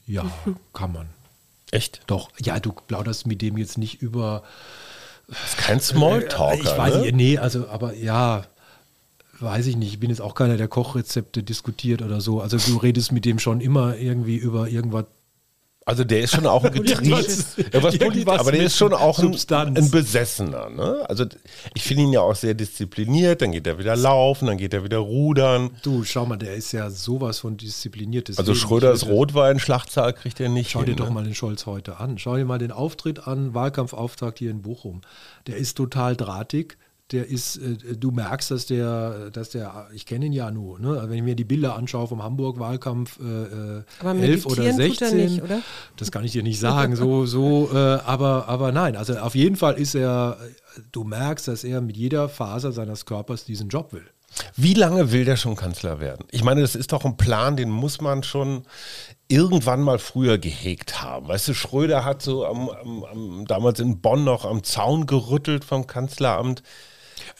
Ja, 0.06 0.26
kann 0.74 0.94
man. 0.94 1.08
Echt? 1.72 2.02
Doch, 2.08 2.30
ja, 2.40 2.60
du 2.60 2.72
plauderst 2.72 3.28
mit 3.28 3.42
dem 3.42 3.58
jetzt 3.58 3.78
nicht 3.78 4.02
über. 4.02 4.44
Das 5.28 5.38
ist 5.50 5.58
kein 5.58 5.80
Smalltalker. 5.80 6.64
Ich 6.64 6.78
weiß 6.78 6.96
ne? 6.96 7.02
nicht, 7.02 7.16
nee, 7.16 7.38
also, 7.38 7.70
aber 7.70 7.94
ja, 7.94 8.46
weiß 9.40 9.68
ich 9.68 9.78
nicht. 9.78 9.94
Ich 9.94 10.00
bin 10.00 10.10
jetzt 10.10 10.22
auch 10.22 10.36
keiner, 10.36 10.58
der 10.58 10.68
Kochrezepte 10.68 11.44
diskutiert 11.44 12.02
oder 12.02 12.20
so. 12.20 12.42
Also 12.42 12.58
du 12.58 12.78
redest 12.78 13.12
mit 13.12 13.24
dem 13.24 13.40
schon 13.40 13.62
immer 13.62 13.98
irgendwie 13.98 14.36
über 14.36 14.68
irgendwas 14.68 15.06
Also 15.84 16.04
der 16.04 16.22
ist 16.22 16.36
schon 16.36 16.46
auch 16.46 16.64
ein. 16.64 16.74
Irgendwas- 16.86 17.56
ja, 17.58 17.82
was 17.82 17.98
Polit- 17.98 18.28
aber 18.28 18.52
der 18.52 18.64
ist 18.64 18.78
schon 18.78 18.94
auch 18.94 19.18
ein, 19.18 19.36
ein 19.76 19.90
Besessener. 19.92 20.70
Ne? 20.70 21.04
Also 21.10 21.26
ich 21.74 21.84
finde 21.84 22.04
ihn 22.04 22.14
ja 22.14 22.22
auch 22.22 22.36
sehr 22.36 22.54
diszipliniert. 22.54 23.42
Dann 23.42 23.52
geht 23.52 23.66
er 23.66 23.80
wieder 23.80 23.96
laufen, 23.96 24.46
dann 24.46 24.58
geht 24.58 24.74
er 24.76 24.84
wieder 24.84 25.00
rudern. 25.00 25.72
Du, 25.82 26.04
schau 26.04 26.26
mal, 26.28 26.38
der 26.38 26.54
ist 26.56 26.72
ja 26.72 26.90
sowas 26.92 27.40
von 27.40 27.58
diszipliniert. 27.58 28.30
Also 28.38 28.54
Schröders 28.54 29.02
ich 29.02 29.08
würde- 29.08 29.16
Rotwein-Schlachtzahl 29.16 30.14
kriegt 30.14 30.40
er 30.40 30.50
nicht. 30.50 30.70
Schau 30.70 30.82
dir 30.82 30.88
hin, 30.90 30.98
doch 30.98 31.08
ne? 31.08 31.14
mal 31.16 31.24
den 31.24 31.34
Scholz 31.36 31.66
heute 31.66 31.98
an. 32.00 32.20
Schau 32.20 32.36
dir 32.38 32.46
mal 32.46 32.60
den 32.60 32.72
Auftritt 32.72 33.28
an, 33.28 33.54
Wahlkampfauftakt 33.56 34.38
hier 34.40 34.52
in 34.52 34.62
Bochum. 34.62 35.02
Der 35.48 35.58
ist 35.58 35.78
total 35.78 36.16
drahtig. 36.16 36.78
Der 37.12 37.28
ist, 37.28 37.58
äh, 37.58 37.96
du 37.98 38.12
merkst, 38.12 38.52
dass 38.52 38.66
der, 38.66 39.30
dass 39.32 39.50
der, 39.50 39.88
ich 39.94 40.06
kenne 40.06 40.26
ihn 40.26 40.34
ja 40.34 40.52
nur, 40.52 40.80
ne? 40.80 41.04
wenn 41.08 41.18
ich 41.18 41.24
mir 41.24 41.36
die 41.36 41.44
Bilder 41.44 41.76
anschaue 41.76 42.08
vom 42.08 42.24
Hamburg-Wahlkampf 42.24 43.20
äh, 43.20 43.84
Aber 44.00 44.16
11 44.16 44.46
oder 44.46 44.64
meditieren 44.64 44.90
tut 44.90 45.02
er 45.02 45.10
16, 45.10 45.18
nicht, 45.18 45.44
oder? 45.44 45.62
das 45.98 46.12
kann 46.12 46.24
ich 46.24 46.32
dir 46.32 46.44
nicht 46.44 46.60
sagen, 46.60 46.96
so, 46.96 47.26
so, 47.26 47.70
äh, 47.74 47.78
aber, 47.78 48.48
aber 48.48 48.72
nein, 48.72 48.96
also 48.96 49.18
auf 49.18 49.36
jeden 49.36 49.56
Fall 49.56 49.76
ist 49.76 49.96
er, 49.96 50.38
du 50.92 51.04
merkst, 51.04 51.48
dass 51.48 51.64
er 51.64 51.82
mit 51.82 51.98
jeder 51.98 52.30
Faser 52.30 52.72
seines 52.72 53.06
Körpers 53.06 53.46
diesen 53.46 53.70
Job 53.70 53.94
will. 53.94 54.06
Wie 54.56 54.74
lange 54.74 55.12
will 55.12 55.26
der 55.26 55.36
schon 55.36 55.56
Kanzler 55.56 56.00
werden? 56.00 56.26
Ich 56.32 56.44
meine, 56.44 56.62
das 56.62 56.76
ist 56.76 56.94
doch 56.94 57.04
ein 57.06 57.18
Plan, 57.18 57.58
den 57.58 57.70
muss 57.70 58.00
man 58.02 58.24
schon 58.24 58.64
irgendwann 59.28 59.82
mal 59.82 60.00
früher 60.00 60.38
gehegt 60.38 61.02
haben. 61.02 61.28
Weißt 61.28 61.48
du, 61.50 61.54
Schröder 61.54 62.06
hat 62.06 62.22
so 62.22 62.46
am, 62.46 62.70
am, 62.70 63.04
am, 63.04 63.46
damals 63.46 63.80
in 63.80 64.02
Bonn 64.02 64.24
noch 64.24 64.46
am 64.46 64.64
Zaun 64.64 65.06
gerüttelt 65.06 65.66
vom 65.66 65.88
Kanzleramt. 65.88 66.64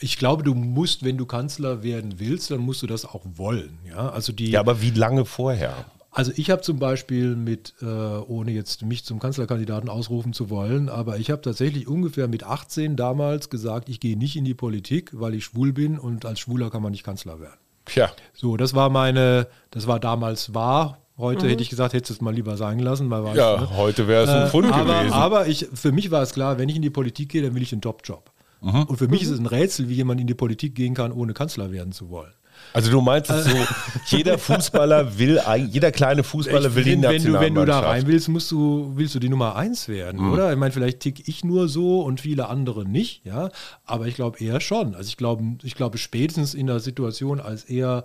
Ich 0.00 0.18
glaube, 0.18 0.42
du 0.42 0.54
musst, 0.54 1.04
wenn 1.04 1.16
du 1.16 1.26
Kanzler 1.26 1.82
werden 1.82 2.14
willst, 2.18 2.50
dann 2.50 2.60
musst 2.60 2.82
du 2.82 2.86
das 2.86 3.04
auch 3.04 3.22
wollen. 3.36 3.78
Ja, 3.88 4.08
also 4.10 4.32
die, 4.32 4.50
Ja, 4.50 4.60
aber 4.60 4.80
wie 4.82 4.90
lange 4.90 5.24
vorher? 5.24 5.74
Also 6.14 6.30
ich 6.36 6.50
habe 6.50 6.60
zum 6.60 6.78
Beispiel 6.78 7.34
mit, 7.36 7.72
äh, 7.80 7.86
ohne 7.86 8.50
jetzt 8.50 8.82
mich 8.82 9.02
zum 9.04 9.18
Kanzlerkandidaten 9.18 9.88
ausrufen 9.88 10.34
zu 10.34 10.50
wollen, 10.50 10.90
aber 10.90 11.16
ich 11.18 11.30
habe 11.30 11.40
tatsächlich 11.40 11.88
ungefähr 11.88 12.28
mit 12.28 12.44
18 12.44 12.96
damals 12.96 13.48
gesagt, 13.48 13.88
ich 13.88 13.98
gehe 13.98 14.18
nicht 14.18 14.36
in 14.36 14.44
die 14.44 14.52
Politik, 14.52 15.10
weil 15.14 15.34
ich 15.34 15.44
schwul 15.44 15.72
bin 15.72 15.98
und 15.98 16.26
als 16.26 16.40
Schwuler 16.40 16.68
kann 16.70 16.82
man 16.82 16.92
nicht 16.92 17.02
Kanzler 17.04 17.40
werden. 17.40 17.56
Tja, 17.86 18.10
So, 18.34 18.58
das 18.58 18.74
war 18.74 18.90
meine, 18.90 19.46
das 19.70 19.86
war 19.86 19.98
damals 20.00 20.52
wahr. 20.54 20.98
Heute 21.18 21.46
hätte 21.48 21.62
ich 21.62 21.68
gesagt, 21.70 21.92
hättest 21.94 22.10
du 22.10 22.14
es 22.14 22.20
mal 22.20 22.34
lieber 22.34 22.56
sein 22.56 22.78
lassen, 22.78 23.08
weil 23.10 23.36
ja, 23.36 23.54
ich, 23.54 23.60
ne? 23.60 23.76
heute 23.76 24.08
wäre 24.08 24.24
es 24.24 24.28
ein 24.30 24.42
Äh, 24.44 24.46
Fund 24.48 24.72
aber, 24.72 24.98
gewesen. 25.00 25.12
aber 25.12 25.46
ich, 25.46 25.68
für 25.72 25.92
mich 25.92 26.10
war 26.10 26.22
es 26.22 26.32
klar, 26.32 26.58
wenn 26.58 26.68
ich 26.68 26.76
in 26.76 26.82
die 26.82 26.90
Politik 26.90 27.28
gehe, 27.30 27.42
dann 27.42 27.54
will 27.54 27.62
ich 27.62 27.72
einen 27.72 27.82
Top-Job. 27.82 28.30
Mhm. 28.62 28.84
Und 28.84 28.96
für 28.96 29.08
mich 29.08 29.22
ist 29.22 29.30
es 29.30 29.38
ein 29.38 29.46
Rätsel, 29.46 29.88
wie 29.88 29.94
jemand 29.94 30.20
in 30.20 30.26
die 30.26 30.34
Politik 30.34 30.74
gehen 30.74 30.94
kann, 30.94 31.12
ohne 31.12 31.34
Kanzler 31.34 31.72
werden 31.72 31.92
zu 31.92 32.08
wollen. 32.10 32.32
Also 32.74 32.92
du 32.92 33.00
meinst 33.00 33.28
es 33.28 33.46
so, 33.46 33.56
jeder 34.16 34.38
Fußballer 34.38 35.18
will, 35.18 35.40
ein- 35.40 35.68
jeder 35.68 35.90
kleine 35.90 36.22
Fußballer 36.22 36.74
will 36.76 36.84
die 36.84 36.90
wenn, 36.92 37.02
wenn, 37.02 37.24
du, 37.24 37.32
wenn 37.40 37.54
du 37.56 37.64
da 37.64 37.80
rein 37.80 38.06
willst, 38.06 38.28
musst 38.28 38.50
du, 38.52 38.92
willst 38.94 39.14
du 39.16 39.18
die 39.18 39.28
Nummer 39.28 39.56
eins 39.56 39.88
werden, 39.88 40.20
Mhm. 40.20 40.32
oder? 40.32 40.52
Ich 40.52 40.58
meine, 40.58 40.70
vielleicht 40.70 41.00
tick 41.00 41.26
ich 41.28 41.44
nur 41.44 41.68
so 41.68 42.02
und 42.02 42.20
viele 42.20 42.48
andere 42.48 42.84
nicht, 42.88 43.24
ja. 43.24 43.50
Aber 43.84 44.06
ich 44.06 44.14
glaube 44.14 44.38
eher 44.38 44.60
schon. 44.60 44.94
Also 44.94 45.08
ich 45.08 45.16
glaube, 45.16 45.42
ich 45.64 45.74
glaube 45.74 45.98
spätestens 45.98 46.54
in 46.54 46.68
der 46.68 46.78
Situation, 46.78 47.40
als 47.40 47.64
er 47.64 48.04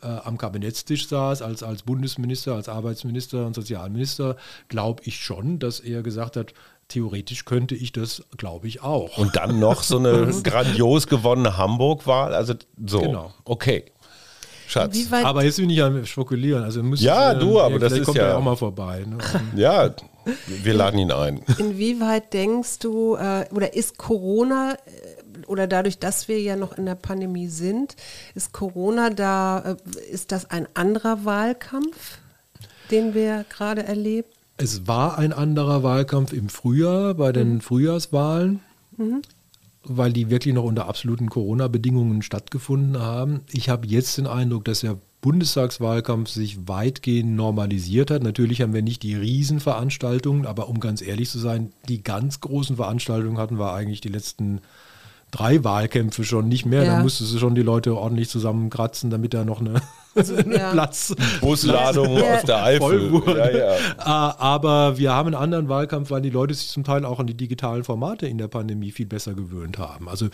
äh, 0.00 0.06
am 0.06 0.38
Kabinettstisch 0.38 1.06
saß, 1.08 1.42
als, 1.42 1.62
als 1.62 1.82
Bundesminister, 1.82 2.54
als 2.54 2.68
Arbeitsminister 2.70 3.44
und 3.46 3.54
Sozialminister, 3.54 4.36
glaube 4.68 5.02
ich 5.04 5.20
schon, 5.20 5.58
dass 5.58 5.80
er 5.80 6.02
gesagt 6.02 6.36
hat, 6.36 6.54
theoretisch 6.88 7.44
könnte 7.44 7.74
ich 7.74 7.92
das, 7.92 8.22
glaube 8.36 8.66
ich, 8.68 8.82
auch. 8.82 9.18
Und 9.18 9.36
dann 9.36 9.60
noch 9.60 9.82
so 9.82 9.98
eine 9.98 10.26
grandios 10.42 11.06
gewonnene 11.06 11.56
Hamburg-Wahl. 11.56 12.34
Also 12.34 12.54
so, 12.84 13.00
Genau. 13.00 13.32
okay. 13.44 13.84
Schatz. 14.66 14.98
Aber 15.12 15.44
jetzt 15.44 15.56
bin 15.56 15.70
ich 15.70 15.82
am 15.82 16.04
Spekulieren. 16.04 16.62
Also 16.62 16.82
muss, 16.82 17.00
Ja, 17.00 17.32
du, 17.34 17.58
aber 17.60 17.78
das 17.78 17.92
ist 17.94 18.04
kommt 18.04 18.18
ja- 18.18 18.28
er 18.28 18.38
auch 18.38 18.42
mal 18.42 18.56
vorbei. 18.56 19.04
Ne? 19.06 19.16
Ja, 19.56 19.94
wir 20.46 20.74
laden 20.74 20.98
ihn 20.98 21.10
ein. 21.10 21.40
inwieweit 21.58 22.34
denkst 22.34 22.80
du, 22.80 23.16
äh, 23.16 23.46
oder 23.50 23.72
ist 23.74 23.96
Corona, 23.96 24.74
äh, 24.74 25.46
oder 25.46 25.66
dadurch, 25.66 25.98
dass 25.98 26.28
wir 26.28 26.38
ja 26.40 26.54
noch 26.56 26.76
in 26.76 26.84
der 26.84 26.96
Pandemie 26.96 27.48
sind, 27.48 27.96
ist 28.34 28.52
Corona 28.52 29.08
da, 29.08 29.76
äh, 29.96 30.00
ist 30.12 30.32
das 30.32 30.50
ein 30.50 30.68
anderer 30.74 31.24
Wahlkampf, 31.24 32.18
den 32.90 33.14
wir 33.14 33.46
gerade 33.48 33.84
erleben? 33.84 34.28
Es 34.60 34.88
war 34.88 35.18
ein 35.18 35.32
anderer 35.32 35.84
Wahlkampf 35.84 36.32
im 36.32 36.48
Frühjahr, 36.48 37.14
bei 37.14 37.30
den 37.30 37.60
Frühjahrswahlen, 37.60 38.58
weil 39.84 40.12
die 40.12 40.30
wirklich 40.30 40.52
noch 40.52 40.64
unter 40.64 40.88
absoluten 40.88 41.30
Corona-Bedingungen 41.30 42.22
stattgefunden 42.22 43.00
haben. 43.00 43.42
Ich 43.52 43.68
habe 43.68 43.86
jetzt 43.86 44.18
den 44.18 44.26
Eindruck, 44.26 44.64
dass 44.64 44.80
der 44.80 44.98
Bundestagswahlkampf 45.20 46.28
sich 46.28 46.68
weitgehend 46.68 47.36
normalisiert 47.36 48.10
hat. 48.10 48.24
Natürlich 48.24 48.60
haben 48.60 48.74
wir 48.74 48.82
nicht 48.82 49.04
die 49.04 49.14
Riesenveranstaltungen, 49.14 50.44
aber 50.44 50.68
um 50.68 50.80
ganz 50.80 51.02
ehrlich 51.02 51.30
zu 51.30 51.38
sein, 51.38 51.72
die 51.88 52.02
ganz 52.02 52.40
großen 52.40 52.76
Veranstaltungen 52.76 53.38
hatten 53.38 53.60
wir 53.60 53.72
eigentlich 53.72 54.00
die 54.00 54.08
letzten 54.08 54.60
drei 55.30 55.62
Wahlkämpfe 55.64 56.24
schon 56.24 56.48
nicht 56.48 56.66
mehr. 56.66 56.84
Ja. 56.84 56.96
Da 56.96 57.02
musstest 57.02 57.34
du 57.34 57.38
schon 57.38 57.54
die 57.54 57.62
Leute 57.62 57.96
ordentlich 57.96 58.28
zusammenkratzen, 58.28 59.10
damit 59.10 59.34
da 59.34 59.44
noch 59.44 59.60
eine, 59.60 59.80
eine 60.16 60.56
ja. 60.58 60.72
Platz, 60.72 61.14
Busladung 61.40 62.16
Ja. 62.18 62.36
aus 62.36 62.42
der 62.44 62.62
Eifel. 62.62 62.78
voll 62.80 63.12
wurde. 63.12 63.38
Ja, 63.38 63.50
ja. 63.50 63.76
Ah, 63.98 64.34
Aber 64.38 64.98
wir 64.98 65.12
haben 65.12 65.28
einen 65.28 65.42
anderen 65.42 65.68
Wahlkampf, 65.68 66.10
weil 66.10 66.22
die 66.22 66.30
Leute 66.30 66.54
sich 66.54 66.68
zum 66.68 66.84
Teil 66.84 67.04
auch 67.04 67.20
an 67.20 67.26
die 67.26 67.36
digitalen 67.36 67.84
Formate 67.84 68.26
in 68.26 68.38
der 68.38 68.48
Pandemie 68.48 68.90
viel 68.90 69.06
besser 69.06 69.34
gewöhnt 69.34 69.78
haben. 69.78 70.08
Also 70.08 70.28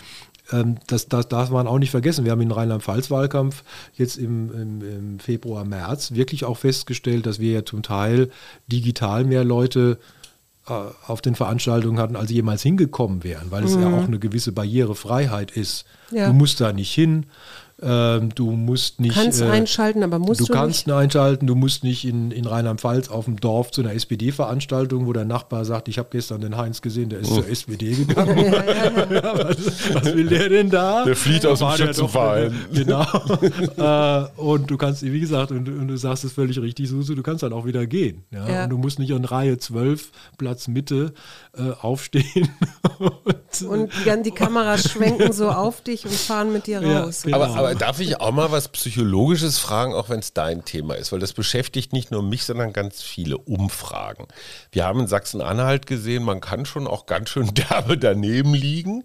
ähm, 0.52 0.76
das, 0.86 1.08
das 1.08 1.28
darf 1.28 1.50
man 1.50 1.66
auch 1.66 1.78
nicht 1.78 1.90
vergessen. 1.90 2.24
Wir 2.24 2.32
haben 2.32 2.40
in 2.42 2.50
Rheinland-Pfalz-Wahlkampf 2.52 3.64
jetzt 3.94 4.16
im, 4.16 4.52
im, 4.52 4.80
im 4.82 5.18
Februar, 5.18 5.64
März 5.64 6.12
wirklich 6.12 6.44
auch 6.44 6.58
festgestellt, 6.58 7.26
dass 7.26 7.38
wir 7.40 7.52
ja 7.52 7.64
zum 7.64 7.82
Teil 7.82 8.30
digital 8.70 9.24
mehr 9.24 9.44
Leute 9.44 9.98
äh, 10.00 10.23
auf 10.66 11.20
den 11.20 11.34
Veranstaltungen 11.34 11.98
hatten, 11.98 12.16
als 12.16 12.30
jemals 12.30 12.62
hingekommen 12.62 13.22
wären, 13.22 13.50
weil 13.50 13.64
es 13.64 13.74
ja 13.74 13.86
auch 13.86 14.04
eine 14.04 14.18
gewisse 14.18 14.52
Barrierefreiheit 14.52 15.50
ist. 15.50 15.84
Ja. 16.10 16.28
Du 16.28 16.32
musst 16.32 16.60
da 16.60 16.72
nicht 16.72 16.92
hin. 16.92 17.26
Ähm, 17.82 18.32
du 18.34 18.52
musst 18.52 19.00
nicht. 19.00 19.14
Kannst 19.14 19.40
äh, 19.42 19.46
einschalten, 19.46 20.02
aber 20.04 20.18
musst 20.20 20.40
du 20.40 20.44
du, 20.46 20.52
kannst 20.52 20.86
ihn 20.86 20.92
einschalten, 20.92 21.46
du 21.46 21.56
musst 21.56 21.82
nicht 21.82 22.04
in, 22.04 22.30
in 22.30 22.46
Rheinland-Pfalz 22.46 23.08
auf 23.08 23.24
dem 23.24 23.40
Dorf 23.40 23.72
zu 23.72 23.80
einer 23.80 23.92
SPD-Veranstaltung, 23.94 25.06
wo 25.06 25.12
der 25.12 25.24
Nachbar 25.24 25.64
sagt, 25.64 25.88
ich 25.88 25.98
habe 25.98 26.08
gestern 26.12 26.40
den 26.40 26.56
Heinz 26.56 26.82
gesehen, 26.82 27.08
der 27.08 27.18
ist 27.20 27.30
Oh. 27.32 27.36
zur 27.36 27.48
SPD 27.48 27.94
gegangen. 27.94 28.36
Ja, 29.10 29.34
was, 29.48 29.94
was 29.94 30.14
will 30.14 30.28
der 30.28 30.48
denn 30.48 30.70
da? 30.70 31.04
Der 31.04 31.16
flieht 31.16 31.44
aus 31.46 31.58
dem 31.58 31.70
Schützenverein. 31.72 32.54
Genau. 32.72 33.04
äh, 33.76 34.40
und 34.40 34.70
du 34.70 34.76
kannst, 34.76 35.02
wie 35.02 35.20
gesagt, 35.20 35.50
und, 35.50 35.68
und 35.68 35.88
du 35.88 35.96
sagst 35.96 36.24
es 36.24 36.32
völlig 36.32 36.60
richtig, 36.60 36.88
Susu, 36.88 37.14
du 37.14 37.22
kannst 37.22 37.42
dann 37.42 37.52
auch 37.52 37.66
wieder 37.66 37.86
gehen. 37.86 38.24
Ja? 38.30 38.48
Ja. 38.48 38.64
Und 38.64 38.70
du 38.70 38.78
musst 38.78 38.98
nicht 38.98 39.12
an 39.12 39.24
Reihe 39.24 39.58
12, 39.58 40.10
Platz 40.38 40.68
Mitte, 40.68 41.12
äh, 41.56 41.70
aufstehen. 41.80 42.48
und, 42.98 43.34
Und 43.62 43.92
die, 44.04 44.22
die 44.22 44.30
Kameras 44.30 44.90
schwenken 44.90 45.32
so 45.32 45.50
auf 45.50 45.80
dich 45.82 46.04
und 46.04 46.12
fahren 46.14 46.52
mit 46.52 46.66
dir 46.66 46.80
Ja, 46.80 47.02
raus. 47.02 47.22
genau. 47.22 47.40
Aber, 47.42 47.56
aber 47.56 47.74
darf 47.74 48.00
ich 48.00 48.20
auch 48.20 48.32
mal 48.32 48.50
was 48.50 48.68
Psychologisches 48.68 49.58
fragen, 49.58 49.94
auch 49.94 50.08
wenn 50.08 50.20
es 50.20 50.32
dein 50.32 50.64
Thema 50.64 50.94
ist? 50.94 51.12
Weil 51.12 51.20
das 51.20 51.32
beschäftigt 51.32 51.92
nicht 51.92 52.10
nur 52.10 52.22
mich, 52.22 52.44
sondern 52.44 52.72
ganz 52.72 53.02
viele 53.02 53.38
Umfragen. 53.38 54.26
Wir 54.72 54.84
haben 54.84 55.00
in 55.00 55.06
Sachsen-Anhalt 55.06 55.86
gesehen, 55.86 56.22
man 56.24 56.40
kann 56.40 56.66
schon 56.66 56.86
auch 56.86 57.06
ganz 57.06 57.30
schön 57.30 57.52
derbe 57.54 57.98
daneben 57.98 58.54
liegen. 58.54 59.02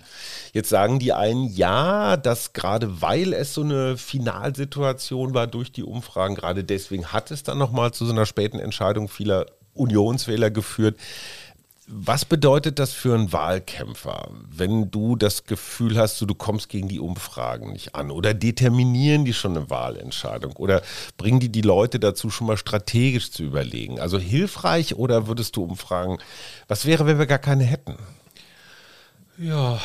Jetzt 0.53 0.69
sagen 0.69 0.99
die 0.99 1.13
einen, 1.13 1.47
ja, 1.47 2.17
dass 2.17 2.53
gerade 2.53 3.01
weil 3.01 3.33
es 3.33 3.53
so 3.53 3.61
eine 3.61 3.97
Finalsituation 3.97 5.33
war 5.33 5.47
durch 5.47 5.71
die 5.71 5.83
Umfragen, 5.83 6.35
gerade 6.35 6.63
deswegen 6.63 7.07
hat 7.07 7.31
es 7.31 7.43
dann 7.43 7.57
nochmal 7.57 7.91
zu 7.91 8.05
so 8.05 8.11
einer 8.11 8.25
späten 8.25 8.59
Entscheidung 8.59 9.07
vieler 9.07 9.45
Unionswähler 9.73 10.49
geführt. 10.51 10.97
Was 11.91 12.23
bedeutet 12.23 12.77
das 12.77 12.93
für 12.93 13.15
einen 13.15 13.33
Wahlkämpfer, 13.33 14.29
wenn 14.47 14.91
du 14.91 15.15
das 15.15 15.45
Gefühl 15.45 15.97
hast, 15.97 16.19
so, 16.19 16.27
du 16.27 16.35
kommst 16.35 16.69
gegen 16.69 16.87
die 16.87 16.99
Umfragen 16.99 17.73
nicht 17.73 17.95
an? 17.95 18.11
Oder 18.11 18.35
determinieren 18.35 19.25
die 19.25 19.33
schon 19.33 19.57
eine 19.57 19.71
Wahlentscheidung? 19.71 20.55
Oder 20.57 20.83
bringen 21.17 21.39
die 21.39 21.49
die 21.49 21.63
Leute 21.63 21.99
dazu, 21.99 22.29
schon 22.29 22.45
mal 22.45 22.57
strategisch 22.57 23.31
zu 23.31 23.41
überlegen? 23.41 23.99
Also 23.99 24.19
hilfreich 24.19 24.97
oder 24.97 25.25
würdest 25.25 25.55
du 25.55 25.63
umfragen, 25.63 26.19
was 26.67 26.85
wäre, 26.85 27.07
wenn 27.07 27.17
wir 27.17 27.25
gar 27.25 27.39
keine 27.39 27.63
hätten? 27.63 27.95
Ja, 29.39 29.81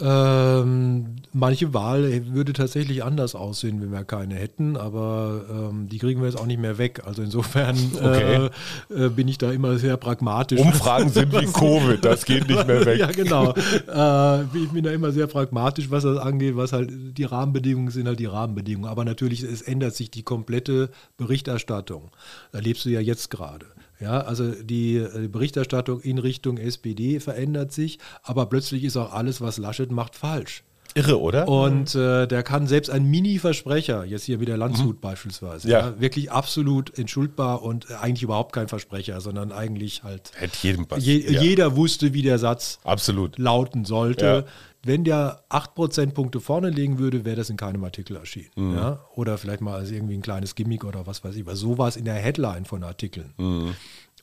Ähm, 0.00 1.16
manche 1.32 1.72
Wahl 1.74 2.26
würde 2.32 2.52
tatsächlich 2.52 3.02
anders 3.04 3.34
aussehen, 3.34 3.80
wenn 3.80 3.92
wir 3.92 4.04
keine 4.04 4.34
hätten, 4.34 4.76
aber 4.76 5.44
ähm, 5.50 5.88
die 5.88 5.98
kriegen 5.98 6.20
wir 6.20 6.28
jetzt 6.28 6.38
auch 6.38 6.46
nicht 6.46 6.60
mehr 6.60 6.78
weg. 6.78 7.02
Also 7.04 7.22
insofern 7.22 7.76
okay. 7.94 8.50
äh, 8.90 9.06
äh, 9.06 9.08
bin 9.08 9.28
ich 9.28 9.38
da 9.38 9.50
immer 9.50 9.78
sehr 9.78 9.96
pragmatisch. 9.96 10.60
Umfragen 10.60 11.08
sind 11.10 11.32
wie 11.32 11.46
Covid, 11.46 12.04
das 12.04 12.24
geht 12.24 12.48
nicht 12.48 12.66
mehr 12.66 12.84
weg. 12.86 12.98
ja, 12.98 13.10
genau. 13.10 13.52
Äh, 13.52 14.42
ich 14.56 14.70
bin 14.70 14.84
da 14.84 14.90
immer 14.90 15.12
sehr 15.12 15.26
pragmatisch, 15.26 15.90
was 15.90 16.04
das 16.04 16.18
angeht, 16.18 16.56
was 16.56 16.72
halt 16.72 16.90
die 17.16 17.24
Rahmenbedingungen 17.24 17.90
sind, 17.90 18.06
halt 18.06 18.20
die 18.20 18.26
Rahmenbedingungen. 18.26 18.90
Aber 18.90 19.04
natürlich, 19.04 19.42
es 19.42 19.62
ändert 19.62 19.94
sich 19.94 20.10
die 20.10 20.22
komplette 20.22 20.90
Berichterstattung. 21.16 22.10
Erlebst 22.52 22.84
du 22.84 22.90
ja 22.90 23.00
jetzt 23.00 23.30
gerade. 23.30 23.66
Ja, 24.00 24.20
also 24.22 24.50
die 24.50 24.96
äh, 24.96 25.28
Berichterstattung 25.28 26.00
in 26.00 26.18
Richtung 26.18 26.56
SPD 26.56 27.20
verändert 27.20 27.72
sich, 27.72 27.98
aber 28.22 28.46
plötzlich 28.46 28.84
ist 28.84 28.96
auch 28.96 29.12
alles, 29.12 29.40
was 29.40 29.58
Laschet 29.58 29.90
macht, 29.92 30.16
falsch. 30.16 30.64
Irre, 30.94 31.20
oder? 31.20 31.46
Und 31.48 31.94
äh, 31.94 32.26
der 32.26 32.42
kann 32.42 32.66
selbst 32.66 32.90
ein 32.90 33.04
Mini-Versprecher, 33.04 34.04
jetzt 34.04 34.24
hier 34.24 34.40
wieder 34.40 34.56
Landshut 34.56 34.96
mhm. 34.96 35.00
beispielsweise, 35.00 35.68
ja. 35.68 35.78
ja. 35.80 36.00
wirklich 36.00 36.32
absolut 36.32 36.98
entschuldbar 36.98 37.62
und 37.62 37.90
eigentlich 37.92 38.22
überhaupt 38.22 38.52
kein 38.52 38.68
Versprecher, 38.68 39.20
sondern 39.20 39.52
eigentlich 39.52 40.02
halt. 40.02 40.32
Hätte 40.34 40.56
jedem 40.62 40.86
passiert. 40.86 41.24
Je, 41.24 41.32
ja. 41.32 41.42
Jeder 41.42 41.76
wusste, 41.76 42.12
wie 42.12 42.22
der 42.22 42.38
Satz 42.38 42.80
absolut. 42.82 43.38
lauten 43.38 43.84
sollte. 43.84 44.24
Ja. 44.24 44.44
Wenn 44.82 45.04
der 45.04 45.44
8 45.50 45.74
Prozentpunkte 45.74 46.40
vorne 46.40 46.70
legen 46.70 46.98
würde, 46.98 47.24
wäre 47.24 47.36
das 47.36 47.50
in 47.50 47.56
keinem 47.56 47.84
Artikel 47.84 48.16
erschienen. 48.16 48.50
Mhm. 48.56 48.74
Ja? 48.74 49.04
Oder 49.14 49.36
vielleicht 49.36 49.60
mal 49.60 49.76
als 49.76 49.90
irgendwie 49.90 50.14
ein 50.14 50.22
kleines 50.22 50.54
Gimmick 50.54 50.84
oder 50.84 51.06
was 51.06 51.22
weiß 51.22 51.36
ich. 51.36 51.42
Aber 51.42 51.56
so 51.56 51.76
war 51.76 51.88
es 51.88 51.96
in 51.96 52.06
der 52.06 52.14
Headline 52.14 52.64
von 52.64 52.82
Artikeln. 52.82 53.34
Mhm. 53.36 53.74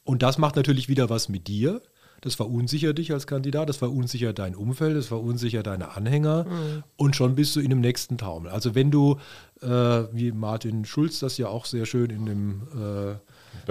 Und 0.03 0.23
das 0.23 0.37
macht 0.37 0.55
natürlich 0.55 0.89
wieder 0.89 1.09
was 1.09 1.29
mit 1.29 1.47
dir. 1.47 1.81
Das 2.21 2.33
verunsichert 2.33 2.97
dich 2.97 3.13
als 3.13 3.27
Kandidat, 3.27 3.69
das 3.69 3.77
verunsichert 3.77 4.39
dein 4.39 4.55
Umfeld, 4.55 4.97
das 4.97 5.07
verunsichert 5.07 5.67
deine 5.67 5.95
Anhänger 5.95 6.45
mhm. 6.45 6.83
und 6.95 7.15
schon 7.15 7.35
bist 7.35 7.55
du 7.55 7.59
in 7.59 7.69
dem 7.69 7.79
nächsten 7.79 8.17
Taumel. 8.17 8.51
Also 8.51 8.73
wenn 8.73 8.89
du, 8.89 9.17
äh, 9.61 9.67
wie 10.13 10.31
Martin 10.31 10.85
Schulz 10.85 11.19
das 11.19 11.37
ja 11.37 11.47
auch 11.47 11.65
sehr 11.65 11.85
schön 11.85 12.09
in 12.09 12.25
dem 12.25 12.61
äh, 12.73 13.15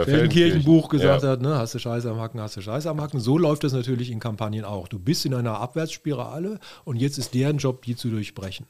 Feldenkirchenbuch 0.05 0.89
gesagt 0.89 1.23
ja. 1.23 1.31
hat, 1.31 1.41
ne, 1.41 1.57
hast 1.57 1.75
du 1.75 1.79
Scheiße 1.79 2.11
am 2.11 2.21
Hacken, 2.21 2.41
hast 2.41 2.57
du 2.57 2.61
Scheiße 2.61 2.89
am 2.89 3.01
Hacken. 3.01 3.21
So 3.21 3.39
läuft 3.39 3.65
das 3.65 3.73
natürlich 3.73 4.11
in 4.11 4.21
Kampagnen 4.21 4.65
auch. 4.65 4.89
Du 4.89 4.99
bist 4.99 5.25
in 5.25 5.35
einer 5.35 5.59
Abwärtsspirale 5.61 6.59
und 6.85 6.97
jetzt 6.97 7.19
ist 7.19 7.35
deren 7.35 7.59
Job, 7.59 7.83
die 7.83 7.97
zu 7.97 8.11
durchbrechen. 8.11 8.67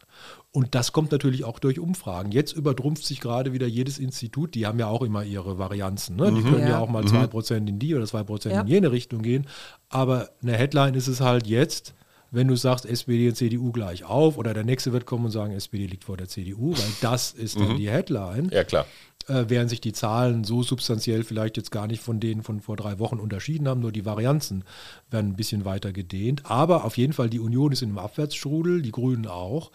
Und 0.53 0.75
das 0.75 0.93
kommt 0.93 1.13
natürlich 1.13 1.45
auch 1.45 1.59
durch 1.59 1.79
Umfragen. 1.79 2.33
Jetzt 2.33 2.53
übertrumpft 2.53 3.05
sich 3.05 3.21
gerade 3.21 3.53
wieder 3.53 3.67
jedes 3.67 3.99
Institut, 3.99 4.55
die 4.55 4.67
haben 4.67 4.79
ja 4.79 4.87
auch 4.87 5.03
immer 5.03 5.25
ihre 5.25 5.59
Varianzen. 5.59 6.17
Ne? 6.17 6.33
Die 6.33 6.41
mhm. 6.41 6.45
können 6.45 6.63
ja. 6.63 6.71
ja. 6.71 6.79
auch 6.79 6.89
mal 6.89 7.03
mhm. 7.03 7.09
2% 7.09 7.57
in 7.69 7.79
die 7.79 7.95
oder 7.95 8.05
2% 8.05 8.51
ja. 8.51 8.61
in 8.61 8.67
jene 8.69 8.93
Richtung 8.93 9.23
gehen. 9.23 9.47
Aber 9.89 10.31
eine 10.43 10.53
Headline 10.53 10.95
ist 10.95 11.09
es 11.09 11.21
halt 11.21 11.47
jetzt, 11.47 11.95
wenn 12.37 12.49
du 12.49 12.55
sagst, 12.55 12.85
SPD 12.85 13.29
und 13.29 13.35
CDU 13.35 13.73
gleich 13.73 14.05
auf, 14.05 14.37
oder 14.37 14.53
der 14.53 14.63
nächste 14.63 14.93
wird 14.93 15.07
kommen 15.07 15.25
und 15.25 15.31
sagen, 15.31 15.55
SPD 15.55 15.87
liegt 15.87 16.05
vor 16.05 16.19
der 16.19 16.29
CDU, 16.29 16.73
weil 16.73 16.93
das 17.01 17.33
ist 17.33 17.59
dann 17.59 17.73
mhm. 17.73 17.77
die 17.79 17.91
Headline. 17.91 18.51
Ja, 18.53 18.63
klar 18.63 18.87
äh, 19.29 19.45
während 19.49 19.71
sich 19.71 19.81
die 19.81 19.93
Zahlen 19.93 20.45
so 20.45 20.63
substanziell 20.63 21.25
vielleicht 21.25 21.57
jetzt 21.57 21.71
gar 21.71 21.87
nicht 21.87 22.03
von 22.03 22.21
denen 22.21 22.43
von 22.43 22.61
vor 22.61 22.77
drei 22.77 22.99
Wochen 22.99 23.19
unterschieden 23.19 23.69
haben, 23.69 23.81
nur 23.81 23.93
die 23.93 24.05
Varianzen 24.05 24.65
werden 25.11 25.33
ein 25.33 25.37
bisschen 25.37 25.65
weiter 25.65 25.93
gedehnt. 25.93 26.43
Aber 26.45 26.85
auf 26.85 26.97
jeden 26.97 27.13
Fall, 27.13 27.29
die 27.29 27.41
Union 27.41 27.73
ist 27.73 27.83
in 27.83 27.91
einem 27.91 27.99
Abwärtsstrudel, 27.99 28.83
die 28.83 28.93
Grünen 28.93 29.27
auch. 29.27 29.73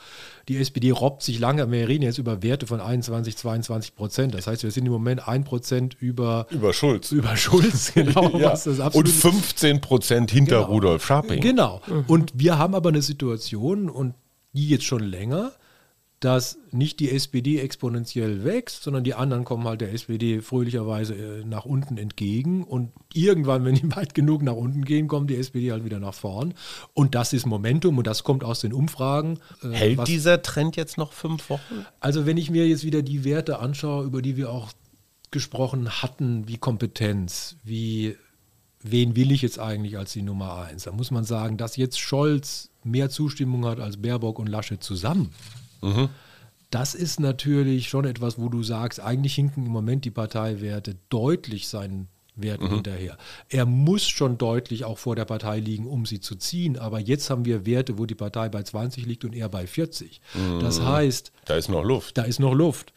Die 0.48 0.58
SPD 0.58 0.92
robbt 0.92 1.24
sich 1.24 1.40
lange, 1.40 1.70
wir 1.70 1.88
reden 1.88 2.04
jetzt 2.04 2.18
über 2.18 2.44
Werte 2.44 2.68
von 2.68 2.80
21, 2.80 3.38
22 3.38 3.96
Prozent. 3.96 4.34
Das 4.34 4.48
heißt, 4.48 4.64
wir 4.64 4.72
sind 4.72 4.86
im 4.86 4.92
Moment 4.92 5.28
1 5.28 5.46
Prozent 5.46 5.96
über, 6.00 6.48
über 6.50 6.74
Schulz. 6.74 7.12
Über 7.12 7.36
Schulz, 7.36 7.94
genau. 7.94 8.38
ja. 8.38 8.58
und 8.94 9.10
15 9.10 9.82
Prozent 9.82 10.32
hinter 10.32 10.60
genau. 10.60 10.72
Rudolf 10.72 11.06
Scharping. 11.06 11.42
Genau. 11.42 11.82
Mhm. 11.88 12.06
Und 12.08 12.32
wir 12.36 12.58
haben 12.58 12.76
aber 12.76 12.90
eine 12.90 13.02
Situation, 13.02 13.90
und 13.90 14.16
die 14.54 14.70
jetzt 14.70 14.86
schon 14.86 15.04
länger, 15.04 15.52
dass 16.22 16.60
nicht 16.70 17.00
die 17.00 17.12
SPD 17.12 17.60
exponentiell 17.60 18.44
wächst, 18.44 18.84
sondern 18.84 19.04
die 19.04 19.16
anderen 19.16 19.44
kommen 19.44 19.64
halt 19.64 19.82
der 19.82 19.92
SPD 19.92 20.42
fröhlicherweise 20.42 21.16
äh, 21.16 21.44
nach 21.44 21.66
unten 21.66 21.98
entgegen 21.98 22.64
und 22.64 22.92
irgendwann, 23.12 23.66
wenn 23.66 23.74
die 23.74 23.92
weit 23.96 24.14
genug 24.14 24.44
nach 24.44 24.54
unten 24.54 24.86
gehen, 24.86 25.08
kommt 25.08 25.32
die 25.32 25.36
SPD 25.36 25.72
halt 25.72 25.84
wieder 25.84 26.00
nach 26.00 26.14
vorn. 26.14 26.54
Und 26.94 27.16
das 27.16 27.34
ist 27.34 27.48
Momentum 27.48 27.98
und 27.98 28.06
das 28.06 28.24
kommt 28.24 28.44
aus 28.44 28.62
den 28.62 28.72
Umfragen. 28.72 29.40
Äh, 29.64 29.70
Hält 29.70 29.98
was, 29.98 30.06
dieser 30.06 30.44
Trend 30.44 30.76
jetzt 30.76 31.00
noch 31.00 31.12
fünf 31.12 31.50
Wochen? 31.50 31.86
Also 32.00 32.28
wenn 32.28 32.38
ich 32.38 32.52
mir 32.52 32.68
jetzt 32.68 32.84
wieder 32.84 33.02
die 33.02 33.24
Werte 33.24 33.58
anschaue, 33.58 34.06
über 34.06 34.22
die 34.22 34.38
wir 34.38 34.52
auch 34.52 34.72
gesprochen 35.32 35.90
hatten, 36.04 36.48
wie 36.48 36.58
Kompetenz, 36.58 37.56
wie 37.64 38.16
wen 38.84 39.16
will 39.16 39.32
ich 39.32 39.42
jetzt 39.42 39.58
eigentlich 39.58 39.98
als 39.98 40.14
die 40.14 40.22
Nummer 40.22 40.58
eins? 40.58 40.84
Da 40.84 40.92
muss 40.92 41.10
man 41.10 41.24
sagen, 41.24 41.58
dass 41.58 41.78
jetzt 41.78 42.00
Scholz 42.00 42.70
mehr 42.84 43.10
Zustimmung 43.10 43.66
hat 43.66 43.80
als 43.80 43.98
Baerbock 43.98 44.38
und 44.38 44.48
Laschet 44.48 44.84
zusammen 44.84 45.32
Mhm. 45.82 46.10
Das 46.70 46.96
ist 46.96 47.20
natürlich 47.20 47.90
schon 47.90 48.06
etwas, 48.06 48.40
wo 48.40 48.48
du 48.48 48.64
sagst, 48.64 49.02
eigentlich 49.02 49.36
hinken 49.36 49.66
im 49.66 49.72
Moment 49.72 50.06
die 50.06 50.12
Parteiwerte 50.12 50.96
deutlich 51.10 51.68
seinen 51.68 52.08
Werten 52.36 52.66
mhm. 52.66 52.76
hinterher. 52.76 53.18
Er 53.50 53.66
muss 53.66 54.08
schon 54.08 54.38
deutlich 54.38 54.86
auch 54.86 54.98
vor 54.98 55.16
der 55.16 55.26
Partei 55.26 55.60
liegen, 55.60 55.86
um 55.86 56.06
sie 56.06 56.22
zu 56.22 56.36
ziehen. 56.36 56.78
Aber 56.78 57.00
jetzt 57.00 57.30
haben 57.30 57.44
wir 57.44 57.66
Werte, 57.66 57.98
wo 57.98 58.06
die 58.06 58.16
Partei 58.16 58.48
bei 58.50 58.64
20 58.64 59.06
liegt 59.06 59.26
und 59.26 59.36
er 59.36 59.50
bei 59.50 59.68
40. 59.68 60.22
Mhm. 60.34 60.60
Das 60.62 60.82
heißt. 60.82 61.32
Da 61.46 61.56
ist 61.56 61.70
noch 61.70 61.84
Luft. 61.84 62.18
Da 62.18 62.24
ist 62.24 62.40
noch 62.40 62.54
Luft. 62.54 62.94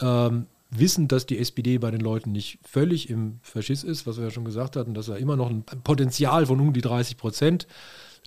Ähm, 0.00 0.46
wissen, 0.70 1.08
dass 1.08 1.26
die 1.26 1.38
SPD 1.38 1.78
bei 1.78 1.90
den 1.90 2.00
Leuten 2.00 2.32
nicht 2.32 2.58
völlig 2.62 3.10
im 3.10 3.38
Verschiss 3.42 3.84
ist, 3.84 4.06
was 4.06 4.16
wir 4.16 4.24
ja 4.24 4.30
schon 4.30 4.44
gesagt 4.44 4.76
hatten, 4.76 4.94
dass 4.94 5.08
er 5.08 5.18
immer 5.18 5.36
noch 5.36 5.50
ein 5.50 5.62
Potenzial 5.62 6.46
von 6.46 6.60
um 6.60 6.72
die 6.72 6.80
30 6.80 7.16
Prozent 7.16 7.66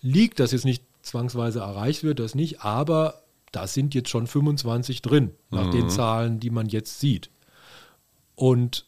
liegt, 0.02 0.40
das 0.40 0.52
jetzt 0.52 0.66
nicht 0.66 0.84
zwangsweise 1.02 1.60
erreicht 1.60 2.04
wird, 2.04 2.20
das 2.20 2.36
nicht, 2.36 2.62
aber 2.62 3.24
da 3.58 3.66
sind 3.66 3.96
jetzt 3.96 4.10
schon 4.10 4.28
25 4.28 5.02
drin, 5.02 5.32
nach 5.50 5.68
mhm. 5.68 5.72
den 5.72 5.90
Zahlen, 5.90 6.40
die 6.40 6.52
man 6.52 6.68
jetzt 6.68 7.00
sieht. 7.00 7.32
Und 8.36 8.86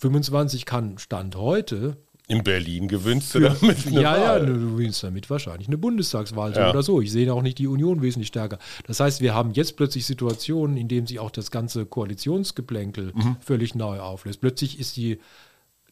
25 0.00 0.66
kann 0.66 0.98
Stand 0.98 1.36
heute. 1.36 1.98
In 2.26 2.42
Berlin 2.42 2.88
gewinnst 2.88 3.32
du 3.34 3.40
damit 3.40 3.86
eine 3.86 4.02
ja, 4.02 4.12
Wahl. 4.12 4.40
Ja, 4.40 4.44
du 4.44 4.54
gewinnst 4.54 5.04
damit 5.04 5.30
wahrscheinlich 5.30 5.68
eine 5.68 5.78
Bundestagswahl 5.78 6.52
ja. 6.52 6.70
oder 6.70 6.82
so. 6.82 7.00
Ich 7.00 7.12
sehe 7.12 7.32
auch 7.32 7.42
nicht 7.42 7.58
die 7.58 7.68
Union 7.68 8.02
wesentlich 8.02 8.28
stärker. 8.28 8.58
Das 8.88 8.98
heißt, 8.98 9.20
wir 9.20 9.34
haben 9.34 9.52
jetzt 9.52 9.76
plötzlich 9.76 10.04
Situationen, 10.04 10.76
in 10.76 10.88
denen 10.88 11.06
sich 11.06 11.20
auch 11.20 11.30
das 11.30 11.52
ganze 11.52 11.86
Koalitionsgeplänkel 11.86 13.12
mhm. 13.14 13.36
völlig 13.40 13.76
neu 13.76 14.00
auflöst. 14.00 14.40
Plötzlich 14.40 14.80
ist 14.80 14.96
die 14.96 15.20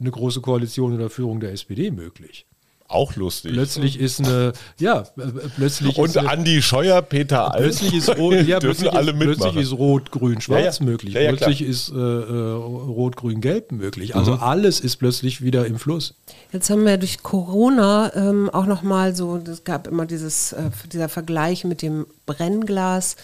eine 0.00 0.10
große 0.10 0.40
Koalition 0.40 0.92
unter 0.92 1.10
Führung 1.10 1.38
der 1.38 1.52
SPD 1.52 1.92
möglich. 1.92 2.46
Auch 2.90 3.14
lustig. 3.14 3.52
Plötzlich 3.52 4.00
ist 4.00 4.18
eine, 4.18 4.52
ja, 4.80 5.04
plötzlich 5.56 5.96
Und 5.96 6.08
ist 6.08 6.16
Andi 6.16 6.60
Scheuer, 6.60 7.00
Peter 7.02 7.54
Alm. 7.54 7.62
Plötzlich 7.62 7.94
ist 7.94 8.16
Rot, 8.18 8.34
ja, 8.44 8.58
plötzlich, 8.58 8.92
alle 8.92 9.12
ist, 9.12 9.18
plötzlich 9.20 9.56
ist 9.56 9.72
Rot, 9.72 10.10
Grün, 10.10 10.40
Schwarz 10.40 10.80
ja, 10.80 10.84
ja. 10.84 10.90
möglich. 10.90 11.14
Ja, 11.14 11.28
plötzlich 11.28 11.62
ist 11.62 11.90
äh, 11.90 11.94
äh, 11.94 12.52
Rot, 12.52 13.14
Grün, 13.14 13.40
Gelb 13.40 13.70
möglich. 13.70 14.16
Also 14.16 14.32
mhm. 14.32 14.42
alles 14.42 14.80
ist 14.80 14.96
plötzlich 14.96 15.40
wieder 15.40 15.66
im 15.66 15.78
Fluss. 15.78 16.14
Jetzt 16.52 16.68
haben 16.68 16.84
wir 16.84 16.96
durch 16.98 17.22
Corona 17.22 18.10
ähm, 18.16 18.50
auch 18.50 18.66
nochmal 18.66 19.14
so, 19.14 19.36
es 19.36 19.62
gab 19.62 19.86
immer 19.86 20.04
dieses, 20.04 20.52
äh, 20.52 20.70
dieser 20.92 21.08
Vergleich 21.08 21.62
mit 21.62 21.82
dem 21.82 22.06
Brennglas 22.26 23.14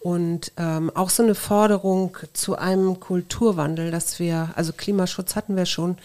und 0.00 0.52
ähm, 0.56 0.90
auch 0.94 1.10
so 1.10 1.22
eine 1.22 1.34
Forderung 1.34 2.16
zu 2.32 2.56
einem 2.56 3.00
Kulturwandel, 3.00 3.90
dass 3.90 4.20
wir, 4.20 4.50
also 4.54 4.72
Klimaschutz 4.72 5.34
hatten 5.34 5.56
wir 5.56 5.66
schon. 5.66 5.96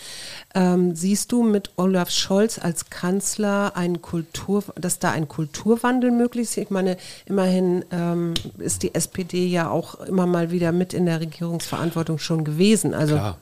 Ähm, 0.55 0.95
siehst 0.95 1.31
du 1.31 1.43
mit 1.43 1.71
Olaf 1.75 2.09
Scholz 2.09 2.57
als 2.57 2.89
Kanzler 2.89 3.73
einen 3.75 4.01
Kultur, 4.01 4.63
dass 4.75 4.97
da 4.97 5.11
ein 5.11 5.27
Kulturwandel 5.27 6.09
möglich 6.11 6.43
ist? 6.43 6.57
Ich 6.57 6.71
meine, 6.71 6.97
immerhin 7.25 7.85
ähm, 7.91 8.33
ist 8.57 8.81
die 8.81 8.95
SPD 8.95 9.45
ja 9.45 9.69
auch 9.69 9.99
immer 9.99 10.25
mal 10.25 10.51
wieder 10.51 10.71
mit 10.71 10.93
in 10.93 11.05
der 11.05 11.19
Regierungsverantwortung 11.19 12.17
schon 12.17 12.43
gewesen. 12.43 12.93
Also 12.93 13.15
Klar. 13.15 13.37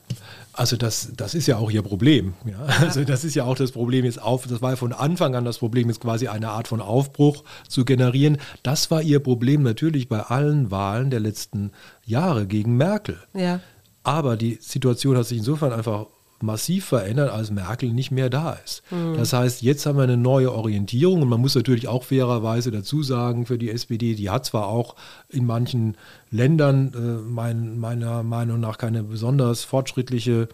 Also 0.54 0.76
das, 0.76 1.12
das 1.16 1.36
ist 1.36 1.48
ja 1.48 1.58
auch 1.58 1.72
ihr 1.72 1.82
Problem. 1.82 2.34
Ja? 2.46 2.60
Also 2.82 3.04
das 3.04 3.24
ist 3.24 3.36
ja 3.36 3.46
auch 3.46 3.56
das 3.56 3.72
Problem 3.72 4.06
jetzt 4.06 4.22
auf, 4.22 4.48
das 4.48 4.62
war 4.62 4.72
ja 4.72 4.76
von 4.76 4.94
Anfang 4.94 5.36
an 5.36 5.46
das 5.46 5.60
Problem, 5.60 5.88
jetzt 5.88 6.02
quasi 6.02 6.28
eine 6.28 6.50
Art 6.50 6.68
von 6.68 6.82
Aufbruch 6.82 7.44
zu 7.68 7.86
generieren. 7.86 8.38
Das 8.64 8.92
war 8.92 9.02
ihr 9.02 9.20
Problem 9.20 9.64
natürlich 9.64 10.10
bei 10.10 10.20
allen 10.22 10.72
Wahlen 10.72 11.12
der 11.12 11.20
letzten 11.20 11.72
Jahre 12.06 12.48
gegen 12.48 12.78
Merkel. 12.78 13.18
Ja. 13.34 13.60
Aber 14.04 14.38
die 14.38 14.58
Situation 14.62 15.18
hat 15.18 15.28
sich 15.28 15.38
insofern 15.38 15.72
einfach 15.72 16.08
massiv 16.44 16.86
verändert, 16.86 17.32
als 17.32 17.52
Merkel 17.52 17.94
nicht 17.94 18.12
mehr 18.12 18.30
da 18.30 18.54
ist. 18.64 18.84
Mhm. 18.92 19.16
Das 19.18 19.34
heißt, 19.34 19.62
jetzt 19.62 19.86
haben 19.86 19.98
wir 19.98 20.04
eine 20.04 20.18
neue 20.18 20.52
Orientierung 20.54 21.22
und 21.22 21.30
man 21.30 21.42
muss 21.42 21.56
natürlich 21.56 21.88
auch 21.88 22.04
fairerweise 22.04 22.72
dazu 22.72 23.04
sagen, 23.04 23.46
für 23.46 23.58
die 23.58 23.70
SPD, 23.70 24.16
die 24.16 24.30
hat 24.30 24.46
zwar 24.46 24.68
auch 24.68 24.96
in 25.30 25.46
manchen 25.46 25.98
Ländern 26.32 26.92
äh, 26.94 27.30
mein, 27.30 27.80
meiner 27.80 28.24
Meinung 28.24 28.60
nach 28.60 28.78
keine 28.78 29.04
besonders 29.04 29.64
fortschrittliche 29.64 30.50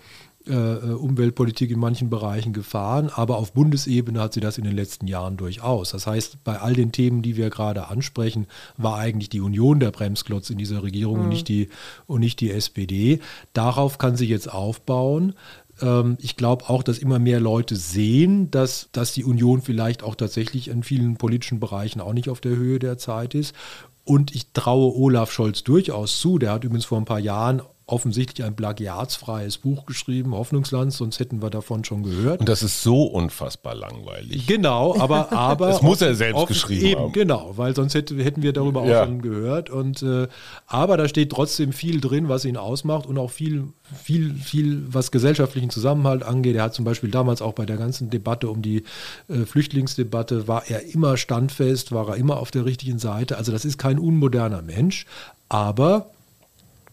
äh, 0.47 0.53
Umweltpolitik 0.53 1.71
in 1.71 1.79
manchen 1.79 2.09
Bereichen 2.09 2.53
gefahren, 2.53 3.09
aber 3.13 3.37
auf 3.37 3.53
Bundesebene 3.53 4.19
hat 4.19 4.33
sie 4.33 4.39
das 4.39 4.57
in 4.57 4.63
den 4.63 4.75
letzten 4.75 5.07
Jahren 5.07 5.37
durchaus. 5.37 5.91
Das 5.91 6.07
heißt, 6.07 6.43
bei 6.43 6.59
all 6.59 6.73
den 6.73 6.91
Themen, 6.91 7.21
die 7.21 7.35
wir 7.35 7.49
gerade 7.49 7.87
ansprechen, 7.87 8.47
war 8.77 8.97
eigentlich 8.97 9.29
die 9.29 9.41
Union 9.41 9.79
der 9.79 9.91
Bremsklotz 9.91 10.49
in 10.49 10.57
dieser 10.57 10.83
Regierung 10.83 11.17
mhm. 11.17 11.23
und, 11.23 11.29
nicht 11.29 11.47
die, 11.47 11.69
und 12.07 12.19
nicht 12.19 12.39
die 12.39 12.51
SPD. 12.51 13.19
Darauf 13.53 13.97
kann 13.97 14.15
sie 14.15 14.27
jetzt 14.27 14.51
aufbauen. 14.51 15.33
Ähm, 15.81 16.17
ich 16.21 16.35
glaube 16.35 16.69
auch, 16.69 16.83
dass 16.83 16.97
immer 16.97 17.19
mehr 17.19 17.39
Leute 17.39 17.75
sehen, 17.75 18.51
dass, 18.51 18.89
dass 18.91 19.13
die 19.13 19.23
Union 19.23 19.61
vielleicht 19.61 20.03
auch 20.03 20.15
tatsächlich 20.15 20.67
in 20.67 20.83
vielen 20.83 21.17
politischen 21.17 21.59
Bereichen 21.59 22.01
auch 22.01 22.13
nicht 22.13 22.29
auf 22.29 22.41
der 22.41 22.55
Höhe 22.55 22.79
der 22.79 22.97
Zeit 22.97 23.35
ist. 23.35 23.55
Und 24.03 24.35
ich 24.35 24.51
traue 24.51 24.95
Olaf 24.95 25.31
Scholz 25.31 25.63
durchaus 25.63 26.19
zu. 26.19 26.37
Der 26.37 26.51
hat 26.51 26.63
übrigens 26.63 26.85
vor 26.85 26.99
ein 26.99 27.05
paar 27.05 27.19
Jahren 27.19 27.61
offensichtlich 27.87 28.45
ein 28.45 28.55
plagiatsfreies 28.55 29.59
Buch 29.59 29.85
geschrieben, 29.85 30.33
Hoffnungsland, 30.33 30.91
sonst 30.91 31.19
hätten 31.19 31.43
wir 31.43 31.51
davon 31.51 31.83
schon 31.83 32.01
gehört. 32.01 32.39
Und 32.39 32.49
das 32.49 32.63
ist 32.63 32.81
so 32.81 33.03
unfassbar 33.03 33.75
langweilig. 33.75 34.47
Genau, 34.47 34.99
aber 34.99 35.31
aber 35.31 35.67
das 35.67 35.83
muss 35.83 36.01
er 36.01 36.15
selbst 36.15 36.47
geschrieben 36.47 36.85
eben, 36.85 37.01
haben. 37.01 37.11
Genau, 37.11 37.53
weil 37.57 37.75
sonst 37.75 37.93
hätte, 37.93 38.15
hätten 38.15 38.41
wir 38.41 38.53
darüber 38.53 38.85
ja. 38.85 39.01
auch 39.01 39.05
schon 39.05 39.21
gehört. 39.21 39.69
Und 39.69 40.01
äh, 40.01 40.27
aber 40.65 40.97
da 40.97 41.07
steht 41.07 41.31
trotzdem 41.31 41.73
viel 41.73 42.01
drin, 42.01 42.27
was 42.27 42.43
ihn 42.45 42.57
ausmacht 42.57 43.05
und 43.05 43.19
auch 43.19 43.29
viel, 43.29 43.67
viel, 44.03 44.33
viel, 44.33 44.83
was 44.87 45.11
gesellschaftlichen 45.11 45.69
Zusammenhalt 45.69 46.23
angeht. 46.23 46.55
Er 46.55 46.63
hat 46.63 46.73
zum 46.73 46.85
Beispiel 46.85 47.11
damals 47.11 47.43
auch 47.43 47.53
bei 47.53 47.67
der 47.67 47.77
ganzen 47.77 48.09
Debatte 48.09 48.49
um 48.49 48.63
die 48.63 48.83
äh, 49.27 49.45
Flüchtlingsdebatte 49.45 50.47
war 50.47 50.63
er 50.67 50.91
immer 50.91 51.17
standfest, 51.17 51.91
war 51.91 52.09
er 52.09 52.15
immer 52.15 52.37
auf 52.37 52.49
der 52.49 52.65
richtigen 52.65 52.97
Seite. 52.97 53.37
Also 53.37 53.51
das 53.51 53.63
ist 53.63 53.77
kein 53.77 53.99
unmoderner 53.99 54.63
Mensch, 54.63 55.05
aber 55.49 56.09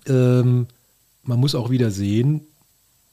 ähm, 0.07 0.67
man 1.23 1.39
muss 1.39 1.55
auch 1.55 1.71
wieder 1.71 1.91
sehen, 1.91 2.47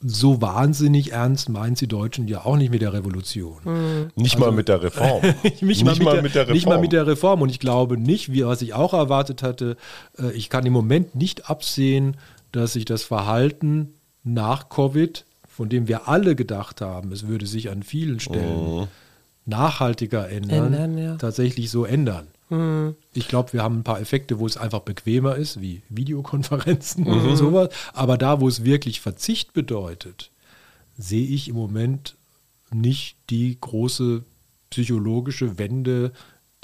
so 0.01 0.41
wahnsinnig 0.41 1.12
ernst 1.12 1.49
meinen 1.49 1.76
sie 1.76 1.88
Deutschen 1.88 2.28
ja 2.28 2.45
auch 2.45 2.55
nicht 2.55 2.72
mit 2.72 2.82
der 2.82 2.93
Revolution. 2.93 3.57
Mhm. 3.66 4.12
Nicht 4.16 4.36
also, 4.36 4.45
mal 4.45 4.51
mit 4.53 4.70
der 4.70 4.82
Reform. 4.82 5.22
nicht, 5.43 5.62
nicht 5.62 5.84
mal, 5.84 5.93
mit, 5.93 6.03
mal 6.03 6.14
der, 6.14 6.24
mit, 6.24 6.36
der, 6.36 6.41
Reform. 6.43 6.53
Nicht 6.53 6.68
mal 6.68 6.80
mit 6.80 6.91
der 6.93 7.07
Reform. 7.07 7.41
Und 7.41 7.49
ich 7.49 7.60
glaube 7.60 7.97
nicht, 7.97 8.32
wie 8.32 8.45
was 8.45 8.62
ich 8.62 8.74
auch 8.74 8.93
erwartet 8.93 9.43
hatte, 9.43 9.76
äh, 10.18 10.32
ich 10.32 10.49
kann 10.49 10.66
im 10.66 10.74
Moment 10.74 11.16
nicht 11.16 11.49
absehen, 11.49 12.16
dass 12.51 12.74
sich 12.74 12.86
das 12.86 13.03
Verhalten 13.03 13.93
nach 14.24 14.70
Covid, 14.70 15.26
von 15.47 15.68
dem 15.68 15.88
wir 15.88 16.07
alle 16.07 16.36
gedacht 16.36 16.80
haben, 16.82 17.12
es 17.12 17.28
würde 17.28 17.45
sich 17.45 17.70
an 17.70 17.84
vielen 17.84 18.22
Stellen 18.22 18.80
mhm. 18.80 18.88
nachhaltiger 19.45 20.30
ändern, 20.30 20.74
ändern 20.74 20.97
ja. 20.97 21.16
tatsächlich 21.16 21.70
so 21.70 21.84
ändern. 21.84 22.28
Mhm. 22.50 22.95
Ich 23.14 23.28
glaube, 23.28 23.54
wir 23.54 23.64
haben 23.64 23.80
ein 23.80 23.84
paar 23.84 24.00
Effekte, 24.00 24.39
wo 24.39 24.45
es 24.45 24.58
einfach 24.58 24.82
bequemer 24.82 25.36
ist, 25.36 25.62
wie 25.62 25.82
Videokonferenzen 25.89 27.04
mhm. 27.04 27.30
und 27.30 27.38
sowas. 27.38 27.70
Aber 27.93 28.18
da, 28.18 28.41
wo 28.41 28.47
es 28.47 28.64
wirklich 28.64 29.02
Verzicht 29.02 29.54
bedeutet, 29.54 30.32
sehe 30.97 31.28
ich 31.28 31.47
im 31.47 31.56
Moment 31.56 32.16
nicht 32.72 33.18
die 33.30 33.58
große 33.60 34.24
psychologische 34.70 35.58
Wende, 35.58 36.12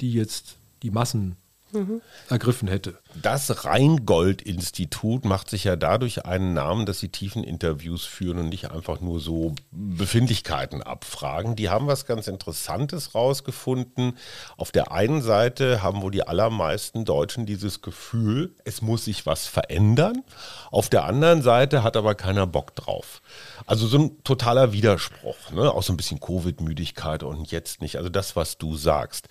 die 0.00 0.12
jetzt 0.12 0.56
die 0.82 0.90
Massen 0.90 1.36
mhm. 1.76 2.02
ergriffen 2.28 2.68
hätte. 2.68 2.98
Das 3.22 3.64
Rheingold-Institut 3.64 5.24
macht 5.24 5.48
sich 5.48 5.64
ja 5.64 5.76
dadurch 5.76 6.26
einen 6.26 6.54
Namen, 6.54 6.86
dass 6.86 7.00
sie 7.00 7.08
tiefen 7.08 7.44
Interviews 7.44 8.04
führen 8.04 8.38
und 8.38 8.48
nicht 8.48 8.70
einfach 8.70 9.00
nur 9.00 9.20
so 9.20 9.54
Befindlichkeiten 9.70 10.82
abfragen. 10.82 11.56
Die 11.56 11.68
haben 11.70 11.86
was 11.86 12.06
ganz 12.06 12.28
Interessantes 12.28 13.14
rausgefunden. 13.14 14.18
Auf 14.56 14.72
der 14.72 14.92
einen 14.92 15.22
Seite 15.22 15.82
haben 15.82 16.02
wohl 16.02 16.10
die 16.10 16.26
allermeisten 16.26 17.04
Deutschen 17.04 17.46
dieses 17.46 17.80
Gefühl, 17.80 18.54
es 18.64 18.82
muss 18.82 19.04
sich 19.04 19.24
was 19.26 19.46
verändern. 19.46 20.22
Auf 20.70 20.88
der 20.88 21.04
anderen 21.04 21.42
Seite 21.42 21.82
hat 21.82 21.96
aber 21.96 22.14
keiner 22.14 22.46
Bock 22.46 22.74
drauf. 22.74 23.22
Also 23.66 23.86
so 23.86 23.98
ein 23.98 24.22
totaler 24.22 24.72
Widerspruch, 24.72 25.50
ne? 25.50 25.72
auch 25.72 25.82
so 25.82 25.92
ein 25.92 25.96
bisschen 25.96 26.20
Covid-Müdigkeit 26.20 27.22
und 27.22 27.50
jetzt 27.50 27.82
nicht. 27.82 27.96
Also 27.96 28.08
das, 28.08 28.36
was 28.36 28.58
du 28.58 28.76
sagst. 28.76 29.28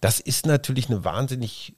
Das 0.00 0.20
ist 0.20 0.46
natürlich 0.46 0.90
eine 0.90 1.04
wahnsinnig 1.04 1.74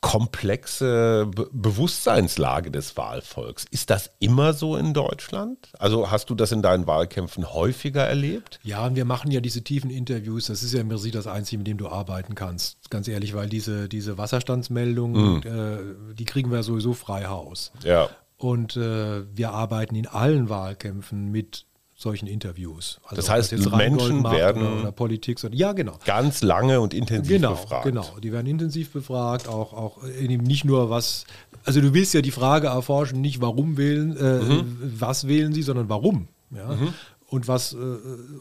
komplexe 0.00 1.28
Be 1.34 1.48
Bewusstseinslage 1.52 2.70
des 2.70 2.96
Wahlvolks. 2.96 3.64
Ist 3.70 3.90
das 3.90 4.10
immer 4.20 4.52
so 4.52 4.76
in 4.76 4.94
Deutschland? 4.94 5.70
Also 5.78 6.10
hast 6.10 6.30
du 6.30 6.34
das 6.34 6.52
in 6.52 6.62
deinen 6.62 6.86
Wahlkämpfen 6.86 7.52
häufiger 7.52 8.04
erlebt? 8.04 8.60
Ja, 8.62 8.86
und 8.86 8.94
wir 8.94 9.04
machen 9.04 9.30
ja 9.30 9.40
diese 9.40 9.64
tiefen 9.64 9.90
Interviews. 9.90 10.46
Das 10.46 10.62
ist 10.62 10.72
ja 10.72 10.80
im 10.80 10.88
Prinzip 10.88 11.12
das 11.12 11.26
Einzige, 11.26 11.58
mit 11.58 11.66
dem 11.66 11.78
du 11.78 11.88
arbeiten 11.88 12.34
kannst. 12.34 12.90
Ganz 12.90 13.08
ehrlich, 13.08 13.34
weil 13.34 13.48
diese, 13.48 13.88
diese 13.88 14.18
Wasserstandsmeldungen, 14.18 15.34
mhm. 15.36 16.10
äh, 16.10 16.14
die 16.14 16.24
kriegen 16.24 16.52
wir 16.52 16.62
sowieso 16.62 16.92
frei 16.92 17.26
Haus. 17.26 17.72
Ja. 17.82 18.08
Und 18.38 18.76
äh, 18.76 19.24
wir 19.36 19.50
arbeiten 19.50 19.96
in 19.96 20.06
allen 20.06 20.48
Wahlkämpfen 20.48 21.30
mit 21.30 21.66
solchen 21.98 22.28
Interviews. 22.28 23.00
Also 23.02 23.16
das 23.16 23.28
heißt, 23.28 23.52
das 23.52 23.68
Menschen 23.72 24.22
werden 24.22 24.62
oder, 24.62 24.80
oder 24.80 24.92
Politik, 24.92 25.40
ja 25.50 25.72
genau, 25.72 25.98
ganz 26.04 26.42
lange 26.42 26.80
und 26.80 26.94
intensiv 26.94 27.28
genau, 27.28 27.50
befragt. 27.50 27.84
Genau, 27.84 28.06
die 28.22 28.30
werden 28.32 28.46
intensiv 28.46 28.92
befragt, 28.92 29.48
auch 29.48 29.72
auch 29.72 30.02
nicht 30.04 30.64
nur 30.64 30.90
was. 30.90 31.24
Also 31.64 31.80
du 31.80 31.92
willst 31.94 32.14
ja 32.14 32.22
die 32.22 32.30
Frage 32.30 32.68
erforschen, 32.68 33.20
nicht 33.20 33.40
warum 33.40 33.76
wählen, 33.76 34.16
äh, 34.16 34.38
mhm. 34.38 34.92
was 34.96 35.26
wählen 35.26 35.52
sie, 35.52 35.62
sondern 35.62 35.88
warum. 35.88 36.28
Ja? 36.54 36.68
Mhm. 36.68 36.94
Und 37.26 37.48
was 37.48 37.72
äh, 37.74 37.76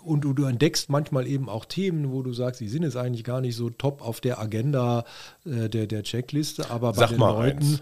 und 0.05 0.21
du, 0.21 0.33
du, 0.33 0.45
entdeckst 0.45 0.89
manchmal 0.89 1.27
eben 1.27 1.49
auch 1.49 1.65
Themen, 1.65 2.11
wo 2.11 2.21
du 2.21 2.31
sagst, 2.33 2.61
die 2.61 2.69
sind 2.69 2.83
jetzt 2.83 2.95
eigentlich 2.95 3.25
gar 3.25 3.41
nicht 3.41 3.55
so 3.55 3.71
top 3.71 4.01
auf 4.01 4.21
der 4.21 4.39
Agenda 4.39 5.03
äh, 5.45 5.67
der, 5.67 5.87
der 5.87 6.03
Checkliste, 6.03 6.69
aber 6.69 6.93
bei 6.93 6.99
Sag 6.99 7.09
den 7.09 7.19
Leuten, 7.19 7.79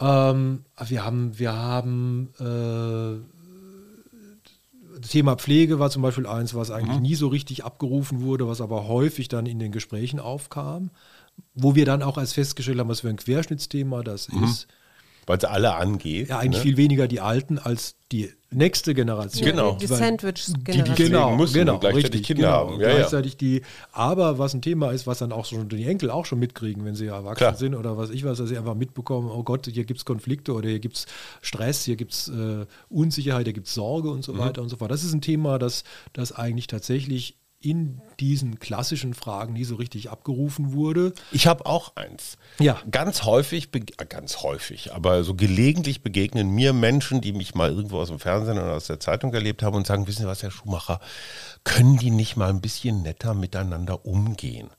ähm, 0.00 0.64
wir 0.86 1.04
haben, 1.04 1.38
wir 1.38 1.52
haben 1.54 2.30
äh, 2.38 3.36
Thema 5.00 5.36
Pflege 5.36 5.78
war 5.78 5.90
zum 5.90 6.02
Beispiel 6.02 6.26
eins, 6.26 6.54
was 6.54 6.70
eigentlich 6.70 6.96
mhm. 6.96 7.02
nie 7.02 7.14
so 7.14 7.28
richtig 7.28 7.64
abgerufen 7.64 8.20
wurde, 8.22 8.48
was 8.48 8.60
aber 8.60 8.88
häufig 8.88 9.28
dann 9.28 9.46
in 9.46 9.58
den 9.58 9.72
Gesprächen 9.72 10.20
aufkam, 10.20 10.90
wo 11.54 11.74
wir 11.74 11.84
dann 11.84 12.02
auch 12.02 12.18
als 12.18 12.32
festgestellt 12.32 12.78
haben, 12.78 12.88
was 12.88 13.00
für 13.00 13.08
ein 13.08 13.16
Querschnittsthema 13.16 14.02
das 14.02 14.30
mhm. 14.30 14.44
ist. 14.44 14.68
Weil 15.26 15.38
es 15.38 15.44
alle 15.44 15.74
angeht. 15.74 16.28
Ja, 16.28 16.38
eigentlich 16.38 16.64
ne? 16.64 16.70
viel 16.70 16.76
weniger 16.76 17.08
die 17.08 17.20
Alten 17.20 17.58
als 17.58 17.96
die 18.12 18.30
nächste 18.50 18.94
Generation. 18.94 19.44
Genau. 19.44 19.72
Die, 19.72 19.86
die 19.86 19.86
Sandwich-Generation. 19.86 20.84
Die, 20.84 21.02
die 21.02 21.10
genau, 21.10 21.36
müssen 21.36 21.54
genau, 21.54 21.78
gleichzeitig 21.78 22.20
richtig, 22.20 22.26
Kinder 22.28 22.42
genau. 22.42 22.70
haben. 22.70 22.80
Ja, 22.80 22.94
gleichzeitig 22.94 23.32
ja. 23.32 23.38
die, 23.38 23.62
aber 23.92 24.38
was 24.38 24.54
ein 24.54 24.62
Thema 24.62 24.92
ist, 24.92 25.06
was 25.06 25.18
dann 25.18 25.32
auch 25.32 25.44
schon 25.44 25.68
die 25.68 25.84
Enkel 25.84 26.10
auch 26.10 26.26
schon 26.26 26.38
mitkriegen, 26.38 26.84
wenn 26.84 26.94
sie 26.94 27.06
erwachsen 27.06 27.38
Klar. 27.38 27.56
sind 27.56 27.74
oder 27.74 27.96
was 27.96 28.10
ich 28.10 28.24
weiß, 28.24 28.38
dass 28.38 28.48
sie 28.48 28.56
einfach 28.56 28.76
mitbekommen, 28.76 29.28
oh 29.28 29.42
Gott, 29.42 29.66
hier 29.66 29.84
gibt 29.84 29.98
es 29.98 30.04
Konflikte 30.04 30.52
oder 30.52 30.68
hier 30.68 30.78
gibt 30.78 30.96
es 30.96 31.06
Stress, 31.42 31.84
hier 31.84 31.96
gibt 31.96 32.12
es 32.12 32.28
äh, 32.28 32.66
Unsicherheit, 32.88 33.46
hier 33.46 33.52
gibt 33.52 33.66
es 33.66 33.74
Sorge 33.74 34.10
und 34.10 34.24
so 34.24 34.32
mhm. 34.32 34.38
weiter 34.38 34.62
und 34.62 34.68
so 34.68 34.76
fort. 34.76 34.90
Das 34.90 35.02
ist 35.02 35.12
ein 35.12 35.20
Thema, 35.20 35.58
das, 35.58 35.82
das 36.12 36.30
eigentlich 36.32 36.68
tatsächlich 36.68 37.36
in 37.60 38.00
diesen 38.20 38.58
klassischen 38.58 39.14
Fragen 39.14 39.54
nie 39.54 39.64
so 39.64 39.76
richtig 39.76 40.10
abgerufen 40.10 40.72
wurde. 40.72 41.12
Ich 41.32 41.46
habe 41.46 41.66
auch 41.66 41.96
eins. 41.96 42.36
Ja. 42.58 42.80
Ganz 42.90 43.24
häufig, 43.24 43.70
äh, 43.74 44.06
ganz 44.06 44.42
häufig, 44.42 44.92
aber 44.92 45.24
so 45.24 45.34
gelegentlich 45.34 46.02
begegnen 46.02 46.50
mir 46.50 46.72
Menschen, 46.72 47.20
die 47.20 47.32
mich 47.32 47.54
mal 47.54 47.70
irgendwo 47.70 47.98
aus 47.98 48.08
dem 48.08 48.18
Fernsehen 48.18 48.58
oder 48.58 48.74
aus 48.74 48.86
der 48.86 49.00
Zeitung 49.00 49.32
erlebt 49.34 49.62
haben 49.62 49.76
und 49.76 49.86
sagen, 49.86 50.06
wissen 50.06 50.22
Sie 50.22 50.28
was, 50.28 50.42
Herr 50.42 50.50
Schumacher, 50.50 51.00
können 51.64 51.96
die 51.96 52.10
nicht 52.10 52.36
mal 52.36 52.50
ein 52.50 52.60
bisschen 52.60 53.02
netter 53.02 53.34
miteinander 53.34 54.06
umgehen? 54.06 54.70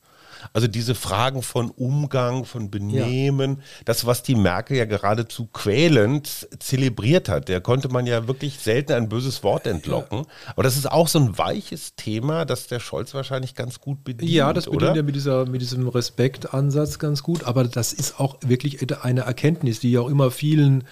Also 0.52 0.68
diese 0.68 0.94
Fragen 0.94 1.42
von 1.42 1.70
Umgang, 1.70 2.44
von 2.44 2.70
Benehmen, 2.70 3.56
ja. 3.56 3.62
das, 3.84 4.06
was 4.06 4.22
die 4.22 4.34
Merkel 4.34 4.76
ja 4.76 4.84
geradezu 4.84 5.46
quälend 5.46 6.48
zelebriert 6.58 7.28
hat, 7.28 7.48
der 7.48 7.60
konnte 7.60 7.88
man 7.88 8.06
ja 8.06 8.26
wirklich 8.28 8.58
selten 8.58 8.92
ein 8.92 9.08
böses 9.08 9.42
Wort 9.42 9.66
entlocken. 9.66 10.18
Ja. 10.18 10.52
Aber 10.54 10.62
das 10.62 10.76
ist 10.76 10.90
auch 10.90 11.08
so 11.08 11.18
ein 11.18 11.38
weiches 11.38 11.94
Thema, 11.96 12.44
das 12.44 12.66
der 12.66 12.80
Scholz 12.80 13.14
wahrscheinlich 13.14 13.54
ganz 13.54 13.80
gut 13.80 14.04
bedient. 14.04 14.30
Ja, 14.32 14.52
das 14.52 14.66
bedient 14.66 14.96
er 14.96 15.02
mit, 15.02 15.14
dieser, 15.14 15.46
mit 15.46 15.60
diesem 15.60 15.88
Respektansatz 15.88 16.98
ganz 16.98 17.22
gut. 17.22 17.44
Aber 17.44 17.64
das 17.64 17.92
ist 17.92 18.20
auch 18.20 18.36
wirklich 18.40 18.78
eine 19.02 19.22
Erkenntnis, 19.22 19.80
die 19.80 19.92
ja 19.92 20.00
auch 20.00 20.08
immer 20.08 20.30
vielen, 20.30 20.84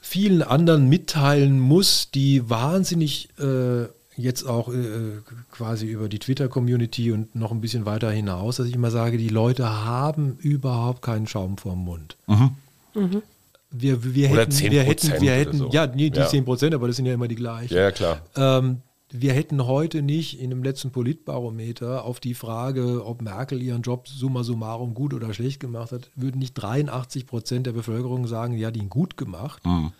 vielen 0.00 0.42
anderen 0.42 0.88
mitteilen 0.88 1.60
muss, 1.60 2.10
die 2.10 2.48
wahnsinnig 2.48 3.28
äh, 3.38 3.86
jetzt 4.16 4.44
auch 4.44 4.68
äh, 4.68 5.20
quasi 5.50 5.86
über 5.86 6.08
die 6.08 6.18
Twitter-Community 6.18 7.12
und 7.12 7.34
noch 7.34 7.52
ein 7.52 7.60
bisschen 7.60 7.86
weiter 7.86 8.10
hinaus, 8.10 8.56
dass 8.56 8.66
ich 8.66 8.74
immer 8.74 8.90
sage, 8.90 9.18
die 9.18 9.28
Leute 9.28 9.84
haben 9.84 10.36
überhaupt 10.40 11.02
keinen 11.02 11.26
Schaum 11.26 11.58
vorm 11.58 11.84
Mund. 11.84 12.16
Mhm. 12.26 12.50
Mhm. 12.94 13.22
Wir, 13.70 14.14
wir 14.14 14.30
oder 14.30 14.42
hätten, 14.42 14.52
10 14.52 14.70
wir 14.70 14.82
hätten, 14.82 15.20
wir 15.20 15.32
hätten, 15.32 15.58
so. 15.58 15.70
ja, 15.70 15.86
nee, 15.86 16.10
die 16.10 16.20
ja. 16.20 16.28
10 16.28 16.44
Prozent, 16.44 16.74
aber 16.74 16.86
das 16.86 16.96
sind 16.96 17.06
ja 17.06 17.14
immer 17.14 17.26
die 17.26 17.34
gleichen. 17.34 17.74
Ja, 17.74 17.90
klar. 17.90 18.20
Ähm, 18.36 18.82
wir 19.10 19.32
hätten 19.32 19.66
heute 19.66 20.02
nicht 20.02 20.40
in 20.40 20.50
dem 20.50 20.62
letzten 20.62 20.90
Politbarometer 20.90 22.04
auf 22.04 22.20
die 22.20 22.34
Frage, 22.34 23.04
ob 23.04 23.22
Merkel 23.22 23.62
ihren 23.62 23.82
Job 23.82 24.08
summa 24.08 24.42
summarum 24.42 24.94
gut 24.94 25.14
oder 25.14 25.32
schlecht 25.34 25.60
gemacht 25.60 25.92
hat, 25.92 26.10
würden 26.16 26.38
nicht 26.38 26.54
83 26.54 27.26
Prozent 27.26 27.66
der 27.66 27.72
Bevölkerung 27.72 28.26
sagen, 28.26 28.56
ja, 28.56 28.70
die 28.70 28.80
ihn 28.80 28.90
gut 28.90 29.16
gemacht, 29.16 29.64
mhm. 29.64 29.92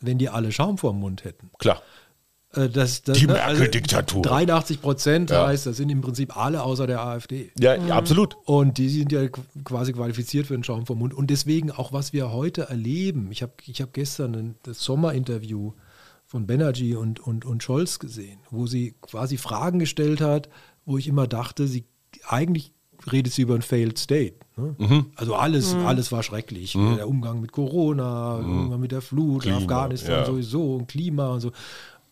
wenn 0.00 0.18
die 0.18 0.28
alle 0.28 0.52
Schaum 0.52 0.78
vorm 0.78 1.00
Mund 1.00 1.24
hätten. 1.24 1.50
Klar. 1.58 1.82
Äh, 2.54 2.68
das, 2.68 3.02
das, 3.02 3.18
die 3.18 3.26
ne, 3.26 3.40
also 3.40 3.60
Merkel-Diktatur. 3.60 4.22
83 4.22 4.80
Prozent 4.80 5.30
ja. 5.30 5.46
heißt, 5.46 5.66
das 5.66 5.76
sind 5.76 5.90
im 5.90 6.00
Prinzip 6.00 6.36
alle 6.36 6.62
außer 6.62 6.86
der 6.86 7.00
AfD. 7.00 7.50
Ja, 7.58 7.78
mhm. 7.78 7.92
absolut. 7.92 8.36
Und 8.44 8.78
die 8.78 8.88
sind 8.88 9.12
ja 9.12 9.28
quasi 9.64 9.92
qualifiziert 9.92 10.46
für 10.46 10.54
den 10.54 10.64
Schaum 10.64 10.86
vom 10.86 10.98
Mund. 10.98 11.14
Und 11.14 11.30
deswegen 11.30 11.70
auch, 11.70 11.92
was 11.92 12.12
wir 12.12 12.32
heute 12.32 12.68
erleben. 12.68 13.28
Ich 13.30 13.42
habe 13.42 13.52
ich 13.64 13.80
hab 13.80 13.92
gestern 13.92 14.34
ein, 14.34 14.54
das 14.62 14.80
Sommerinterview 14.82 15.72
von 16.26 16.46
Banerjee 16.46 16.94
und, 16.94 17.20
und, 17.20 17.44
und 17.44 17.62
Scholz 17.62 17.98
gesehen, 17.98 18.38
wo 18.50 18.66
sie 18.66 18.94
quasi 19.00 19.36
Fragen 19.36 19.78
gestellt 19.78 20.20
hat, 20.20 20.48
wo 20.84 20.98
ich 20.98 21.08
immer 21.08 21.26
dachte, 21.26 21.66
sie 21.66 21.84
eigentlich 22.26 22.72
redet 23.10 23.32
sie 23.32 23.42
über 23.42 23.54
ein 23.54 23.62
Failed 23.62 23.98
State. 23.98 24.36
Ne? 24.56 24.74
Mhm. 24.78 25.06
Also 25.16 25.34
alles, 25.34 25.74
alles 25.74 26.12
war 26.12 26.22
schrecklich. 26.22 26.72
Der 26.72 27.08
Umgang 27.08 27.40
mit 27.40 27.52
Corona, 27.52 28.36
der 28.38 28.46
Umgang 28.46 28.80
mit 28.80 28.92
der 28.92 29.00
Flut, 29.00 29.42
Klima, 29.42 29.56
Afghanistan 29.56 30.20
ja. 30.20 30.26
sowieso 30.26 30.76
und 30.76 30.88
Klima 30.88 31.28
und 31.28 31.40
so. 31.40 31.52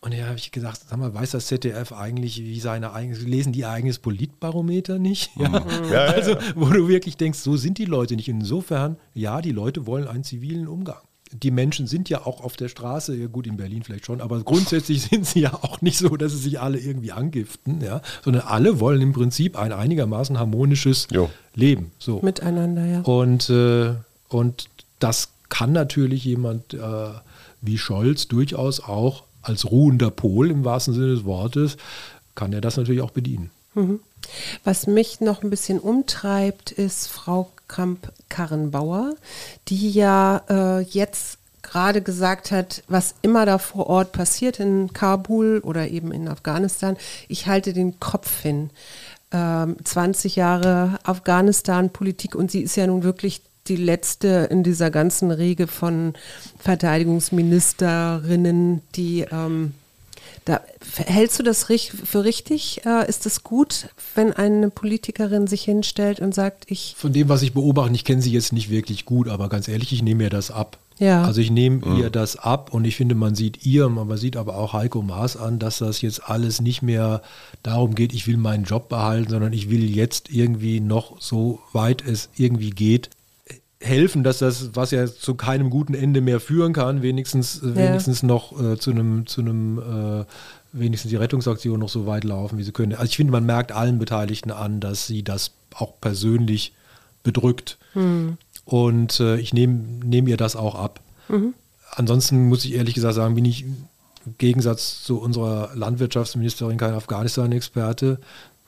Und 0.01 0.13
da 0.13 0.27
habe 0.27 0.37
ich 0.37 0.51
gedacht, 0.51 0.79
sag 0.87 0.97
mal, 0.97 1.13
weiß 1.13 1.31
das 1.31 1.47
ZDF 1.47 1.91
eigentlich, 1.91 2.39
wie 2.41 2.59
seine 2.59 2.93
eigenes, 2.93 3.21
lesen 3.21 3.51
die 3.51 3.59
ihr 3.59 3.69
eigenes 3.69 3.99
Politbarometer 3.99 4.97
nicht? 4.97 5.31
Ja. 5.35 5.49
Ja, 5.49 5.91
ja, 5.91 5.99
also, 6.05 6.35
wo 6.55 6.67
du 6.67 6.87
wirklich 6.87 7.17
denkst, 7.17 7.39
so 7.39 7.57
sind 7.57 7.77
die 7.77 7.85
Leute 7.85 8.15
nicht. 8.15 8.29
Insofern, 8.29 8.97
ja, 9.13 9.41
die 9.41 9.51
Leute 9.51 9.87
wollen 9.87 10.07
einen 10.07 10.23
zivilen 10.23 10.67
Umgang. 10.67 10.99
Die 11.31 11.51
Menschen 11.51 11.85
sind 11.85 12.09
ja 12.09 12.25
auch 12.25 12.41
auf 12.41 12.55
der 12.55 12.69
Straße, 12.69 13.15
ja 13.15 13.27
gut, 13.27 13.45
in 13.45 13.57
Berlin 13.57 13.83
vielleicht 13.83 14.05
schon, 14.05 14.21
aber 14.21 14.41
grundsätzlich 14.41 15.01
sind 15.09 15.25
sie 15.25 15.41
ja 15.41 15.53
auch 15.53 15.81
nicht 15.81 15.97
so, 15.97 16.15
dass 16.15 16.31
sie 16.31 16.39
sich 16.39 16.59
alle 16.61 16.79
irgendwie 16.79 17.11
angiften, 17.11 17.81
ja, 17.81 18.01
sondern 18.23 18.43
alle 18.43 18.79
wollen 18.79 19.01
im 19.01 19.11
Prinzip 19.11 19.57
ein 19.57 19.73
einigermaßen 19.73 20.39
harmonisches 20.39 21.07
Jo. 21.11 21.29
Leben. 21.55 21.91
So. 21.99 22.21
Miteinander, 22.21 22.85
ja. 22.85 23.01
Und, 23.01 23.49
äh, 23.49 23.95
und 24.29 24.69
das 24.99 25.29
kann 25.49 25.73
natürlich 25.73 26.23
jemand 26.23 26.73
äh, 26.73 27.09
wie 27.61 27.77
Scholz 27.77 28.27
durchaus 28.27 28.79
auch 28.79 29.25
als 29.41 29.69
ruhender 29.69 30.11
Pol 30.11 30.51
im 30.51 30.65
wahrsten 30.65 30.93
Sinne 30.93 31.07
des 31.07 31.25
Wortes, 31.25 31.77
kann 32.35 32.53
er 32.53 32.61
das 32.61 32.77
natürlich 32.77 33.01
auch 33.01 33.11
bedienen. 33.11 33.51
Was 34.63 34.87
mich 34.87 35.21
noch 35.21 35.43
ein 35.43 35.49
bisschen 35.49 35.79
umtreibt, 35.79 36.71
ist 36.71 37.07
Frau 37.07 37.51
Kramp-Karrenbauer, 37.67 39.15
die 39.67 39.91
ja 39.91 40.41
äh, 40.49 40.81
jetzt 40.81 41.37
gerade 41.61 42.01
gesagt 42.01 42.51
hat, 42.51 42.83
was 42.87 43.15
immer 43.21 43.45
da 43.45 43.57
vor 43.57 43.87
Ort 43.87 44.11
passiert 44.11 44.59
in 44.59 44.91
Kabul 44.93 45.61
oder 45.63 45.87
eben 45.89 46.11
in 46.11 46.27
Afghanistan, 46.27 46.97
ich 47.27 47.47
halte 47.47 47.73
den 47.73 47.99
Kopf 47.99 48.41
hin. 48.41 48.71
Ähm, 49.31 49.75
20 49.83 50.35
Jahre 50.35 50.99
Afghanistan-Politik 51.03 52.33
und 52.33 52.49
sie 52.49 52.61
ist 52.61 52.75
ja 52.75 52.87
nun 52.87 53.03
wirklich 53.03 53.41
die 53.69 53.75
letzte 53.75 54.47
in 54.49 54.63
dieser 54.63 54.89
ganzen 54.91 55.31
Riege 55.31 55.67
von 55.67 56.13
Verteidigungsministerinnen, 56.59 58.81
die 58.95 59.25
ähm, 59.31 59.73
da, 60.45 60.61
hältst 60.95 61.39
du 61.39 61.43
das 61.43 61.65
für 61.65 62.23
richtig? 62.23 62.85
Äh, 62.85 63.07
ist 63.07 63.25
es 63.25 63.43
gut, 63.43 63.89
wenn 64.15 64.33
eine 64.33 64.69
Politikerin 64.69 65.47
sich 65.47 65.63
hinstellt 65.63 66.19
und 66.19 66.33
sagt, 66.33 66.65
ich, 66.67 66.95
Von 66.97 67.13
dem, 67.13 67.29
was 67.29 67.41
ich 67.41 67.53
beobachte, 67.53 67.93
ich 67.93 68.03
kenne 68.03 68.21
sie 68.21 68.31
jetzt 68.31 68.53
nicht 68.53 68.69
wirklich 68.69 69.05
gut, 69.05 69.27
aber 69.27 69.49
ganz 69.49 69.67
ehrlich, 69.67 69.93
ich 69.93 70.01
nehme 70.01 70.23
ihr 70.23 70.29
das 70.29 70.51
ab. 70.51 70.77
Ja. 70.97 71.23
Also 71.23 71.39
ich 71.39 71.49
nehme 71.49 71.97
ihr 71.97 72.09
das 72.09 72.35
ab 72.35 72.73
und 72.73 72.85
ich 72.85 72.97
finde, 72.97 73.15
man 73.15 73.33
sieht 73.33 73.65
ihr, 73.65 73.87
man 73.87 74.17
sieht 74.17 74.35
aber 74.35 74.57
auch 74.57 74.73
Heiko 74.73 75.01
Maas 75.01 75.37
an, 75.37 75.57
dass 75.57 75.77
das 75.77 76.01
jetzt 76.01 76.29
alles 76.29 76.61
nicht 76.61 76.81
mehr 76.81 77.21
darum 77.63 77.95
geht, 77.95 78.11
ich 78.11 78.27
will 78.27 78.35
meinen 78.35 78.65
Job 78.65 78.89
behalten, 78.89 79.29
sondern 79.29 79.53
ich 79.53 79.69
will 79.69 79.89
jetzt 79.89 80.29
irgendwie 80.29 80.81
noch 80.81 81.21
so 81.21 81.61
weit 81.71 82.05
es 82.05 82.27
irgendwie 82.35 82.71
geht, 82.71 83.09
helfen, 83.81 84.23
dass 84.23 84.39
das, 84.39 84.75
was 84.75 84.91
ja 84.91 85.07
zu 85.07 85.35
keinem 85.35 85.69
guten 85.69 85.93
Ende 85.93 86.21
mehr 86.21 86.39
führen 86.39 86.73
kann, 86.73 87.01
wenigstens, 87.01 87.61
äh, 87.63 87.75
wenigstens 87.75 88.23
noch 88.23 88.59
äh, 88.59 88.77
zu 88.77 88.91
einem, 88.91 89.25
zu 89.25 89.41
einem 89.41 89.79
äh, 89.79 90.25
wenigstens 90.73 91.09
die 91.09 91.15
Rettungsaktion 91.15 91.79
noch 91.79 91.89
so 91.89 92.05
weit 92.05 92.25
laufen, 92.25 92.57
wie 92.57 92.63
sie 92.63 92.71
können. 92.71 92.93
Also 92.93 93.05
ich 93.05 93.15
finde, 93.17 93.31
man 93.31 93.45
merkt 93.45 93.71
allen 93.71 93.97
Beteiligten 93.97 94.51
an, 94.51 94.79
dass 94.79 95.07
sie 95.07 95.23
das 95.23 95.51
auch 95.73 95.93
persönlich 96.01 96.73
bedrückt. 97.23 97.77
Und 98.65 99.19
äh, 99.19 99.37
ich 99.37 99.53
nehme 99.53 99.79
nehm 100.03 100.27
ihr 100.27 100.37
das 100.37 100.55
auch 100.55 100.75
ab. 100.75 100.99
Ansonsten 101.91 102.49
muss 102.49 102.65
ich 102.65 102.73
ehrlich 102.73 102.93
gesagt 102.93 103.15
sagen, 103.15 103.35
bin 103.35 103.45
ich 103.45 103.63
im 103.63 104.35
Gegensatz 104.37 105.03
zu 105.03 105.19
unserer 105.19 105.71
Landwirtschaftsministerin 105.73 106.77
kein 106.77 106.93
Afghanistan-Experte. 106.93 108.19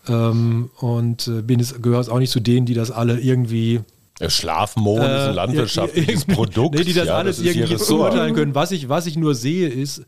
Ähm, 0.07 0.71
und 0.77 1.27
äh, 1.27 1.41
bin 1.41 1.59
es, 1.59 1.79
gehöre 1.81 1.99
es 1.99 2.09
auch 2.09 2.19
nicht 2.19 2.31
zu 2.31 2.39
denen, 2.39 2.65
die 2.65 2.73
das 2.73 2.89
alle 2.89 3.19
irgendwie 3.19 3.81
Der 4.21 4.29
Schlafmohn 4.29 5.01
ist 5.01 5.07
ein 5.07 5.29
äh, 5.29 5.31
landwirtschaftliches 5.31 6.25
Produkt. 6.27 6.75
Nee, 6.75 6.83
die 6.83 6.93
das 6.93 7.07
ja, 7.07 7.17
alles 7.17 7.39
ihr 7.39 7.55
irgendwie 7.55 7.75
beurteilen 7.75 8.35
können. 8.35 8.55
Was 8.55 8.71
ich, 8.71 8.87
was 8.87 9.07
ich 9.07 9.17
nur 9.17 9.35
sehe, 9.35 9.67
ist, 9.67 10.03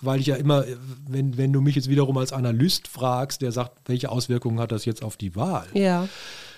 weil 0.00 0.20
ich 0.20 0.26
ja 0.26 0.36
immer, 0.36 0.64
wenn, 1.08 1.36
wenn 1.36 1.52
du 1.52 1.60
mich 1.60 1.74
jetzt 1.74 1.88
wiederum 1.88 2.16
als 2.18 2.32
Analyst 2.32 2.88
fragst, 2.88 3.42
der 3.42 3.52
sagt, 3.52 3.72
welche 3.86 4.10
Auswirkungen 4.10 4.60
hat 4.60 4.72
das 4.72 4.84
jetzt 4.84 5.02
auf 5.02 5.16
die 5.16 5.34
Wahl? 5.34 5.66
ja, 5.72 6.08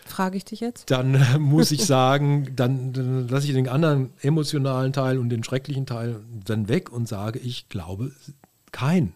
frage 0.04 0.36
ich 0.36 0.44
dich 0.44 0.60
jetzt? 0.60 0.90
Dann 0.90 1.14
äh, 1.14 1.38
muss 1.38 1.70
ich 1.70 1.84
sagen, 1.86 2.52
dann, 2.56 2.92
dann 2.92 3.28
lasse 3.28 3.46
ich 3.46 3.54
den 3.54 3.68
anderen 3.68 4.10
emotionalen 4.20 4.92
Teil 4.92 5.18
und 5.18 5.30
den 5.30 5.44
schrecklichen 5.44 5.86
Teil 5.86 6.16
dann 6.44 6.68
weg 6.68 6.90
und 6.92 7.08
sage, 7.08 7.38
ich 7.38 7.68
glaube 7.68 8.10
kein. 8.72 9.12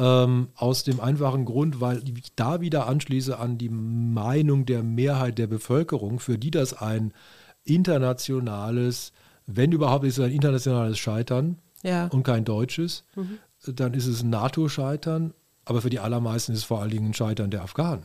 Ähm, 0.00 0.48
aus 0.54 0.84
dem 0.84 1.00
einfachen 1.00 1.44
Grund, 1.44 1.80
weil 1.80 2.02
ich 2.08 2.32
da 2.36 2.60
wieder 2.60 2.86
anschließe 2.86 3.38
an 3.38 3.58
die 3.58 3.68
Meinung 3.68 4.64
der 4.64 4.82
Mehrheit 4.84 5.38
der 5.38 5.48
Bevölkerung, 5.48 6.20
für 6.20 6.38
die 6.38 6.50
das 6.52 6.72
ein 6.72 7.12
internationales, 7.64 9.12
wenn 9.46 9.72
überhaupt 9.72 10.04
ist 10.04 10.18
es 10.18 10.24
ein 10.24 10.30
internationales 10.32 10.98
Scheitern 10.98 11.58
Ja. 11.82 12.06
und 12.08 12.22
kein 12.22 12.44
deutsches, 12.44 13.04
dann 13.66 13.94
ist 13.94 14.06
es 14.06 14.22
ein 14.22 14.30
NATO-Scheitern, 14.30 15.34
aber 15.64 15.80
für 15.80 15.90
die 15.90 15.98
allermeisten 16.00 16.52
ist 16.52 16.58
es 16.58 16.64
vor 16.64 16.80
allen 16.80 16.90
Dingen 16.90 17.06
ein 17.10 17.14
Scheitern 17.14 17.50
der 17.50 17.62
Afghanen. 17.62 18.04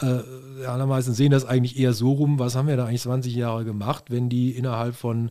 Äh, 0.00 0.20
die 0.60 0.66
allermeisten 0.66 1.12
sehen 1.14 1.32
das 1.32 1.44
eigentlich 1.44 1.78
eher 1.78 1.92
so 1.92 2.12
rum, 2.12 2.38
was 2.38 2.54
haben 2.56 2.68
wir 2.68 2.76
da 2.76 2.84
eigentlich 2.86 3.02
20 3.02 3.34
Jahre 3.34 3.64
gemacht, 3.64 4.04
wenn 4.10 4.28
die 4.28 4.50
innerhalb 4.52 4.94
von 4.94 5.30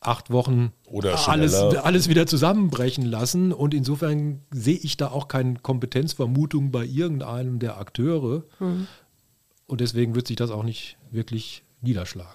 acht 0.00 0.30
Wochen 0.30 0.72
Oder 0.86 1.28
alles, 1.28 1.54
alles 1.54 2.08
wieder 2.08 2.26
zusammenbrechen 2.26 3.04
lassen. 3.04 3.52
Und 3.52 3.74
insofern 3.74 4.40
sehe 4.50 4.78
ich 4.78 4.96
da 4.96 5.08
auch 5.10 5.28
keine 5.28 5.54
Kompetenzvermutung 5.60 6.70
bei 6.70 6.84
irgendeinem 6.84 7.58
der 7.58 7.76
Akteure. 7.78 8.44
Und 9.66 9.80
deswegen 9.80 10.14
wird 10.14 10.26
sich 10.26 10.36
das 10.36 10.50
auch 10.50 10.62
nicht 10.62 10.96
wirklich 11.10 11.62
niederschlagen. 11.82 12.34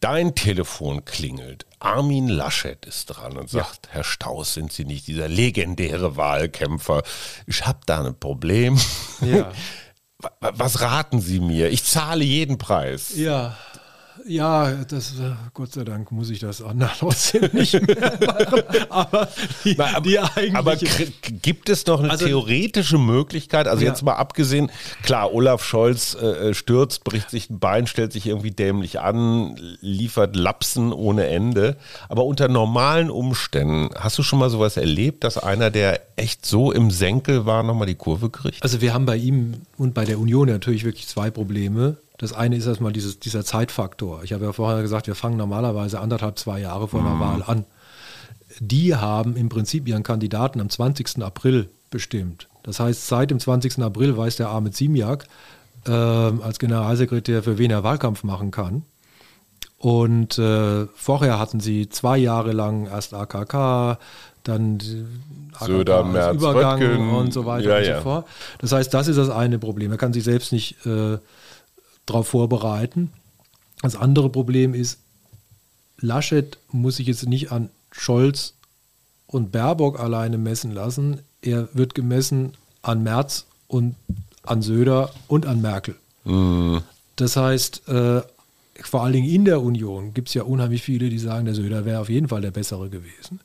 Dein 0.00 0.34
Telefon 0.34 1.06
klingelt. 1.06 1.64
Armin 1.78 2.28
Laschet 2.28 2.84
ist 2.84 3.06
dran 3.06 3.38
und 3.38 3.48
sagt, 3.48 3.88
Herr 3.90 4.04
Staus, 4.04 4.52
sind 4.52 4.70
Sie 4.70 4.84
nicht 4.84 5.06
dieser 5.06 5.28
legendäre 5.28 6.16
Wahlkämpfer? 6.16 7.02
Ich 7.46 7.66
habe 7.66 7.78
da 7.86 8.04
ein 8.04 8.18
Problem. 8.18 8.78
Ja. 9.22 9.50
Wa- 10.18 10.32
wa- 10.40 10.52
Was 10.56 10.80
raten 10.82 11.20
Sie 11.20 11.40
mir? 11.40 11.70
Ich 11.70 11.84
zahle 11.84 12.24
jeden 12.24 12.58
Preis. 12.58 13.16
Ja, 13.16 13.56
ja, 14.26 14.72
das, 14.84 15.12
äh, 15.18 15.32
Gott 15.54 15.72
sei 15.72 15.84
Dank 15.84 16.10
muss 16.12 16.30
ich 16.30 16.38
das 16.40 16.62
anderen 16.62 16.92
trotzdem 16.98 17.48
nicht 17.52 17.74
mehr 17.86 18.18
machen. 18.26 18.62
Aber 18.90 19.28
die, 19.64 19.74
Na, 19.76 19.96
aber, 19.96 20.10
aber 20.54 20.76
gibt 21.42 21.68
es 21.68 21.86
noch 21.86 22.00
eine 22.00 22.10
Also- 22.10 22.26
theoretische 22.26 22.98
Möglichkeit? 22.98 23.68
Also 23.68 23.84
Ja. 23.84 23.90
jetzt 23.90 24.02
mal 24.02 24.14
abgesehen, 24.14 24.70
klar, 25.02 25.32
Olaf 25.32 25.64
Scholz 25.64 26.14
äh, 26.14 26.54
stürzt, 26.54 27.04
bricht 27.04 27.30
sich 27.30 27.50
ein 27.50 27.58
Bein, 27.58 27.86
stellt 27.86 28.12
sich 28.12 28.26
irgendwie 28.26 28.50
dämlich 28.50 29.00
an, 29.00 29.56
liefert 29.80 30.36
Lapsen 30.36 30.92
ohne 30.92 31.26
Ende. 31.26 31.76
Aber 32.08 32.24
unter 32.24 32.48
normalen 32.48 33.10
Umständen, 33.10 33.90
hast 33.98 34.18
du 34.18 34.22
schon 34.22 34.38
mal 34.38 34.50
sowas 34.50 34.76
erlebt, 34.76 35.24
dass 35.24 35.38
einer, 35.38 35.70
der 35.70 36.00
echt 36.16 36.44
so 36.46 36.72
im 36.72 36.90
Senkel 36.90 37.46
war, 37.46 37.62
nochmal 37.62 37.86
die 37.86 37.94
Kurve 37.94 38.30
kriegt? 38.30 38.62
Also 38.62 38.80
wir 38.80 38.92
haben 38.94 39.06
bei 39.06 39.16
ihm 39.16 39.54
und 39.78 39.94
bei 39.94 40.04
der 40.04 40.18
Union 40.18 40.48
natürlich 40.48 40.84
wirklich 40.84 41.06
zwei 41.06 41.30
Probleme. 41.30 41.96
Das 42.18 42.32
eine 42.32 42.56
ist 42.56 42.66
erstmal 42.66 42.92
dieses, 42.92 43.18
dieser 43.18 43.44
Zeitfaktor. 43.44 44.22
Ich 44.24 44.32
habe 44.32 44.44
ja 44.44 44.52
vorher 44.52 44.82
gesagt, 44.82 45.06
wir 45.06 45.14
fangen 45.14 45.36
normalerweise 45.36 46.00
anderthalb, 46.00 46.38
zwei 46.38 46.60
Jahre 46.60 46.88
vor 46.88 47.02
der 47.02 47.20
Wahl 47.20 47.42
an. 47.46 47.64
Die 48.60 48.94
haben 48.94 49.36
im 49.36 49.48
Prinzip 49.48 49.86
ihren 49.86 50.02
Kandidaten 50.02 50.60
am 50.60 50.70
20. 50.70 51.22
April 51.22 51.68
bestimmt. 51.90 52.48
Das 52.62 52.80
heißt, 52.80 53.06
seit 53.06 53.30
dem 53.30 53.38
20. 53.38 53.80
April 53.80 54.16
weiß 54.16 54.36
der 54.36 54.48
arme 54.48 54.70
Ziemiak 54.70 55.26
ähm, 55.86 56.40
als 56.42 56.58
Generalsekretär, 56.58 57.42
für 57.42 57.58
wen 57.58 57.70
er 57.70 57.84
Wahlkampf 57.84 58.24
machen 58.24 58.50
kann. 58.50 58.82
Und 59.78 60.38
äh, 60.38 60.86
vorher 60.94 61.38
hatten 61.38 61.60
sie 61.60 61.88
zwei 61.90 62.16
Jahre 62.16 62.52
lang 62.52 62.86
erst 62.86 63.12
AKK, 63.12 63.98
dann 64.42 64.80
Söder, 65.60 65.98
AKK 65.98 66.06
als 66.06 66.12
Merz, 66.12 66.36
Übergang 66.36 66.82
Röttgen. 66.82 67.10
und 67.10 67.32
so 67.32 67.44
weiter 67.44 67.68
Ja, 67.68 67.76
und 67.78 67.84
ja. 67.84 67.96
so 67.96 68.02
fort. 68.02 68.26
Das 68.58 68.72
heißt, 68.72 68.92
das 68.94 69.06
ist 69.08 69.16
das 69.16 69.28
eine 69.28 69.58
Problem. 69.58 69.92
Er 69.92 69.98
kann 69.98 70.12
sich 70.12 70.24
selbst 70.24 70.52
nicht 70.52 70.84
äh, 70.86 71.18
darauf 72.06 72.28
vorbereiten. 72.28 73.12
Das 73.82 73.96
andere 73.96 74.30
Problem 74.30 74.74
ist, 74.74 74.98
Laschet 75.98 76.58
muss 76.70 76.96
sich 76.96 77.06
jetzt 77.06 77.26
nicht 77.26 77.52
an 77.52 77.70
Scholz 77.90 78.54
und 79.26 79.52
Baerbock 79.52 79.98
alleine 79.98 80.38
messen 80.38 80.72
lassen. 80.72 81.20
Er 81.42 81.68
wird 81.74 81.94
gemessen 81.94 82.52
an 82.82 83.02
Merz 83.02 83.46
und 83.68 83.96
an 84.44 84.62
Söder 84.62 85.12
und 85.28 85.46
an 85.46 85.60
Merkel. 85.60 85.96
Das 87.16 87.36
heißt, 87.36 87.88
äh, 87.88 88.22
vor 88.82 89.02
allen 89.02 89.12
Dingen 89.14 89.28
in 89.28 89.44
der 89.44 89.62
Union 89.62 90.12
gibt 90.12 90.28
es 90.28 90.34
ja 90.34 90.42
unheimlich 90.42 90.82
viele, 90.82 91.08
die 91.08 91.18
sagen, 91.18 91.46
der 91.46 91.54
Söder 91.54 91.84
wäre 91.84 92.00
auf 92.00 92.10
jeden 92.10 92.28
Fall 92.28 92.42
der 92.42 92.50
bessere 92.50 92.90
gewesen. 92.90 93.40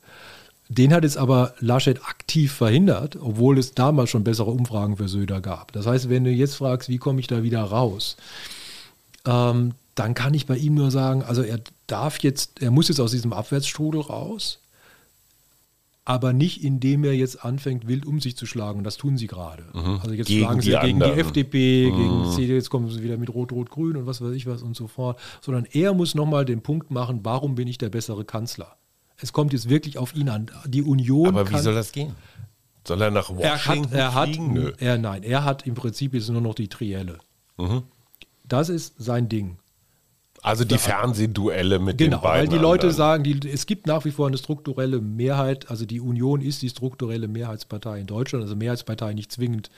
Den 0.74 0.94
hat 0.94 1.04
jetzt 1.04 1.18
aber 1.18 1.54
Laschet 1.60 2.02
aktiv 2.06 2.50
verhindert, 2.52 3.16
obwohl 3.20 3.58
es 3.58 3.74
damals 3.74 4.08
schon 4.10 4.24
bessere 4.24 4.50
Umfragen 4.50 4.96
für 4.96 5.06
Söder 5.08 5.40
gab. 5.42 5.72
Das 5.72 5.86
heißt, 5.86 6.08
wenn 6.08 6.24
du 6.24 6.30
jetzt 6.30 6.54
fragst, 6.54 6.88
wie 6.88 6.96
komme 6.98 7.20
ich 7.20 7.26
da 7.26 7.42
wieder 7.42 7.62
raus, 7.62 8.16
ähm, 9.26 9.72
dann 9.94 10.14
kann 10.14 10.32
ich 10.32 10.46
bei 10.46 10.56
ihm 10.56 10.74
nur 10.74 10.90
sagen, 10.90 11.22
also 11.22 11.42
er 11.42 11.60
darf 11.86 12.20
jetzt, 12.20 12.62
er 12.62 12.70
muss 12.70 12.88
jetzt 12.88 13.00
aus 13.00 13.10
diesem 13.10 13.32
Abwärtsstrudel 13.34 14.00
raus. 14.00 14.58
aber 16.04 16.32
nicht 16.32 16.64
indem 16.64 17.04
er 17.04 17.14
jetzt 17.14 17.44
anfängt, 17.44 17.86
wild 17.86 18.06
um 18.06 18.20
sich 18.20 18.36
zu 18.36 18.44
schlagen. 18.46 18.82
Das 18.82 18.96
tun 18.96 19.16
sie 19.16 19.28
gerade. 19.28 19.62
Also 20.02 20.14
jetzt 20.14 20.26
Gegen 20.26 20.40
schlagen 20.40 20.60
sie 20.60 20.70
die 20.70 20.76
gegen 20.76 20.98
die 20.98 21.04
anderen. 21.04 21.20
FDP, 21.20 21.90
gegen 21.90 22.22
die 22.24 22.30
CDU, 22.30 22.54
jetzt 22.54 22.70
kommen 22.70 22.90
sie 22.90 23.02
wieder 23.04 23.16
mit 23.18 23.32
Rot, 23.32 23.52
Rot, 23.52 23.70
Grün 23.70 23.96
und 23.96 24.06
was 24.06 24.20
weiß 24.20 24.32
ich 24.32 24.46
was 24.46 24.62
und 24.62 24.74
so 24.74 24.88
fort. 24.88 25.18
Sondern 25.42 25.64
er 25.70 25.94
muss 25.94 26.14
nochmal 26.16 26.44
den 26.44 26.60
Punkt 26.60 26.90
machen, 26.90 27.20
warum 27.22 27.54
bin 27.54 27.68
ich 27.68 27.78
der 27.78 27.90
bessere 27.90 28.24
Kanzler? 28.24 28.74
Es 29.22 29.32
kommt 29.32 29.52
jetzt 29.52 29.68
wirklich 29.68 29.98
auf 29.98 30.14
ihn 30.14 30.28
an. 30.28 30.50
Die 30.66 30.82
Union 30.82 31.28
Aber 31.28 31.48
wie 31.48 31.58
soll 31.58 31.74
das 31.74 31.92
gehen? 31.92 32.14
Soll 32.86 33.00
er 33.00 33.10
nach 33.12 33.30
er 33.30 33.36
Washington 33.36 33.90
hat, 33.90 33.92
er 33.92 34.14
hat, 34.14 34.28
fliegen? 34.28 34.52
Nö. 34.52 34.72
er, 34.78 34.98
nein, 34.98 35.22
er 35.22 35.44
hat 35.44 35.66
im 35.66 35.74
Prinzip 35.74 36.14
jetzt 36.14 36.28
nur 36.28 36.40
noch 36.40 36.54
die 36.54 36.68
Trielle. 36.68 37.18
Das 38.44 38.68
ist 38.68 38.94
sein 38.98 39.28
Ding. 39.28 39.58
Also 40.44 40.64
die 40.64 40.76
Fernsehduelle 40.76 41.78
mit 41.78 41.98
Genau, 41.98 42.16
den 42.16 42.22
beiden 42.22 42.50
weil 42.50 42.58
die 42.58 42.60
Leute 42.60 42.88
anderen. 42.88 42.96
sagen, 42.96 43.22
die, 43.24 43.48
es 43.48 43.66
gibt 43.66 43.86
nach 43.86 44.04
wie 44.04 44.10
vor 44.10 44.26
eine 44.26 44.36
strukturelle 44.38 45.00
Mehrheit, 45.00 45.70
also 45.70 45.86
die 45.86 46.00
Union 46.00 46.40
ist 46.40 46.62
die 46.62 46.68
strukturelle 46.68 47.28
Mehrheitspartei 47.28 48.00
in 48.00 48.06
Deutschland, 48.06 48.42
also 48.42 48.56
Mehrheitspartei 48.56 49.14
nicht 49.14 49.30
zwingend, 49.30 49.70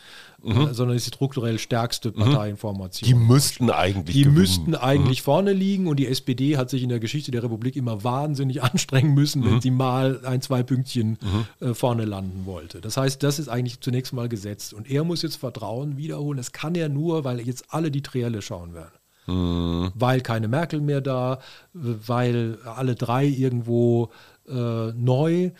äh, 0.42 0.72
sondern 0.72 0.96
ist 0.96 1.06
die 1.06 1.10
strukturell 1.14 1.58
stärkste 1.58 2.12
Parteienformation. 2.12 3.06
Die 3.06 3.14
müssten 3.14 3.68
eigentlich 3.70 4.16
Die 4.16 4.22
gewinnen. 4.22 4.38
müssten 4.40 4.74
eigentlich 4.74 5.20
vorne 5.20 5.52
liegen 5.52 5.86
und 5.86 5.96
die 5.98 6.06
SPD 6.06 6.56
hat 6.56 6.70
sich 6.70 6.82
in 6.82 6.88
der 6.88 6.98
Geschichte 7.00 7.30
der 7.30 7.42
Republik 7.42 7.76
immer 7.76 8.02
wahnsinnig 8.02 8.62
anstrengen 8.62 9.12
müssen, 9.12 9.44
wenn 9.44 9.60
sie 9.60 9.70
mal 9.70 10.20
ein, 10.24 10.40
zwei 10.40 10.62
Pünktchen 10.62 11.18
äh, 11.60 11.74
vorne 11.74 12.06
landen 12.06 12.46
wollte. 12.46 12.80
Das 12.80 12.96
heißt, 12.96 13.22
das 13.22 13.38
ist 13.38 13.48
eigentlich 13.48 13.80
zunächst 13.80 14.14
mal 14.14 14.28
gesetzt. 14.30 14.72
Und 14.72 14.90
er 14.90 15.04
muss 15.04 15.20
jetzt 15.20 15.36
Vertrauen 15.36 15.98
wiederholen. 15.98 16.38
Das 16.38 16.52
kann 16.52 16.74
er 16.74 16.88
nur, 16.88 17.24
weil 17.24 17.40
jetzt 17.40 17.66
alle 17.68 17.90
die 17.90 18.00
Trielle 18.02 18.40
schauen 18.40 18.72
werden. 18.72 18.92
Weil 19.26 20.20
keine 20.20 20.48
Merkel 20.48 20.80
mehr 20.80 21.00
da, 21.00 21.38
weil 21.72 22.58
alle 22.64 22.94
drei 22.94 23.26
irgendwo 23.26 24.10
äh, 24.48 24.92
neu 24.92 25.50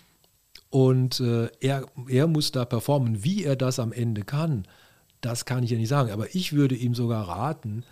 und 0.70 1.20
äh, 1.20 1.48
er, 1.60 1.86
er 2.08 2.26
muss 2.26 2.50
da 2.50 2.64
performen. 2.64 3.22
Wie 3.22 3.44
er 3.44 3.56
das 3.56 3.78
am 3.78 3.92
Ende 3.92 4.22
kann, 4.22 4.66
das 5.20 5.44
kann 5.44 5.62
ich 5.62 5.70
ja 5.70 5.78
nicht 5.78 5.88
sagen. 5.88 6.10
Aber 6.10 6.34
ich 6.34 6.52
würde 6.52 6.74
ihm 6.74 6.94
sogar 6.94 7.28
raten, 7.28 7.84